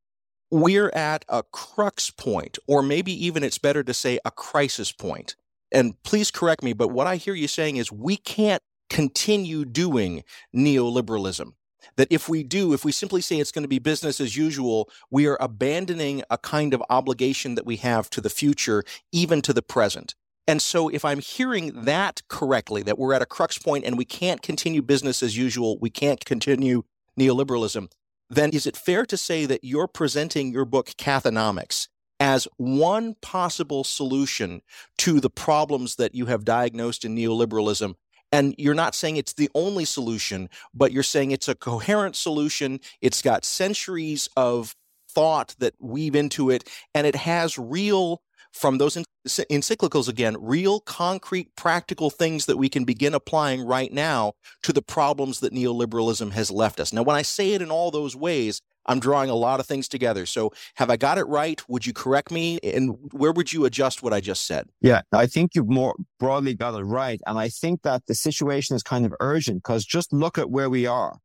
we're 0.51 0.91
at 0.91 1.25
a 1.29 1.43
crux 1.43 2.11
point, 2.11 2.59
or 2.67 2.83
maybe 2.83 3.13
even 3.27 3.43
it's 3.43 3.59
better 3.59 3.83
to 3.85 3.95
say 3.95 4.19
a 4.25 4.31
crisis 4.31 4.93
point. 4.93 5.37
And 5.71 6.01
please 6.03 6.31
correct 6.31 6.63
me, 6.63 6.73
but 6.73 6.89
what 6.89 7.07
I 7.07 7.17
hear 7.17 7.35
you 7.35 7.49
saying 7.49 7.77
is 7.77 7.93
we 7.93 8.17
can't 8.17 8.63
continue 8.89 9.65
doing 9.65 10.25
neoliberalism. 10.55 11.53
That 11.97 12.09
if 12.11 12.29
we 12.29 12.43
do, 12.43 12.73
if 12.73 12.85
we 12.85 12.93
simply 12.93 13.21
say 13.21 13.39
it's 13.39 13.53
going 13.53 13.63
to 13.63 13.69
be 13.69 13.79
business 13.79 14.21
as 14.21 14.37
usual, 14.37 14.89
we 15.11 15.27
are 15.27 15.39
abandoning 15.41 16.23
a 16.31 16.39
kind 16.39 16.75
of 16.75 16.83
obligation 16.91 17.55
that 17.55 17.67
we 17.67 17.77
have 17.77 18.11
to 18.11 18.21
the 18.21 18.31
future, 18.31 18.85
even 19.13 19.43
to 19.43 19.53
the 19.53 19.63
present. 19.63 20.15
And 20.47 20.63
so, 20.63 20.89
if 20.89 21.05
I'm 21.05 21.21
hearing 21.21 21.85
that 21.85 22.23
correctly, 22.29 22.83
that 22.83 22.99
we're 22.99 23.13
at 23.13 23.23
a 23.23 23.27
crux 23.27 23.59
point 23.59 23.85
and 23.85 23.99
we 23.99 24.05
can't 24.05 24.43
continue 24.43 24.81
business 24.81 25.23
as 25.23 25.37
usual, 25.37 25.79
we 25.79 25.91
can't 25.91 26.25
continue 26.25 26.85
neoliberalism, 27.19 27.91
then 28.31 28.51
is 28.51 28.67
it 28.67 28.77
fair 28.77 29.05
to 29.07 29.17
say 29.17 29.45
that 29.47 29.65
you're 29.65 29.89
presenting 29.89 30.53
your 30.53 30.65
book, 30.65 30.89
Cathonomics, 30.99 31.89
as 32.21 32.49
one 32.57 33.15
possible 33.21 33.85
solution 33.85 34.63
to 34.99 35.21
the 35.21 35.31
problems 35.31 35.97
that 35.97 36.15
you 36.15 36.27
have 36.27 36.45
diagnosed 36.45 37.05
in 37.05 37.15
neoliberalism 37.15 37.95
and 38.33 38.55
you're 38.59 38.75
not 38.75 38.95
saying 38.95 39.17
it's 39.17 39.35
the 39.35 39.51
only 39.55 39.85
solution, 39.85 40.49
but 40.75 40.93
you're 40.93 41.03
saying 41.03 41.31
it's 41.31 41.49
a 41.49 41.55
coherent 41.55 42.17
solution. 42.17 42.81
It's 43.01 43.23
got 43.23 43.45
centuries 43.45 44.29
of 44.37 44.75
thought 45.11 45.55
that 45.59 45.75
weave 45.81 46.15
into 46.15 46.51
it, 46.51 46.69
and 46.95 47.07
it 47.07 47.17
has 47.17 47.59
real, 47.59 48.23
from 48.53 48.79
those 48.79 48.97
encyclicals 49.27 50.09
again, 50.09 50.37
real 50.41 50.81
concrete 50.81 51.55
practical 51.57 52.11
things 52.11 52.47
that 52.47 52.57
we 52.57 52.69
can 52.69 52.85
begin 52.85 53.15
applying 53.15 53.63
right 53.63 53.93
now 53.93 54.35
to 54.63 54.73
the 54.73 54.83
problems 54.83 55.41
that 55.41 55.53
neoliberalism 55.53 56.33
has 56.33 56.51
left 56.51 56.81
us. 56.81 56.93
Now, 56.93 57.03
when 57.03 57.17
I 57.17 57.23
say 57.23 57.53
it 57.53 57.63
in 57.63 57.71
all 57.71 57.91
those 57.91 58.15
ways, 58.15 58.61
I'm 58.89 59.01
drawing 59.01 59.29
a 59.29 59.35
lot 59.35 59.61
of 59.61 59.67
things 59.67 59.87
together. 59.87 60.27
So, 60.27 60.53
have 60.77 60.91
I 60.91 60.97
got 60.97 61.19
it 61.19 61.25
right? 61.25 61.63
Would 61.69 61.87
you 61.87 61.93
correct 61.93 62.31
me? 62.31 62.59
And 62.65 62.97
where 63.13 63.33
would 63.33 63.53
you 63.53 63.67
adjust 63.67 64.03
what 64.03 64.13
I 64.13 64.21
just 64.21 64.47
said? 64.47 64.69
Yeah, 64.81 65.03
I 65.13 65.27
think 65.27 65.55
you've 65.55 65.69
more 65.69 65.95
broadly 66.19 66.55
got 66.55 66.75
it 66.75 66.83
right. 66.83 67.21
And 67.27 67.39
I 67.39 67.51
think 67.51 67.83
that 67.83 68.07
the 68.07 68.15
situation 68.15 68.75
is 68.75 68.83
kind 68.83 69.05
of 69.05 69.15
urgent 69.21 69.63
because 69.63 69.85
just 69.85 70.13
look 70.13 70.39
at 70.39 70.51
where 70.51 70.71
we 70.71 70.87
are. 70.87 71.19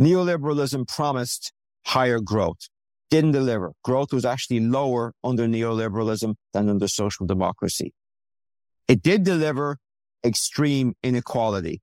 Neoliberalism 0.00 0.88
promised 0.88 1.52
higher 1.86 2.20
growth, 2.20 2.68
didn't 3.10 3.32
deliver. 3.32 3.72
Growth 3.84 4.12
was 4.12 4.24
actually 4.24 4.60
lower 4.60 5.12
under 5.22 5.46
neoliberalism 5.46 6.34
than 6.52 6.68
under 6.68 6.88
social 6.88 7.26
democracy. 7.26 7.92
It 8.88 9.02
did 9.02 9.24
deliver 9.24 9.78
extreme 10.24 10.94
inequality. 11.02 11.80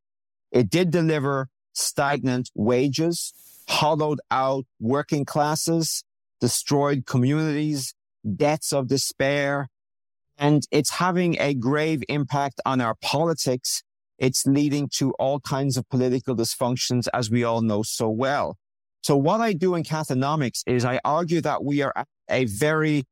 It 0.51 0.69
did 0.69 0.91
deliver 0.91 1.49
stagnant 1.73 2.49
wages 2.53 3.33
hollowed 3.67 4.19
out 4.31 4.65
working 4.79 5.25
classes, 5.25 6.03
destroyed 6.39 7.05
communities, 7.05 7.93
deaths 8.35 8.73
of 8.73 8.87
despair. 8.87 9.69
And 10.37 10.63
it's 10.71 10.91
having 10.91 11.39
a 11.39 11.53
grave 11.53 12.03
impact 12.09 12.59
on 12.65 12.81
our 12.81 12.95
politics. 13.01 13.83
It's 14.17 14.45
leading 14.45 14.89
to 14.97 15.11
all 15.13 15.39
kinds 15.39 15.77
of 15.77 15.87
political 15.89 16.35
dysfunctions, 16.35 17.07
as 17.13 17.29
we 17.29 17.43
all 17.43 17.61
know 17.61 17.83
so 17.83 18.09
well. 18.09 18.57
So 19.01 19.17
what 19.17 19.41
I 19.41 19.53
do 19.53 19.75
in 19.75 19.83
Cathonomics 19.83 20.63
is 20.65 20.85
I 20.85 20.99
argue 21.03 21.41
that 21.41 21.63
we 21.63 21.81
are 21.81 21.93
at 21.95 22.07
a 22.29 22.45
very 22.45 23.03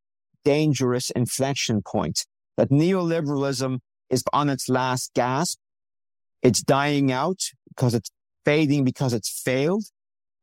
dangerous 0.45 1.09
inflection 1.11 1.81
point, 1.81 2.25
that 2.57 2.69
neoliberalism 2.69 3.79
is 4.09 4.23
on 4.31 4.49
its 4.49 4.69
last 4.69 5.11
gasp. 5.13 5.59
It's 6.41 6.61
dying 6.61 7.11
out 7.11 7.39
because 7.69 7.93
it's 7.93 8.09
fading 8.45 8.83
because 8.83 9.13
it's 9.13 9.29
failed. 9.29 9.83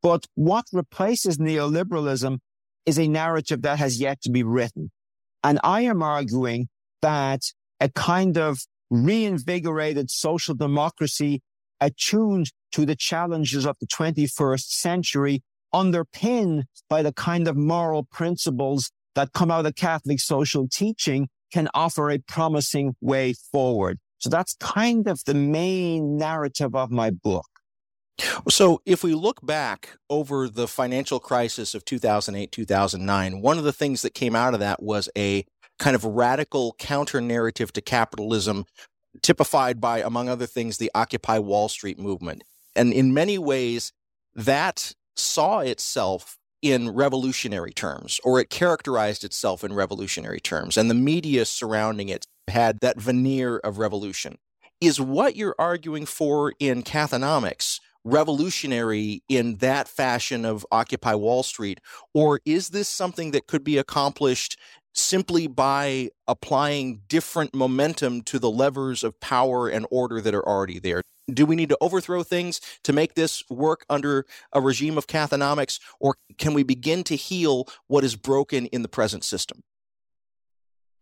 But 0.02 0.26
what 0.34 0.66
replaces 0.72 1.38
neoliberalism 1.38 2.38
is 2.86 2.98
a 2.98 3.08
narrative 3.08 3.62
that 3.62 3.78
has 3.78 4.00
yet 4.00 4.20
to 4.22 4.30
be 4.30 4.42
written. 4.42 4.90
And 5.42 5.60
I 5.62 5.82
am 5.82 6.02
arguing 6.02 6.68
that 7.02 7.42
a 7.80 7.88
kind 7.88 8.36
of 8.36 8.60
reinvigorated 8.90 10.10
social 10.10 10.54
democracy 10.54 11.42
attuned 11.80 12.50
to 12.72 12.84
the 12.84 12.96
challenges 12.96 13.66
of 13.66 13.76
the 13.80 13.86
21st 13.86 14.70
century, 14.70 15.42
underpinned 15.72 16.64
by 16.88 17.02
the 17.02 17.12
kind 17.12 17.46
of 17.46 17.56
moral 17.56 18.04
principles 18.04 18.90
that 19.14 19.32
come 19.32 19.50
out 19.50 19.66
of 19.66 19.74
Catholic 19.74 20.20
social 20.20 20.68
teaching, 20.68 21.28
can 21.52 21.68
offer 21.74 22.10
a 22.10 22.18
promising 22.18 22.94
way 23.00 23.34
forward. 23.52 23.98
So 24.18 24.28
that's 24.28 24.56
kind 24.60 25.06
of 25.06 25.20
the 25.24 25.34
main 25.34 26.16
narrative 26.16 26.74
of 26.74 26.90
my 26.90 27.10
book. 27.10 27.46
So, 28.48 28.82
if 28.84 29.04
we 29.04 29.14
look 29.14 29.44
back 29.44 29.96
over 30.10 30.48
the 30.48 30.66
financial 30.66 31.20
crisis 31.20 31.74
of 31.74 31.84
2008, 31.84 32.50
2009, 32.50 33.40
one 33.40 33.58
of 33.58 33.64
the 33.64 33.72
things 33.72 34.02
that 34.02 34.14
came 34.14 34.34
out 34.34 34.54
of 34.54 34.60
that 34.60 34.82
was 34.82 35.08
a 35.16 35.44
kind 35.78 35.94
of 35.94 36.04
radical 36.04 36.74
counter 36.78 37.20
narrative 37.20 37.72
to 37.74 37.80
capitalism, 37.80 38.64
typified 39.22 39.80
by, 39.80 40.00
among 40.00 40.28
other 40.28 40.46
things, 40.46 40.78
the 40.78 40.90
Occupy 40.94 41.38
Wall 41.38 41.68
Street 41.68 41.98
movement. 41.98 42.42
And 42.74 42.92
in 42.92 43.14
many 43.14 43.38
ways, 43.38 43.92
that 44.34 44.92
saw 45.16 45.60
itself 45.60 46.38
in 46.60 46.90
revolutionary 46.90 47.72
terms, 47.72 48.20
or 48.24 48.40
it 48.40 48.50
characterized 48.50 49.22
itself 49.22 49.62
in 49.62 49.72
revolutionary 49.72 50.40
terms, 50.40 50.76
and 50.76 50.90
the 50.90 50.94
media 50.94 51.44
surrounding 51.44 52.08
it 52.08 52.26
had 52.48 52.80
that 52.80 53.00
veneer 53.00 53.58
of 53.58 53.78
revolution. 53.78 54.38
Is 54.80 55.00
what 55.00 55.34
you're 55.34 55.56
arguing 55.58 56.06
for 56.06 56.52
in 56.60 56.84
Cathonomics 56.84 57.80
revolutionary 58.10 59.22
in 59.28 59.56
that 59.56 59.88
fashion 59.88 60.44
of 60.44 60.66
Occupy 60.70 61.14
Wall 61.14 61.42
Street? 61.42 61.80
Or 62.14 62.40
is 62.44 62.70
this 62.70 62.88
something 62.88 63.30
that 63.32 63.46
could 63.46 63.64
be 63.64 63.78
accomplished 63.78 64.58
simply 64.94 65.46
by 65.46 66.10
applying 66.26 67.02
different 67.08 67.54
momentum 67.54 68.22
to 68.22 68.38
the 68.38 68.50
levers 68.50 69.04
of 69.04 69.18
power 69.20 69.68
and 69.68 69.86
order 69.90 70.20
that 70.20 70.34
are 70.34 70.46
already 70.46 70.78
there? 70.78 71.02
Do 71.32 71.44
we 71.44 71.56
need 71.56 71.68
to 71.68 71.78
overthrow 71.80 72.22
things 72.22 72.60
to 72.84 72.92
make 72.92 73.14
this 73.14 73.44
work 73.50 73.84
under 73.90 74.24
a 74.52 74.60
regime 74.60 74.96
of 74.96 75.06
cathonomics, 75.06 75.78
or 76.00 76.16
can 76.38 76.54
we 76.54 76.62
begin 76.62 77.04
to 77.04 77.16
heal 77.16 77.68
what 77.86 78.02
is 78.02 78.16
broken 78.16 78.66
in 78.66 78.82
the 78.82 78.88
present 78.88 79.24
system? 79.24 79.60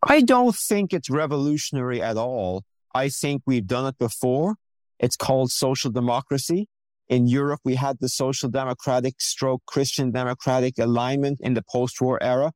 I 0.02 0.20
don't 0.20 0.54
think 0.54 0.92
it's 0.92 1.08
revolutionary 1.08 2.02
at 2.02 2.16
all. 2.16 2.64
I 2.94 3.08
think 3.08 3.42
we've 3.46 3.66
done 3.66 3.86
it 3.86 3.98
before. 3.98 4.56
It's 4.98 5.16
called 5.16 5.50
social 5.50 5.90
democracy. 5.90 6.68
In 7.08 7.28
Europe, 7.28 7.60
we 7.64 7.76
had 7.76 7.98
the 8.00 8.08
social 8.08 8.48
democratic 8.48 9.20
stroke 9.20 9.62
Christian 9.66 10.10
democratic 10.10 10.76
alignment 10.78 11.40
in 11.40 11.54
the 11.54 11.62
post-war 11.70 12.20
era. 12.20 12.52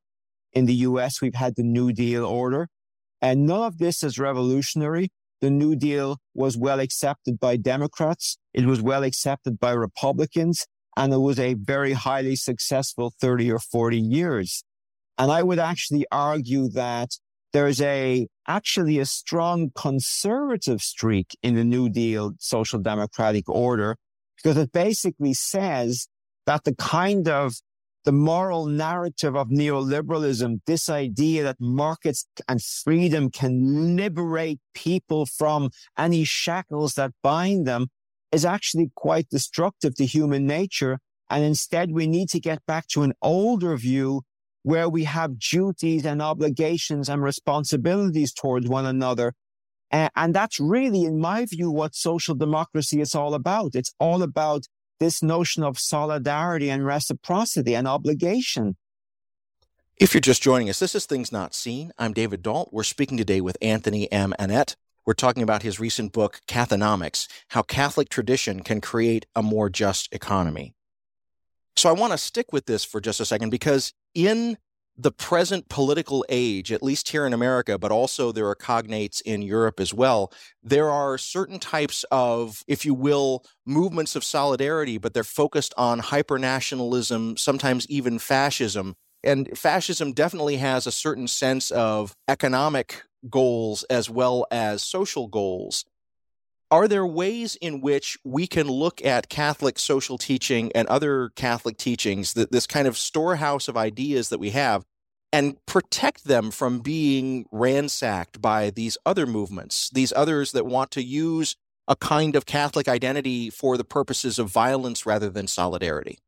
In 0.51 0.65
the 0.65 0.73
US, 0.89 1.21
we've 1.21 1.35
had 1.35 1.55
the 1.55 1.63
New 1.63 1.93
Deal 1.93 2.25
order. 2.25 2.67
And 3.21 3.45
none 3.45 3.63
of 3.63 3.77
this 3.77 4.03
is 4.03 4.19
revolutionary. 4.19 5.09
The 5.39 5.49
New 5.49 5.75
Deal 5.75 6.17
was 6.33 6.57
well 6.57 6.81
accepted 6.81 7.39
by 7.39 7.55
Democrats. 7.55 8.37
It 8.53 8.65
was 8.65 8.81
well 8.81 9.03
accepted 9.03 9.57
by 9.59 9.71
Republicans. 9.71 10.65
And 10.97 11.13
it 11.13 11.19
was 11.19 11.39
a 11.39 11.53
very 11.53 11.93
highly 11.93 12.35
successful 12.35 13.13
30 13.21 13.51
or 13.53 13.59
40 13.59 13.97
years. 13.97 14.63
And 15.17 15.31
I 15.31 15.43
would 15.43 15.59
actually 15.59 16.05
argue 16.11 16.67
that 16.69 17.11
there's 17.53 17.81
a 17.81 18.27
actually 18.47 18.99
a 18.99 19.05
strong 19.05 19.71
conservative 19.75 20.81
streak 20.81 21.37
in 21.41 21.55
the 21.55 21.63
New 21.63 21.89
Deal 21.89 22.33
social 22.39 22.79
democratic 22.79 23.47
order 23.47 23.95
because 24.41 24.57
it 24.57 24.71
basically 24.71 25.33
says 25.33 26.07
that 26.45 26.63
the 26.63 26.75
kind 26.75 27.27
of 27.27 27.55
the 28.03 28.11
moral 28.11 28.65
narrative 28.65 29.35
of 29.35 29.49
neoliberalism, 29.49 30.59
this 30.65 30.89
idea 30.89 31.43
that 31.43 31.57
markets 31.59 32.25
and 32.47 32.61
freedom 32.61 33.29
can 33.29 33.95
liberate 33.95 34.59
people 34.73 35.25
from 35.25 35.69
any 35.97 36.23
shackles 36.23 36.95
that 36.95 37.11
bind 37.21 37.67
them 37.67 37.87
is 38.31 38.43
actually 38.43 38.91
quite 38.95 39.29
destructive 39.29 39.93
to 39.95 40.05
human 40.05 40.47
nature. 40.47 40.99
And 41.29 41.43
instead, 41.43 41.91
we 41.91 42.07
need 42.07 42.29
to 42.29 42.39
get 42.39 42.65
back 42.65 42.87
to 42.87 43.03
an 43.03 43.13
older 43.21 43.77
view 43.77 44.23
where 44.63 44.89
we 44.89 45.03
have 45.03 45.39
duties 45.39 46.05
and 46.05 46.21
obligations 46.21 47.09
and 47.09 47.21
responsibilities 47.21 48.33
towards 48.33 48.67
one 48.67 48.85
another 48.85 49.33
and 49.91 50.33
that's 50.33 50.59
really, 50.59 51.03
in 51.03 51.19
my 51.19 51.45
view, 51.45 51.69
what 51.69 51.95
social 51.95 52.35
democracy 52.35 53.01
is 53.01 53.13
all 53.13 53.33
about. 53.33 53.75
It's 53.75 53.93
all 53.99 54.23
about 54.23 54.67
this 54.99 55.21
notion 55.21 55.63
of 55.63 55.79
solidarity 55.79 56.69
and 56.69 56.85
reciprocity 56.85 57.75
and 57.75 57.87
obligation. 57.87 58.77
If 59.97 60.13
you're 60.13 60.21
just 60.21 60.41
joining 60.41 60.69
us, 60.69 60.79
this 60.79 60.95
is 60.95 61.05
Things 61.05 61.31
Not 61.31 61.53
Seen. 61.53 61.91
I'm 61.99 62.13
David 62.13 62.41
Dault. 62.41 62.69
We're 62.71 62.83
speaking 62.83 63.17
today 63.17 63.41
with 63.41 63.57
Anthony 63.61 64.11
M. 64.11 64.33
Annett, 64.39 64.75
We're 65.05 65.13
talking 65.13 65.41
about 65.41 65.63
his 65.63 65.79
recent 65.79 66.11
book, 66.13 66.41
Cathonomics 66.47 67.27
How 67.49 67.63
Catholic 67.63 68.09
Tradition 68.09 68.61
Can 68.61 68.81
Create 68.81 69.25
a 69.35 69.41
More 69.41 69.69
Just 69.69 70.13
Economy. 70.13 70.75
So 71.75 71.89
I 71.89 71.93
want 71.93 72.11
to 72.13 72.17
stick 72.17 72.53
with 72.53 72.65
this 72.65 72.83
for 72.83 73.01
just 73.01 73.19
a 73.19 73.25
second 73.25 73.49
because 73.49 73.93
in 74.13 74.57
the 75.01 75.11
present 75.11 75.67
political 75.67 76.23
age, 76.29 76.71
at 76.71 76.83
least 76.83 77.09
here 77.09 77.25
in 77.25 77.33
America, 77.33 77.79
but 77.79 77.91
also 77.91 78.31
there 78.31 78.47
are 78.47 78.55
cognates 78.55 79.21
in 79.23 79.41
Europe 79.41 79.79
as 79.79 79.93
well, 79.93 80.31
there 80.61 80.89
are 80.89 81.17
certain 81.17 81.57
types 81.57 82.05
of, 82.11 82.63
if 82.67 82.85
you 82.85 82.93
will, 82.93 83.43
movements 83.65 84.15
of 84.15 84.23
solidarity, 84.23 84.99
but 84.99 85.13
they're 85.13 85.23
focused 85.23 85.73
on 85.75 86.01
hypernationalism, 86.01 87.39
sometimes 87.39 87.87
even 87.89 88.19
fascism. 88.19 88.95
And 89.23 89.57
fascism 89.57 90.13
definitely 90.13 90.57
has 90.57 90.85
a 90.85 90.91
certain 90.91 91.27
sense 91.27 91.71
of 91.71 92.15
economic 92.27 93.03
goals 93.29 93.83
as 93.83 94.09
well 94.09 94.45
as 94.51 94.83
social 94.83 95.27
goals. 95.27 95.85
Are 96.69 96.87
there 96.87 97.05
ways 97.05 97.57
in 97.57 97.81
which 97.81 98.17
we 98.23 98.47
can 98.47 98.67
look 98.67 99.03
at 99.03 99.29
Catholic 99.29 99.77
social 99.77 100.17
teaching 100.17 100.71
and 100.73 100.87
other 100.87 101.31
Catholic 101.35 101.77
teachings, 101.77 102.33
that 102.33 102.51
this 102.51 102.65
kind 102.65 102.87
of 102.87 102.97
storehouse 102.97 103.67
of 103.67 103.75
ideas 103.75 104.29
that 104.29 104.39
we 104.39 104.51
have, 104.51 104.85
and 105.33 105.63
protect 105.65 106.25
them 106.25 106.51
from 106.51 106.79
being 106.79 107.45
ransacked 107.51 108.41
by 108.41 108.69
these 108.69 108.97
other 109.05 109.25
movements, 109.25 109.89
these 109.93 110.11
others 110.15 110.51
that 110.51 110.65
want 110.65 110.91
to 110.91 111.03
use 111.03 111.55
a 111.87 111.95
kind 111.95 112.35
of 112.35 112.45
Catholic 112.45 112.87
identity 112.87 113.49
for 113.49 113.77
the 113.77 113.83
purposes 113.83 114.37
of 114.39 114.49
violence 114.49 115.05
rather 115.05 115.29
than 115.29 115.47
solidarity? 115.47 116.19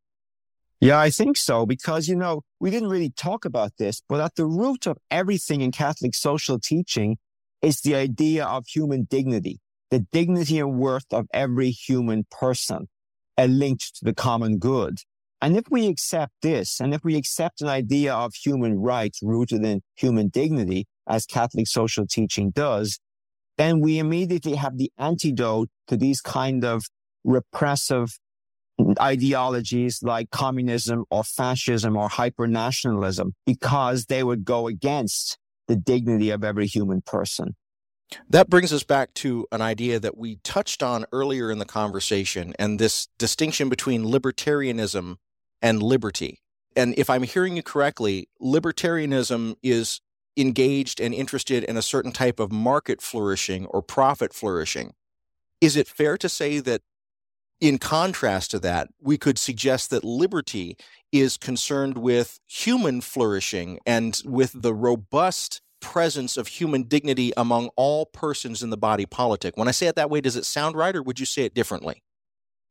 Yeah, 0.80 1.00
I 1.00 1.10
think 1.10 1.38
so, 1.38 1.66
because, 1.66 2.08
you 2.08 2.16
know, 2.16 2.42
we 2.60 2.70
didn't 2.70 2.90
really 2.90 3.12
talk 3.12 3.46
about 3.46 3.74
this, 3.78 4.02
but 4.10 4.20
at 4.20 4.36
the 4.36 4.46
root 4.46 4.86
of 4.86 4.98
everything 5.10 5.62
in 5.62 5.72
Catholic 5.72 6.14
social 6.16 6.60
teaching 6.60 7.18
is 7.62 7.82
the 7.82 7.96
idea 7.96 8.46
of 8.46 8.66
human 8.68 9.06
dignity 9.10 9.62
the 9.94 10.00
dignity 10.12 10.58
and 10.58 10.80
worth 10.80 11.06
of 11.12 11.28
every 11.36 11.70
human 11.70 12.26
person 12.32 12.90
are 13.38 13.48
linked 13.48 13.96
to 13.96 14.04
the 14.04 14.14
common 14.14 14.58
good. 14.58 14.98
And 15.44 15.58
if 15.58 15.66
we 15.70 15.88
accept 15.88 16.32
this, 16.42 16.80
and 16.80 16.94
if 16.94 17.04
we 17.04 17.18
accept 17.18 17.60
an 17.60 17.68
idea 17.68 18.14
of 18.14 18.34
human 18.34 18.80
rights 18.80 19.20
rooted 19.22 19.66
in 19.66 19.82
human 19.94 20.30
dignity, 20.30 20.86
as 21.06 21.26
Catholic 21.26 21.68
social 21.68 22.08
teaching 22.08 22.52
does, 22.52 22.98
then 23.58 23.82
we 23.82 24.00
immediately 24.00 24.56
have 24.56 24.78
the 24.78 24.90
antidote 24.98 25.68
to 25.90 25.98
these 25.98 26.22
kind 26.22 26.64
of 26.64 26.86
repressive 27.26 28.18
ideologies 29.02 30.00
like 30.02 30.30
communism 30.32 31.04
or 31.12 31.26
fascism 31.26 31.98
or 31.98 32.08
hypernationalism 32.08 33.34
because 33.46 34.06
they 34.06 34.24
would 34.24 34.46
go 34.46 34.68
against 34.68 35.38
the 35.68 35.76
dignity 35.76 36.30
of 36.30 36.46
every 36.46 36.68
human 36.68 37.02
person. 37.02 37.58
That 38.30 38.50
brings 38.50 38.72
us 38.72 38.84
back 38.84 39.14
to 39.16 39.46
an 39.52 39.62
idea 39.62 40.00
that 40.00 40.18
we 40.18 40.38
touched 40.38 40.82
on 40.82 41.06
earlier 41.12 41.52
in 41.52 41.58
the 41.58 41.66
conversation 41.66 42.54
and 42.58 42.80
this 42.80 43.10
distinction 43.18 43.68
between 43.68 44.06
libertarianism 44.06 45.18
and 45.64 45.82
liberty. 45.82 46.42
And 46.76 46.94
if 46.98 47.10
I'm 47.10 47.24
hearing 47.24 47.56
you 47.56 47.64
correctly, 47.64 48.28
libertarianism 48.42 49.56
is 49.64 50.02
engaged 50.38 51.00
and 51.00 51.14
interested 51.14 51.64
in 51.64 51.78
a 51.78 51.82
certain 51.82 52.12
type 52.12 52.40
of 52.40 52.52
market 52.52 53.02
flourishing 53.02 53.66
or 53.68 53.82
profit 53.82 54.34
flourishing. 54.34 54.94
Is 55.62 55.76
it 55.76 55.88
fair 55.88 56.18
to 56.18 56.28
say 56.28 56.60
that, 56.60 56.82
in 57.62 57.78
contrast 57.78 58.52
to 58.52 58.60
that, 58.60 58.90
we 59.00 59.18
could 59.18 59.38
suggest 59.40 59.90
that 59.92 60.04
liberty 60.04 60.76
is 61.14 61.38
concerned 61.38 61.98
with 61.98 62.40
human 62.46 63.00
flourishing 63.00 63.80
and 63.86 64.22
with 64.26 64.52
the 64.54 64.74
robust 64.74 65.62
presence 65.80 66.36
of 66.36 66.48
human 66.48 66.84
dignity 66.84 67.32
among 67.38 67.70
all 67.78 68.06
persons 68.08 68.64
in 68.64 68.70
the 68.70 68.78
body 68.78 69.06
politic. 69.06 69.56
When 69.56 69.70
I 69.70 69.72
say 69.72 69.88
it 69.88 69.96
that 69.96 70.10
way, 70.10 70.20
does 70.20 70.36
it 70.36 70.46
sound 70.46 70.76
right 70.76 70.96
or 70.96 71.04
would 71.04 71.22
you 71.22 71.26
say 71.26 71.44
it 71.44 71.54
differently? 71.54 72.03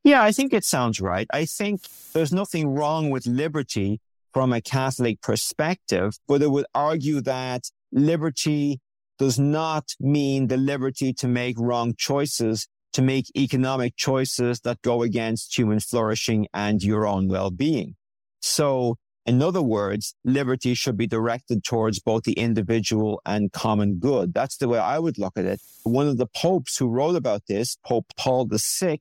Yeah, 0.05 0.23
I 0.23 0.33
think 0.33 0.53
it 0.53 0.65
sounds 0.65 1.01
right. 1.01 1.27
I 1.33 1.45
think 1.45 1.83
there's 2.13 2.33
nothing 2.33 2.75
wrong 2.75 3.11
with 3.11 3.27
liberty 3.27 4.01
from 4.33 4.53
a 4.53 4.61
Catholic 4.61 5.21
perspective, 5.21 6.15
but 6.27 6.43
it 6.43 6.51
would 6.51 6.67
argue 6.75 7.21
that 7.21 7.71
liberty 7.93 8.81
does 9.19 9.39
not 9.39 9.95
mean 10.01 10.49
the 10.49 10.57
liberty 10.57 11.13
to 11.13 11.29
make 11.29 11.57
wrong 11.59 11.95
choices, 11.97 12.67
to 12.95 13.03
make 13.03 13.27
economic 13.37 13.97
choices 13.97 14.61
that 14.61 14.83
go 14.83 15.03
against 15.03 15.57
human 15.57 15.79
flourishing 15.79 16.49
and 16.53 16.83
your 16.83 17.07
own 17.07 17.29
well-being. 17.29 17.95
So 18.41 18.97
in 19.25 19.41
other 19.41 19.63
words, 19.63 20.17
liberty 20.25 20.75
should 20.75 20.97
be 20.97 21.07
directed 21.07 21.63
towards 21.63 22.01
both 22.01 22.25
the 22.25 22.33
individual 22.33 23.23
and 23.25 23.53
common 23.53 23.99
good. 24.01 24.35
That's 24.35 24.57
the 24.57 24.69
way 24.69 24.81
I 24.81 24.99
would 24.99 25.17
look 25.17 25.35
at 25.37 25.45
it. 25.45 25.61
One 25.85 26.09
of 26.09 26.17
the 26.17 26.27
popes 26.27 26.77
who 26.77 26.89
wrote 26.89 27.15
about 27.15 27.43
this, 27.47 27.77
Pope 27.85 28.07
Paul 28.17 28.49
VI, 28.51 28.99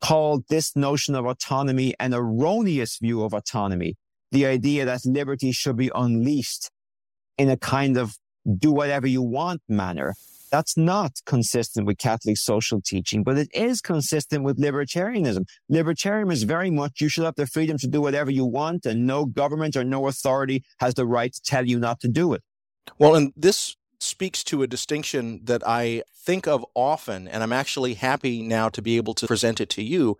called 0.00 0.44
this 0.48 0.76
notion 0.76 1.14
of 1.14 1.26
autonomy 1.26 1.94
an 1.98 2.14
erroneous 2.14 2.98
view 2.98 3.22
of 3.22 3.32
autonomy. 3.32 3.96
The 4.30 4.46
idea 4.46 4.84
that 4.84 5.00
liberty 5.04 5.52
should 5.52 5.76
be 5.76 5.90
unleashed 5.94 6.70
in 7.36 7.48
a 7.48 7.56
kind 7.56 7.96
of 7.96 8.16
do 8.58 8.72
whatever 8.72 9.06
you 9.06 9.22
want 9.22 9.62
manner. 9.68 10.14
That's 10.50 10.76
not 10.76 11.12
consistent 11.26 11.86
with 11.86 11.98
Catholic 11.98 12.38
social 12.38 12.80
teaching, 12.80 13.22
but 13.22 13.36
it 13.36 13.48
is 13.52 13.80
consistent 13.82 14.44
with 14.44 14.58
libertarianism. 14.58 15.44
Libertarianism 15.70 16.32
is 16.32 16.42
very 16.44 16.70
much 16.70 17.00
you 17.00 17.08
should 17.08 17.24
have 17.24 17.34
the 17.36 17.46
freedom 17.46 17.76
to 17.78 17.86
do 17.86 18.00
whatever 18.00 18.30
you 18.30 18.46
want, 18.46 18.86
and 18.86 19.06
no 19.06 19.26
government 19.26 19.76
or 19.76 19.84
no 19.84 20.06
authority 20.06 20.64
has 20.80 20.94
the 20.94 21.06
right 21.06 21.32
to 21.34 21.40
tell 21.42 21.66
you 21.66 21.78
not 21.78 22.00
to 22.00 22.08
do 22.08 22.32
it. 22.32 22.42
Well, 22.98 23.14
and 23.14 23.32
this 23.36 23.76
speaks 24.00 24.44
to 24.44 24.62
a 24.62 24.66
distinction 24.66 25.40
that 25.44 25.62
I 25.66 26.02
think 26.14 26.46
of 26.46 26.64
often, 26.74 27.28
and 27.28 27.42
I'm 27.42 27.52
actually 27.52 27.94
happy 27.94 28.42
now 28.42 28.68
to 28.70 28.82
be 28.82 28.96
able 28.96 29.14
to 29.14 29.26
present 29.26 29.60
it 29.60 29.68
to 29.70 29.82
you. 29.82 30.16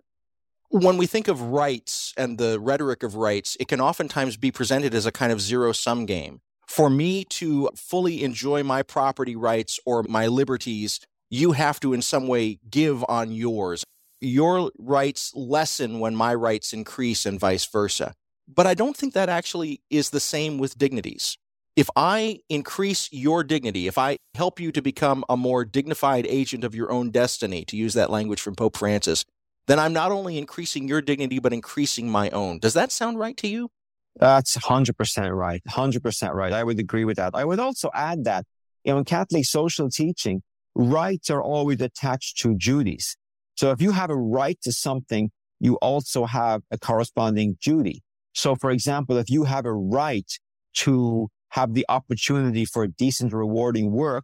When 0.69 0.97
we 0.97 1.07
think 1.07 1.27
of 1.27 1.41
rights 1.41 2.13
and 2.17 2.37
the 2.37 2.59
rhetoric 2.59 3.03
of 3.03 3.15
rights, 3.15 3.57
it 3.59 3.67
can 3.67 3.81
oftentimes 3.81 4.37
be 4.37 4.51
presented 4.51 4.93
as 4.93 5.05
a 5.05 5.11
kind 5.11 5.31
of 5.31 5.41
zero 5.41 5.71
sum 5.71 6.05
game 6.05 6.41
for 6.69 6.87
me 6.87 7.25
to 7.25 7.67
fully 7.75 8.23
enjoy 8.23 8.61
my 8.61 8.83
property 8.83 9.35
rights 9.35 9.79
or 9.87 10.03
my 10.03 10.27
liberties, 10.27 10.99
you 11.27 11.53
have 11.53 11.79
to 11.79 11.93
in 11.93 12.01
some 12.03 12.27
way 12.27 12.59
give 12.69 13.03
on 13.09 13.31
yours. 13.31 13.83
Your 14.21 14.69
rights 14.77 15.33
lessen 15.35 15.99
when 15.99 16.15
my 16.15 16.35
rights 16.35 16.71
increase 16.71 17.25
and 17.25 17.39
vice 17.39 17.65
versa. 17.65 18.13
But 18.47 18.67
I 18.67 18.75
don't 18.75 18.95
think 18.95 19.15
that 19.15 19.29
actually 19.29 19.81
is 19.89 20.11
the 20.11 20.19
same 20.19 20.59
with 20.59 20.77
dignities. 20.77 21.38
If 21.79 21.89
I 21.95 22.39
increase 22.49 23.07
your 23.09 23.41
dignity, 23.41 23.87
if 23.87 23.97
I 23.97 24.17
help 24.35 24.59
you 24.59 24.69
to 24.73 24.81
become 24.81 25.23
a 25.29 25.37
more 25.37 25.63
dignified 25.63 26.27
agent 26.27 26.65
of 26.65 26.75
your 26.75 26.91
own 26.91 27.09
destiny, 27.09 27.63
to 27.63 27.77
use 27.77 27.93
that 27.93 28.09
language 28.09 28.41
from 28.41 28.55
Pope 28.55 28.75
Francis, 28.75 29.23
then 29.65 29.79
I'm 29.79 29.93
not 29.93 30.11
only 30.11 30.37
increasing 30.37 30.89
your 30.89 31.01
dignity, 31.01 31.39
but 31.39 31.53
increasing 31.53 32.09
my 32.09 32.31
own. 32.31 32.59
Does 32.59 32.73
that 32.73 32.91
sound 32.91 33.17
right 33.17 33.37
to 33.37 33.47
you? 33.47 33.69
That's 34.17 34.57
100% 34.57 35.33
right. 35.33 35.61
100% 35.69 36.33
right. 36.33 36.51
I 36.51 36.65
would 36.65 36.79
agree 36.79 37.05
with 37.05 37.15
that. 37.15 37.33
I 37.33 37.45
would 37.45 37.61
also 37.61 37.89
add 37.93 38.25
that, 38.25 38.43
you 38.83 38.91
know, 38.91 38.97
in 38.97 39.05
Catholic 39.05 39.45
social 39.45 39.89
teaching, 39.89 40.43
rights 40.75 41.29
are 41.29 41.41
always 41.41 41.79
attached 41.79 42.39
to 42.39 42.55
duties. 42.55 43.15
So 43.55 43.71
if 43.71 43.81
you 43.81 43.93
have 43.93 44.09
a 44.09 44.17
right 44.17 44.59
to 44.63 44.73
something, 44.73 45.31
you 45.61 45.75
also 45.75 46.25
have 46.25 46.61
a 46.71 46.77
corresponding 46.77 47.57
duty. 47.61 48.03
So 48.33 48.57
for 48.57 48.69
example, 48.69 49.15
if 49.15 49.29
you 49.29 49.45
have 49.45 49.65
a 49.65 49.73
right 49.73 50.29
to 50.73 51.29
have 51.49 51.73
the 51.73 51.85
opportunity 51.89 52.65
for 52.65 52.87
decent, 52.87 53.33
rewarding 53.33 53.91
work, 53.91 54.23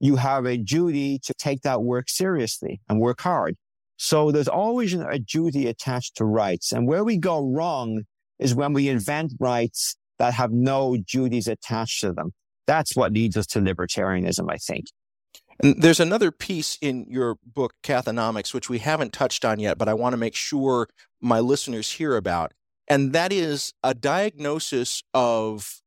you 0.00 0.16
have 0.16 0.44
a 0.44 0.56
duty 0.56 1.18
to 1.20 1.34
take 1.34 1.62
that 1.62 1.82
work 1.82 2.08
seriously 2.08 2.80
and 2.88 3.00
work 3.00 3.20
hard. 3.20 3.56
So 3.96 4.30
there's 4.30 4.48
always 4.48 4.92
a 4.92 5.18
duty 5.18 5.68
attached 5.68 6.16
to 6.16 6.24
rights. 6.24 6.72
And 6.72 6.86
where 6.86 7.04
we 7.04 7.16
go 7.16 7.40
wrong 7.40 8.02
is 8.38 8.54
when 8.54 8.74
we 8.74 8.88
invent 8.88 9.32
rights 9.40 9.96
that 10.18 10.34
have 10.34 10.52
no 10.52 10.96
duties 10.96 11.46
attached 11.46 12.00
to 12.00 12.12
them. 12.12 12.32
That's 12.66 12.94
what 12.94 13.12
leads 13.12 13.36
us 13.36 13.46
to 13.48 13.60
libertarianism, 13.60 14.50
I 14.50 14.56
think. 14.56 14.86
And 15.60 15.80
there's 15.80 16.00
another 16.00 16.30
piece 16.30 16.76
in 16.82 17.06
your 17.08 17.36
book, 17.46 17.72
Cathonomics, 17.82 18.52
which 18.52 18.68
we 18.68 18.80
haven't 18.80 19.14
touched 19.14 19.44
on 19.44 19.58
yet, 19.58 19.78
but 19.78 19.88
I 19.88 19.94
want 19.94 20.12
to 20.12 20.18
make 20.18 20.34
sure 20.34 20.88
my 21.20 21.40
listeners 21.40 21.92
hear 21.92 22.16
about. 22.16 22.52
And 22.88 23.12
that 23.14 23.32
is 23.32 23.72
a 23.82 23.94
diagnosis 23.94 25.02
of, 25.14 25.80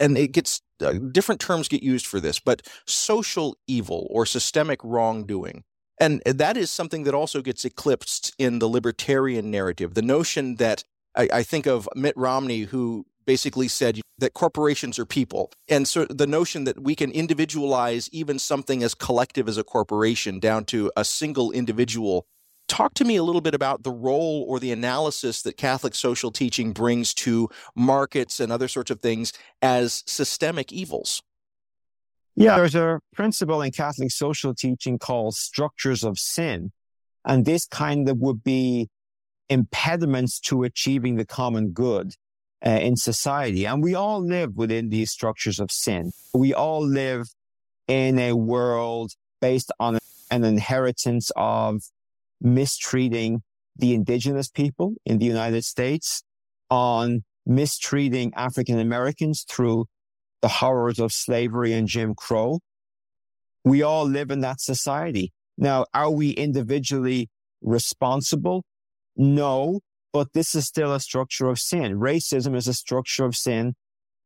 and 0.00 0.16
it 0.16 0.32
gets 0.32 0.62
uh, 0.80 0.92
different 0.92 1.40
terms 1.40 1.68
get 1.68 1.82
used 1.82 2.06
for 2.06 2.20
this, 2.20 2.38
but 2.38 2.62
social 2.86 3.56
evil 3.66 4.06
or 4.10 4.24
systemic 4.26 4.80
wrongdoing. 4.82 5.64
And 6.00 6.22
that 6.24 6.56
is 6.56 6.70
something 6.70 7.02
that 7.04 7.14
also 7.14 7.42
gets 7.42 7.64
eclipsed 7.64 8.34
in 8.38 8.60
the 8.60 8.68
libertarian 8.68 9.50
narrative. 9.50 9.94
The 9.94 10.02
notion 10.02 10.56
that 10.56 10.84
I, 11.16 11.28
I 11.32 11.42
think 11.42 11.66
of 11.66 11.88
Mitt 11.96 12.16
Romney, 12.16 12.62
who 12.62 13.04
basically 13.26 13.68
said 13.68 14.00
that 14.18 14.34
corporations 14.34 14.98
are 14.98 15.04
people. 15.04 15.52
And 15.68 15.86
so 15.86 16.06
the 16.06 16.26
notion 16.26 16.64
that 16.64 16.82
we 16.82 16.94
can 16.94 17.10
individualize 17.10 18.08
even 18.10 18.38
something 18.38 18.82
as 18.82 18.94
collective 18.94 19.48
as 19.48 19.58
a 19.58 19.64
corporation 19.64 20.40
down 20.40 20.64
to 20.66 20.90
a 20.96 21.04
single 21.04 21.50
individual. 21.52 22.26
Talk 22.68 22.94
to 22.94 23.04
me 23.04 23.16
a 23.16 23.22
little 23.22 23.40
bit 23.40 23.54
about 23.54 23.82
the 23.82 23.90
role 23.90 24.44
or 24.46 24.60
the 24.60 24.72
analysis 24.72 25.42
that 25.42 25.56
Catholic 25.56 25.94
social 25.94 26.30
teaching 26.30 26.72
brings 26.72 27.14
to 27.14 27.48
markets 27.74 28.40
and 28.40 28.52
other 28.52 28.68
sorts 28.68 28.90
of 28.90 29.00
things 29.00 29.32
as 29.62 30.04
systemic 30.06 30.72
evils. 30.72 31.22
Yeah, 32.36 32.56
there's 32.56 32.76
a 32.76 33.00
principle 33.14 33.62
in 33.62 33.72
Catholic 33.72 34.12
social 34.12 34.54
teaching 34.54 34.98
called 34.98 35.34
structures 35.34 36.04
of 36.04 36.18
sin. 36.18 36.70
And 37.24 37.44
this 37.44 37.66
kind 37.66 38.08
of 38.08 38.18
would 38.18 38.44
be 38.44 38.88
impediments 39.48 40.38
to 40.40 40.62
achieving 40.62 41.16
the 41.16 41.24
common 41.24 41.70
good 41.70 42.14
uh, 42.64 42.70
in 42.70 42.96
society. 42.96 43.66
And 43.66 43.82
we 43.82 43.94
all 43.94 44.24
live 44.24 44.54
within 44.54 44.90
these 44.90 45.10
structures 45.10 45.58
of 45.58 45.70
sin. 45.70 46.12
We 46.32 46.54
all 46.54 46.84
live 46.84 47.26
in 47.88 48.18
a 48.18 48.34
world 48.34 49.12
based 49.40 49.72
on 49.80 49.98
an 50.30 50.44
inheritance 50.44 51.32
of 51.34 51.82
mistreating 52.40 53.42
the 53.76 53.94
indigenous 53.94 54.48
people 54.48 54.94
in 55.04 55.18
the 55.18 55.26
United 55.26 55.64
States, 55.64 56.22
on 56.70 57.22
mistreating 57.46 58.32
African 58.34 58.78
Americans 58.78 59.44
through 59.48 59.86
the 60.42 60.48
horrors 60.48 60.98
of 60.98 61.12
slavery 61.12 61.72
and 61.72 61.88
Jim 61.88 62.14
Crow. 62.14 62.60
We 63.64 63.82
all 63.82 64.04
live 64.04 64.30
in 64.30 64.40
that 64.40 64.60
society. 64.60 65.32
Now, 65.56 65.86
are 65.92 66.10
we 66.10 66.30
individually 66.30 67.28
responsible? 67.62 68.64
No, 69.16 69.80
but 70.12 70.32
this 70.32 70.54
is 70.54 70.66
still 70.66 70.92
a 70.92 71.00
structure 71.00 71.48
of 71.48 71.58
sin. 71.58 71.98
Racism 71.98 72.54
is 72.54 72.68
a 72.68 72.74
structure 72.74 73.24
of 73.24 73.36
sin 73.36 73.74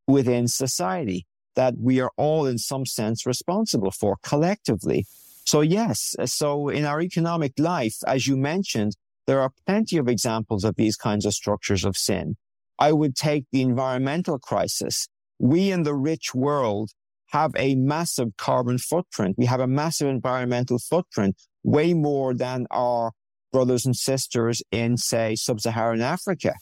within 0.06 0.48
society 0.48 1.26
that 1.54 1.74
we 1.78 2.00
are 2.00 2.10
all 2.16 2.46
in 2.46 2.58
some 2.58 2.84
sense 2.84 3.26
responsible 3.26 3.90
for 3.90 4.16
collectively. 4.22 5.06
So 5.44 5.60
yes, 5.60 6.14
uh, 6.18 6.26
so 6.26 6.68
in 6.68 6.84
our 6.84 7.00
economic 7.00 7.52
life, 7.58 7.96
as 8.06 8.26
you 8.26 8.36
mentioned, 8.36 8.96
there 9.26 9.40
are 9.40 9.52
plenty 9.66 9.96
of 9.98 10.08
examples 10.08 10.64
of 10.64 10.76
these 10.76 10.96
kinds 10.96 11.26
of 11.26 11.34
structures 11.34 11.84
of 11.84 11.96
sin. 11.96 12.36
I 12.78 12.92
would 12.92 13.14
take 13.14 13.44
the 13.52 13.62
environmental 13.62 14.38
crisis. 14.38 15.08
We 15.38 15.70
in 15.70 15.82
the 15.82 15.94
rich 15.94 16.34
world 16.34 16.90
have 17.30 17.52
a 17.56 17.74
massive 17.74 18.36
carbon 18.36 18.78
footprint. 18.78 19.36
We 19.38 19.46
have 19.46 19.60
a 19.60 19.66
massive 19.66 20.08
environmental 20.08 20.78
footprint, 20.78 21.36
way 21.62 21.94
more 21.94 22.34
than 22.34 22.66
our 22.70 23.12
brothers 23.52 23.86
and 23.86 23.96
sisters 23.96 24.62
in, 24.70 24.96
say, 24.96 25.36
sub-Saharan 25.36 26.02
Africa. 26.02 26.54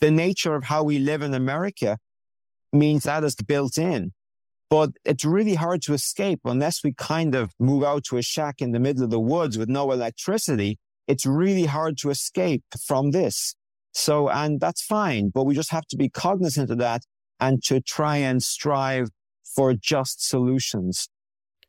The 0.00 0.10
nature 0.10 0.54
of 0.54 0.64
how 0.64 0.82
we 0.82 0.98
live 0.98 1.22
in 1.22 1.34
America 1.34 1.98
means 2.72 3.04
that 3.04 3.24
is 3.24 3.34
built 3.34 3.78
in. 3.78 4.12
But 4.70 4.90
it's 5.04 5.24
really 5.24 5.54
hard 5.54 5.82
to 5.82 5.94
escape 5.94 6.40
unless 6.44 6.84
we 6.84 6.92
kind 6.92 7.34
of 7.34 7.52
move 7.58 7.84
out 7.84 8.04
to 8.04 8.18
a 8.18 8.22
shack 8.22 8.60
in 8.60 8.72
the 8.72 8.80
middle 8.80 9.04
of 9.04 9.10
the 9.10 9.20
woods 9.20 9.56
with 9.56 9.68
no 9.68 9.90
electricity. 9.92 10.78
It's 11.06 11.24
really 11.24 11.64
hard 11.64 11.96
to 11.98 12.10
escape 12.10 12.62
from 12.84 13.12
this. 13.12 13.54
So, 13.92 14.28
and 14.28 14.60
that's 14.60 14.82
fine, 14.82 15.30
but 15.30 15.44
we 15.44 15.54
just 15.54 15.70
have 15.70 15.86
to 15.86 15.96
be 15.96 16.10
cognizant 16.10 16.70
of 16.70 16.78
that 16.78 17.02
and 17.40 17.62
to 17.64 17.80
try 17.80 18.18
and 18.18 18.42
strive 18.42 19.08
for 19.44 19.72
just 19.72 20.28
solutions. 20.28 21.08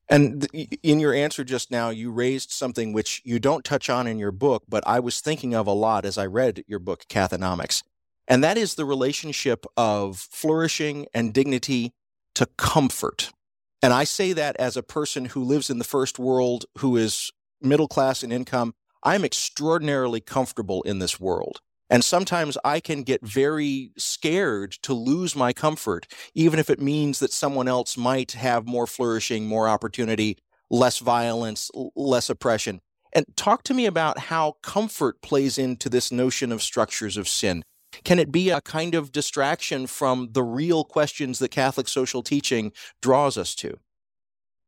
And 0.10 0.47
in 0.84 1.00
your 1.00 1.14
answer 1.14 1.43
just 1.43 1.70
now, 1.70 1.91
you 1.91 2.12
raised 2.12 2.52
something 2.52 2.93
which 2.93 3.22
you 3.24 3.39
don't 3.39 3.64
touch 3.64 3.89
on 3.89 4.08
in 4.08 4.18
your 4.18 4.32
book, 4.32 4.64
but 4.68 4.84
I 4.88 5.00
was 5.00 5.22
thinking 5.22 5.54
of 5.54 5.68
a 5.68 5.72
lot 5.72 6.04
as 6.04 6.18
I 6.18 6.26
read 6.26 6.64
your 6.68 6.80
book, 6.80 7.06
Cathonomics. 7.10 7.84
And 8.28 8.43
that 8.43 8.58
is 8.58 8.76
the 8.76 8.86
relationship 8.86 9.66
of 9.78 10.18
flourishing 10.18 11.08
and 11.14 11.34
dignity 11.34 11.93
to 12.39 12.45
comfort. 12.57 13.33
And 13.81 13.91
I 13.91 14.05
say 14.05 14.31
that 14.31 14.55
as 14.55 14.77
a 14.77 14.81
person 14.81 15.25
who 15.25 15.43
lives 15.43 15.69
in 15.69 15.77
the 15.77 15.83
first 15.83 16.17
world, 16.17 16.63
who 16.77 16.95
is 16.95 17.31
middle 17.61 17.89
class 17.89 18.23
in 18.23 18.31
income. 18.31 18.75
I'm 19.03 19.25
extraordinarily 19.25 20.21
comfortable 20.21 20.81
in 20.83 20.99
this 20.99 21.19
world. 21.19 21.59
And 21.89 22.01
sometimes 22.01 22.57
I 22.63 22.79
can 22.79 23.03
get 23.03 23.25
very 23.25 23.91
scared 23.97 24.71
to 24.83 24.93
lose 24.93 25.35
my 25.35 25.51
comfort, 25.51 26.07
even 26.33 26.59
if 26.59 26.69
it 26.69 26.79
means 26.79 27.19
that 27.19 27.33
someone 27.33 27.67
else 27.67 27.97
might 27.97 28.31
have 28.31 28.65
more 28.65 28.87
flourishing, 28.87 29.45
more 29.45 29.67
opportunity, 29.67 30.37
less 30.69 30.99
violence, 30.99 31.69
less 31.93 32.29
oppression. 32.29 32.79
And 33.11 33.25
talk 33.35 33.63
to 33.63 33.73
me 33.73 33.85
about 33.85 34.17
how 34.17 34.53
comfort 34.63 35.21
plays 35.21 35.57
into 35.57 35.89
this 35.89 36.09
notion 36.09 36.53
of 36.53 36.63
structures 36.63 37.17
of 37.17 37.27
sin. 37.27 37.63
Can 38.03 38.19
it 38.19 38.31
be 38.31 38.49
a 38.49 38.61
kind 38.61 38.95
of 38.95 39.11
distraction 39.11 39.87
from 39.87 40.29
the 40.31 40.43
real 40.43 40.83
questions 40.83 41.39
that 41.39 41.51
Catholic 41.51 41.87
social 41.87 42.21
teaching 42.21 42.71
draws 43.01 43.37
us 43.37 43.55
to? 43.55 43.77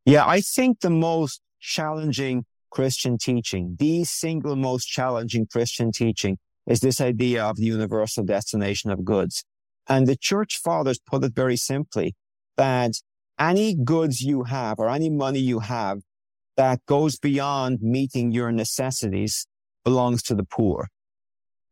Yeah, 0.05 0.25
I 0.25 0.41
think 0.41 0.79
the 0.79 0.89
most 0.89 1.41
challenging 1.59 2.45
Christian 2.71 3.17
teaching, 3.17 3.75
the 3.79 4.03
single 4.03 4.55
most 4.55 4.85
challenging 4.85 5.45
Christian 5.45 5.91
teaching 5.91 6.37
is 6.67 6.79
this 6.79 7.01
idea 7.01 7.43
of 7.43 7.57
the 7.57 7.65
universal 7.65 8.23
destination 8.23 8.89
of 8.91 9.05
goods. 9.05 9.43
And 9.87 10.07
the 10.07 10.15
church 10.15 10.57
fathers 10.57 10.99
put 10.99 11.23
it 11.23 11.33
very 11.35 11.57
simply 11.57 12.15
that 12.57 12.93
any 13.39 13.75
goods 13.75 14.21
you 14.21 14.43
have 14.43 14.79
or 14.79 14.89
any 14.89 15.09
money 15.09 15.39
you 15.39 15.59
have 15.59 15.99
that 16.57 16.85
goes 16.85 17.17
beyond 17.17 17.79
meeting 17.81 18.31
your 18.31 18.51
necessities 18.51 19.47
belongs 19.83 20.21
to 20.23 20.35
the 20.35 20.43
poor. 20.43 20.87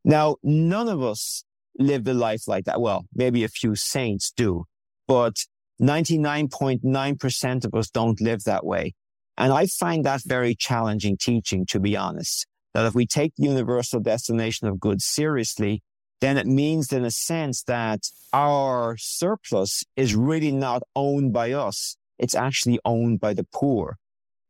Now, 0.04 0.38
none 0.44 0.88
of 0.88 1.02
us 1.02 1.44
live 1.78 2.04
the 2.04 2.14
life 2.14 2.48
like 2.48 2.66
that. 2.66 2.82
Well, 2.82 3.06
maybe 3.14 3.44
a 3.44 3.50
few 3.50 3.76
saints 3.76 4.32
do, 4.36 4.66
but 5.08 5.36
99.9% 5.82 7.66
of 7.66 7.74
us 7.74 7.90
don't 7.90 8.20
live 8.20 8.44
that 8.44 8.66
way. 8.66 8.94
And 9.38 9.54
I 9.54 9.68
find 9.68 10.06
that 10.06 10.22
very 10.26 10.56
challenging 10.56 11.18
teaching, 11.18 11.66
to 11.68 11.80
be 11.80 11.96
honest 11.96 12.46
that 12.74 12.86
if 12.86 12.94
we 12.94 13.06
take 13.06 13.34
the 13.36 13.46
universal 13.46 14.00
destination 14.00 14.68
of 14.68 14.80
goods 14.80 15.06
seriously, 15.06 15.82
then 16.22 16.38
it 16.38 16.46
means 16.46 16.92
in 16.92 17.06
a 17.06 17.12
sense 17.12 17.64
that 17.64 18.02
our 18.34 18.96
surplus 18.98 19.84
is 19.96 20.16
really 20.16 20.52
not 20.52 20.84
owned 20.96 21.34
by 21.34 21.52
us. 21.52 21.96
It's 22.18 22.36
actually 22.36 22.80
owned 22.84 23.20
by 23.20 23.34
the 23.34 23.48
poor. 23.52 23.98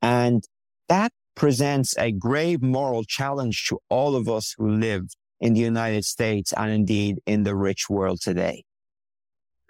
And 0.02 0.44
that 0.88 1.12
presents 1.36 1.96
a 1.98 2.12
grave 2.12 2.62
moral 2.62 3.04
challenge 3.04 3.66
to 3.68 3.80
all 3.90 4.16
of 4.16 4.28
us 4.28 4.56
who 4.58 4.70
live 4.70 5.04
in 5.40 5.54
the 5.54 5.62
United 5.62 6.06
States 6.06 6.54
and 6.54 6.72
indeed 6.72 7.20
in 7.26 7.44
the 7.44 7.56
rich 7.56 7.90
world 7.90 8.22
today. 8.22 8.64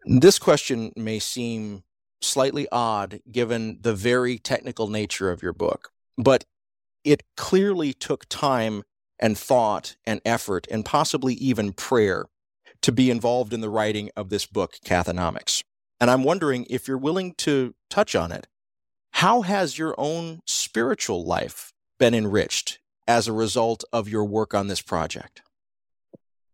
This 0.05 0.39
question 0.39 0.91
may 0.95 1.19
seem 1.19 1.83
slightly 2.21 2.67
odd 2.71 3.19
given 3.31 3.79
the 3.81 3.93
very 3.93 4.37
technical 4.37 4.87
nature 4.87 5.31
of 5.31 5.41
your 5.41 5.53
book, 5.53 5.91
but 6.17 6.45
it 7.03 7.23
clearly 7.37 7.93
took 7.93 8.27
time 8.29 8.83
and 9.19 9.37
thought 9.37 9.95
and 10.05 10.21
effort 10.25 10.67
and 10.71 10.85
possibly 10.85 11.33
even 11.35 11.73
prayer 11.73 12.25
to 12.81 12.91
be 12.91 13.11
involved 13.11 13.53
in 13.53 13.61
the 13.61 13.69
writing 13.69 14.09
of 14.15 14.29
this 14.29 14.45
book, 14.45 14.75
Cathonomics. 14.85 15.63
And 15.99 16.09
I'm 16.09 16.23
wondering 16.23 16.65
if 16.69 16.87
you're 16.87 16.97
willing 16.97 17.33
to 17.39 17.75
touch 17.89 18.15
on 18.15 18.31
it. 18.31 18.47
How 19.11 19.41
has 19.41 19.77
your 19.77 19.95
own 19.97 20.39
spiritual 20.45 21.25
life 21.25 21.73
been 21.97 22.13
enriched 22.13 22.79
as 23.07 23.27
a 23.27 23.33
result 23.33 23.83
of 23.91 24.07
your 24.07 24.23
work 24.23 24.53
on 24.53 24.67
this 24.67 24.81
project? 24.81 25.41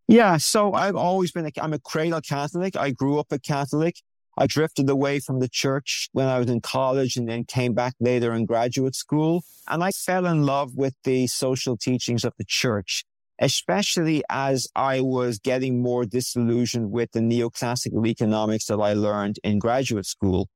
Yeah, 0.08 0.38
so 0.38 0.74
I've 0.74 0.95
always 0.95 1.32
been, 1.32 1.47
a, 1.47 1.51
I'm 1.60 1.74
a 1.74 1.80
cradle 1.80 2.22
Catholic. 2.22 2.76
I 2.76 2.91
grew 2.91 3.18
up 3.20 3.32
a 3.32 3.39
Catholic. 3.39 3.95
I 4.38 4.45
drifted 4.45 4.89
away 4.89 5.20
from 5.20 5.39
the 5.39 5.49
church 5.49 6.10
when 6.12 6.28
I 6.28 6.38
was 6.38 6.49
in 6.49 6.62
college 6.62 7.18
and 7.18 7.28
then 7.28 7.45
came 7.45 7.74
back 7.74 7.95
later 7.99 8.34
in 8.34 8.45
graduate 8.45 8.93
school. 8.93 9.43
And 9.68 9.84
I 9.84 9.91
fell 9.91 10.26
in 10.28 10.45
love 10.45 10.76
with 10.76 10.93
the 11.06 11.26
social 11.28 11.76
teachings 11.76 12.24
of 12.24 12.34
the 12.38 12.43
church, 12.45 13.03
especially 13.39 14.24
as 14.30 14.68
I 14.76 15.01
was 15.01 15.39
getting 15.39 15.82
more 15.82 16.06
disillusioned 16.06 16.91
with 16.91 17.12
the 17.14 17.22
neoclassical 17.22 18.06
economics 18.06 18.66
that 18.66 18.78
I 18.78 18.93
learned 18.93 19.39
in 19.43 19.58
graduate 19.58 20.06
school. 20.06 20.49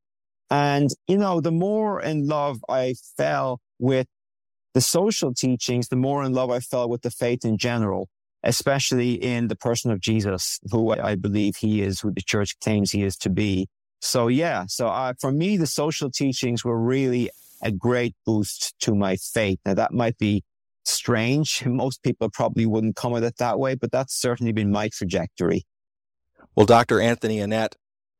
And, 0.51 0.89
you 1.07 1.17
know, 1.17 1.41
the 1.41 1.51
more 1.51 2.01
in 2.01 2.27
love 2.27 2.59
I 2.69 2.95
fell 3.17 3.61
with 3.79 4.07
the 4.73 4.81
social 4.81 5.33
teachings, 5.33 5.87
the 5.87 5.95
more 5.95 6.23
in 6.23 6.33
love 6.33 6.51
I 6.51 6.59
fell 6.59 6.87
with 6.87 7.01
the 7.01 7.11
faith 7.11 7.43
in 7.45 7.57
general 7.57 8.09
especially 8.43 9.13
in 9.13 9.47
the 9.47 9.55
person 9.55 9.91
of 9.91 9.99
Jesus, 9.99 10.59
who 10.71 10.91
I 10.91 11.15
believe 11.15 11.57
he 11.57 11.81
is, 11.81 11.99
who 11.99 12.11
the 12.11 12.21
church 12.21 12.59
claims 12.59 12.91
he 12.91 13.03
is 13.03 13.17
to 13.17 13.29
be. 13.29 13.67
So 14.01 14.27
yeah, 14.27 14.65
so 14.67 14.87
uh, 14.87 15.13
for 15.19 15.31
me, 15.31 15.57
the 15.57 15.67
social 15.67 16.09
teachings 16.09 16.63
were 16.63 16.79
really 16.79 17.29
a 17.61 17.71
great 17.71 18.15
boost 18.25 18.73
to 18.79 18.95
my 18.95 19.17
faith. 19.17 19.59
Now 19.65 19.73
that 19.73 19.93
might 19.93 20.17
be 20.17 20.43
strange. 20.85 21.65
Most 21.65 22.01
people 22.03 22.29
probably 22.29 22.65
wouldn't 22.65 22.95
come 22.95 23.15
at 23.15 23.23
it 23.23 23.37
that 23.37 23.59
way, 23.59 23.75
but 23.75 23.91
that's 23.91 24.15
certainly 24.15 24.51
been 24.51 24.71
my 24.71 24.89
trajectory. 24.89 25.63
Well, 26.55 26.65
Dr. 26.65 26.99
Anthony 26.99 27.37
Annett, 27.37 27.73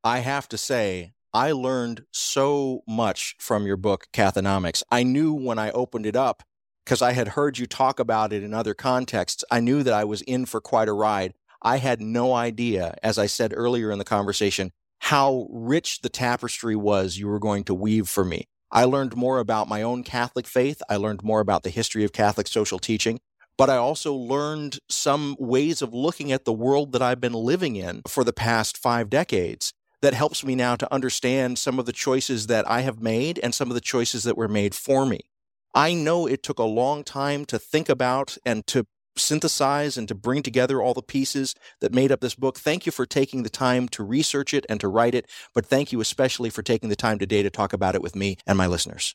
I 0.04 0.20
have 0.20 0.48
to 0.48 0.58
say, 0.58 1.12
I 1.32 1.52
learned 1.52 2.04
so 2.10 2.82
much 2.88 3.36
from 3.38 3.66
your 3.66 3.76
book, 3.76 4.06
Cathonomics. 4.12 4.82
I 4.90 5.02
knew 5.02 5.32
when 5.32 5.58
I 5.58 5.70
opened 5.70 6.06
it 6.06 6.16
up 6.16 6.42
because 6.90 7.02
I 7.02 7.12
had 7.12 7.28
heard 7.28 7.56
you 7.56 7.68
talk 7.68 8.00
about 8.00 8.32
it 8.32 8.42
in 8.42 8.52
other 8.52 8.74
contexts, 8.74 9.44
I 9.48 9.60
knew 9.60 9.84
that 9.84 9.94
I 9.94 10.02
was 10.02 10.22
in 10.22 10.44
for 10.44 10.60
quite 10.60 10.88
a 10.88 10.92
ride. 10.92 11.34
I 11.62 11.76
had 11.76 12.00
no 12.00 12.32
idea, 12.32 12.96
as 13.00 13.16
I 13.16 13.26
said 13.26 13.52
earlier 13.54 13.92
in 13.92 14.00
the 14.00 14.04
conversation, 14.04 14.72
how 14.98 15.46
rich 15.52 16.00
the 16.00 16.08
tapestry 16.08 16.74
was 16.74 17.16
you 17.16 17.28
were 17.28 17.38
going 17.38 17.62
to 17.66 17.74
weave 17.74 18.08
for 18.08 18.24
me. 18.24 18.48
I 18.72 18.86
learned 18.86 19.14
more 19.14 19.38
about 19.38 19.68
my 19.68 19.82
own 19.82 20.02
Catholic 20.02 20.48
faith. 20.48 20.82
I 20.88 20.96
learned 20.96 21.22
more 21.22 21.38
about 21.38 21.62
the 21.62 21.70
history 21.70 22.02
of 22.02 22.12
Catholic 22.12 22.48
social 22.48 22.80
teaching, 22.80 23.20
but 23.56 23.70
I 23.70 23.76
also 23.76 24.12
learned 24.12 24.80
some 24.88 25.36
ways 25.38 25.82
of 25.82 25.94
looking 25.94 26.32
at 26.32 26.44
the 26.44 26.52
world 26.52 26.90
that 26.90 27.02
I've 27.02 27.20
been 27.20 27.34
living 27.34 27.76
in 27.76 28.02
for 28.08 28.24
the 28.24 28.32
past 28.32 28.76
five 28.76 29.08
decades 29.08 29.72
that 30.02 30.14
helps 30.14 30.44
me 30.44 30.56
now 30.56 30.74
to 30.74 30.92
understand 30.92 31.56
some 31.56 31.78
of 31.78 31.86
the 31.86 31.92
choices 31.92 32.48
that 32.48 32.68
I 32.68 32.80
have 32.80 33.00
made 33.00 33.38
and 33.44 33.54
some 33.54 33.68
of 33.68 33.74
the 33.74 33.80
choices 33.80 34.24
that 34.24 34.36
were 34.36 34.48
made 34.48 34.74
for 34.74 35.06
me. 35.06 35.20
I 35.74 35.94
know 35.94 36.26
it 36.26 36.42
took 36.42 36.58
a 36.58 36.64
long 36.64 37.04
time 37.04 37.44
to 37.46 37.58
think 37.58 37.88
about 37.88 38.36
and 38.44 38.66
to 38.68 38.86
synthesize 39.16 39.96
and 39.96 40.08
to 40.08 40.14
bring 40.14 40.42
together 40.42 40.80
all 40.80 40.94
the 40.94 41.02
pieces 41.02 41.54
that 41.80 41.92
made 41.92 42.10
up 42.10 42.20
this 42.20 42.34
book. 42.34 42.58
Thank 42.58 42.86
you 42.86 42.92
for 42.92 43.06
taking 43.06 43.42
the 43.42 43.50
time 43.50 43.88
to 43.90 44.02
research 44.02 44.54
it 44.54 44.64
and 44.68 44.80
to 44.80 44.88
write 44.88 45.14
it, 45.14 45.28
but 45.54 45.66
thank 45.66 45.92
you 45.92 46.00
especially 46.00 46.50
for 46.50 46.62
taking 46.62 46.88
the 46.88 46.96
time 46.96 47.18
today 47.18 47.42
to 47.42 47.50
talk 47.50 47.72
about 47.72 47.94
it 47.94 48.02
with 48.02 48.16
me 48.16 48.36
and 48.46 48.56
my 48.56 48.66
listeners. 48.66 49.14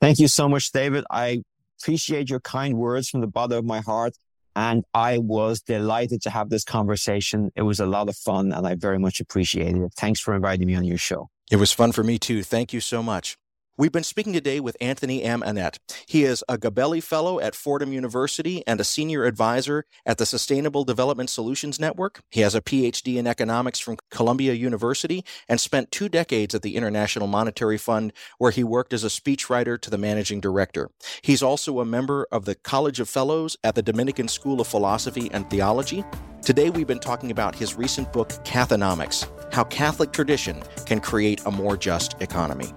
Thank 0.00 0.18
you 0.18 0.28
so 0.28 0.48
much, 0.48 0.72
David. 0.72 1.04
I 1.10 1.42
appreciate 1.80 2.28
your 2.28 2.40
kind 2.40 2.76
words 2.76 3.08
from 3.08 3.20
the 3.20 3.26
bottom 3.26 3.58
of 3.58 3.64
my 3.64 3.80
heart. 3.80 4.14
And 4.54 4.84
I 4.92 5.16
was 5.16 5.62
delighted 5.62 6.20
to 6.22 6.30
have 6.30 6.50
this 6.50 6.64
conversation. 6.64 7.50
It 7.56 7.62
was 7.62 7.80
a 7.80 7.86
lot 7.86 8.10
of 8.10 8.16
fun 8.16 8.52
and 8.52 8.66
I 8.66 8.74
very 8.74 8.98
much 8.98 9.18
appreciated 9.20 9.80
it. 9.80 9.94
Thanks 9.96 10.20
for 10.20 10.34
inviting 10.34 10.66
me 10.66 10.74
on 10.74 10.84
your 10.84 10.98
show. 10.98 11.30
It 11.50 11.56
was 11.56 11.72
fun 11.72 11.92
for 11.92 12.04
me 12.04 12.18
too. 12.18 12.42
Thank 12.42 12.72
you 12.72 12.80
so 12.80 13.02
much. 13.02 13.38
We've 13.78 13.90
been 13.90 14.04
speaking 14.04 14.34
today 14.34 14.60
with 14.60 14.76
Anthony 14.82 15.22
M. 15.22 15.40
Annett. 15.40 15.78
He 16.04 16.24
is 16.24 16.44
a 16.46 16.58
Gabelli 16.58 17.02
Fellow 17.02 17.40
at 17.40 17.54
Fordham 17.54 17.90
University 17.90 18.62
and 18.66 18.78
a 18.78 18.84
senior 18.84 19.24
advisor 19.24 19.86
at 20.04 20.18
the 20.18 20.26
Sustainable 20.26 20.84
Development 20.84 21.30
Solutions 21.30 21.80
Network. 21.80 22.20
He 22.30 22.42
has 22.42 22.54
a 22.54 22.60
PhD 22.60 23.16
in 23.16 23.26
economics 23.26 23.78
from 23.78 23.96
Columbia 24.10 24.52
University 24.52 25.24
and 25.48 25.58
spent 25.58 25.90
two 25.90 26.10
decades 26.10 26.54
at 26.54 26.60
the 26.60 26.76
International 26.76 27.26
Monetary 27.26 27.78
Fund, 27.78 28.12
where 28.36 28.50
he 28.50 28.62
worked 28.62 28.92
as 28.92 29.04
a 29.04 29.08
speechwriter 29.08 29.80
to 29.80 29.88
the 29.88 29.96
managing 29.96 30.40
director. 30.40 30.90
He's 31.22 31.42
also 31.42 31.80
a 31.80 31.86
member 31.86 32.26
of 32.30 32.44
the 32.44 32.56
College 32.56 33.00
of 33.00 33.08
Fellows 33.08 33.56
at 33.64 33.74
the 33.74 33.82
Dominican 33.82 34.28
School 34.28 34.60
of 34.60 34.68
Philosophy 34.68 35.30
and 35.32 35.48
Theology. 35.48 36.04
Today, 36.42 36.68
we've 36.68 36.86
been 36.86 36.98
talking 36.98 37.30
about 37.30 37.54
his 37.54 37.74
recent 37.74 38.12
book, 38.12 38.28
Cathonomics 38.44 39.26
How 39.50 39.64
Catholic 39.64 40.12
Tradition 40.12 40.62
Can 40.84 41.00
Create 41.00 41.40
a 41.46 41.50
More 41.50 41.78
Just 41.78 42.20
Economy. 42.20 42.70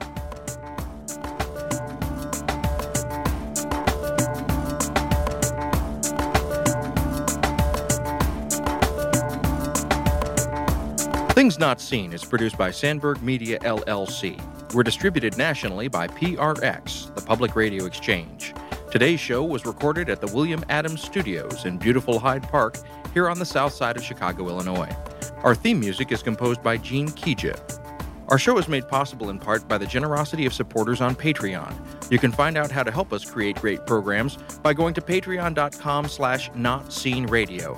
Things 11.36 11.60
Not 11.60 11.82
Seen 11.82 12.14
is 12.14 12.24
produced 12.24 12.58
by 12.58 12.72
Sandberg 12.72 13.22
Media 13.22 13.60
LLC. 13.60 14.40
We're 14.74 14.84
distributed 14.84 15.38
nationally 15.38 15.90
by 15.90 16.08
PRX, 16.08 17.14
the 17.14 17.22
Public 17.22 17.58
Radio 17.58 17.84
Exchange. 17.84 18.54
Today's 18.90 19.20
show 19.20 19.44
was 19.44 19.66
recorded 19.66 20.10
at 20.10 20.22
the 20.22 20.34
William 20.34 20.64
Adams 20.70 21.04
Studios 21.04 21.66
in 21.66 21.78
beautiful 21.78 22.20
Hyde 22.20 22.44
Park 22.44 22.78
here 23.14 23.28
on 23.28 23.38
the 23.38 23.46
south 23.46 23.74
side 23.74 23.98
of 23.98 24.04
Chicago, 24.06 24.48
Illinois. 24.48 24.96
Our 25.44 25.56
theme 25.56 25.78
music 25.78 26.14
is 26.14 26.24
composed 26.24 26.64
by 26.64 26.78
Gene 26.78 27.10
Kija. 27.10 27.60
Our 28.30 28.40
show 28.40 28.58
is 28.58 28.70
made 28.70 28.88
possible 28.88 29.30
in 29.30 29.38
part 29.38 29.68
by 29.68 29.78
the 29.78 29.86
generosity 29.86 30.46
of 30.46 30.54
supporters 30.54 31.02
on 31.02 31.16
Patreon. 31.16 31.76
You 32.10 32.18
can 32.18 32.32
find 32.32 32.58
out 32.58 32.72
how 32.72 32.84
to 32.84 32.92
help 32.92 33.12
us 33.12 33.30
create 33.30 33.58
great 33.58 33.86
programs 33.86 34.38
by 34.64 34.74
going 34.74 34.94
to 34.94 35.02
patreon.com 35.02 36.08
slash 36.08 36.50
notseenradio. 36.52 37.78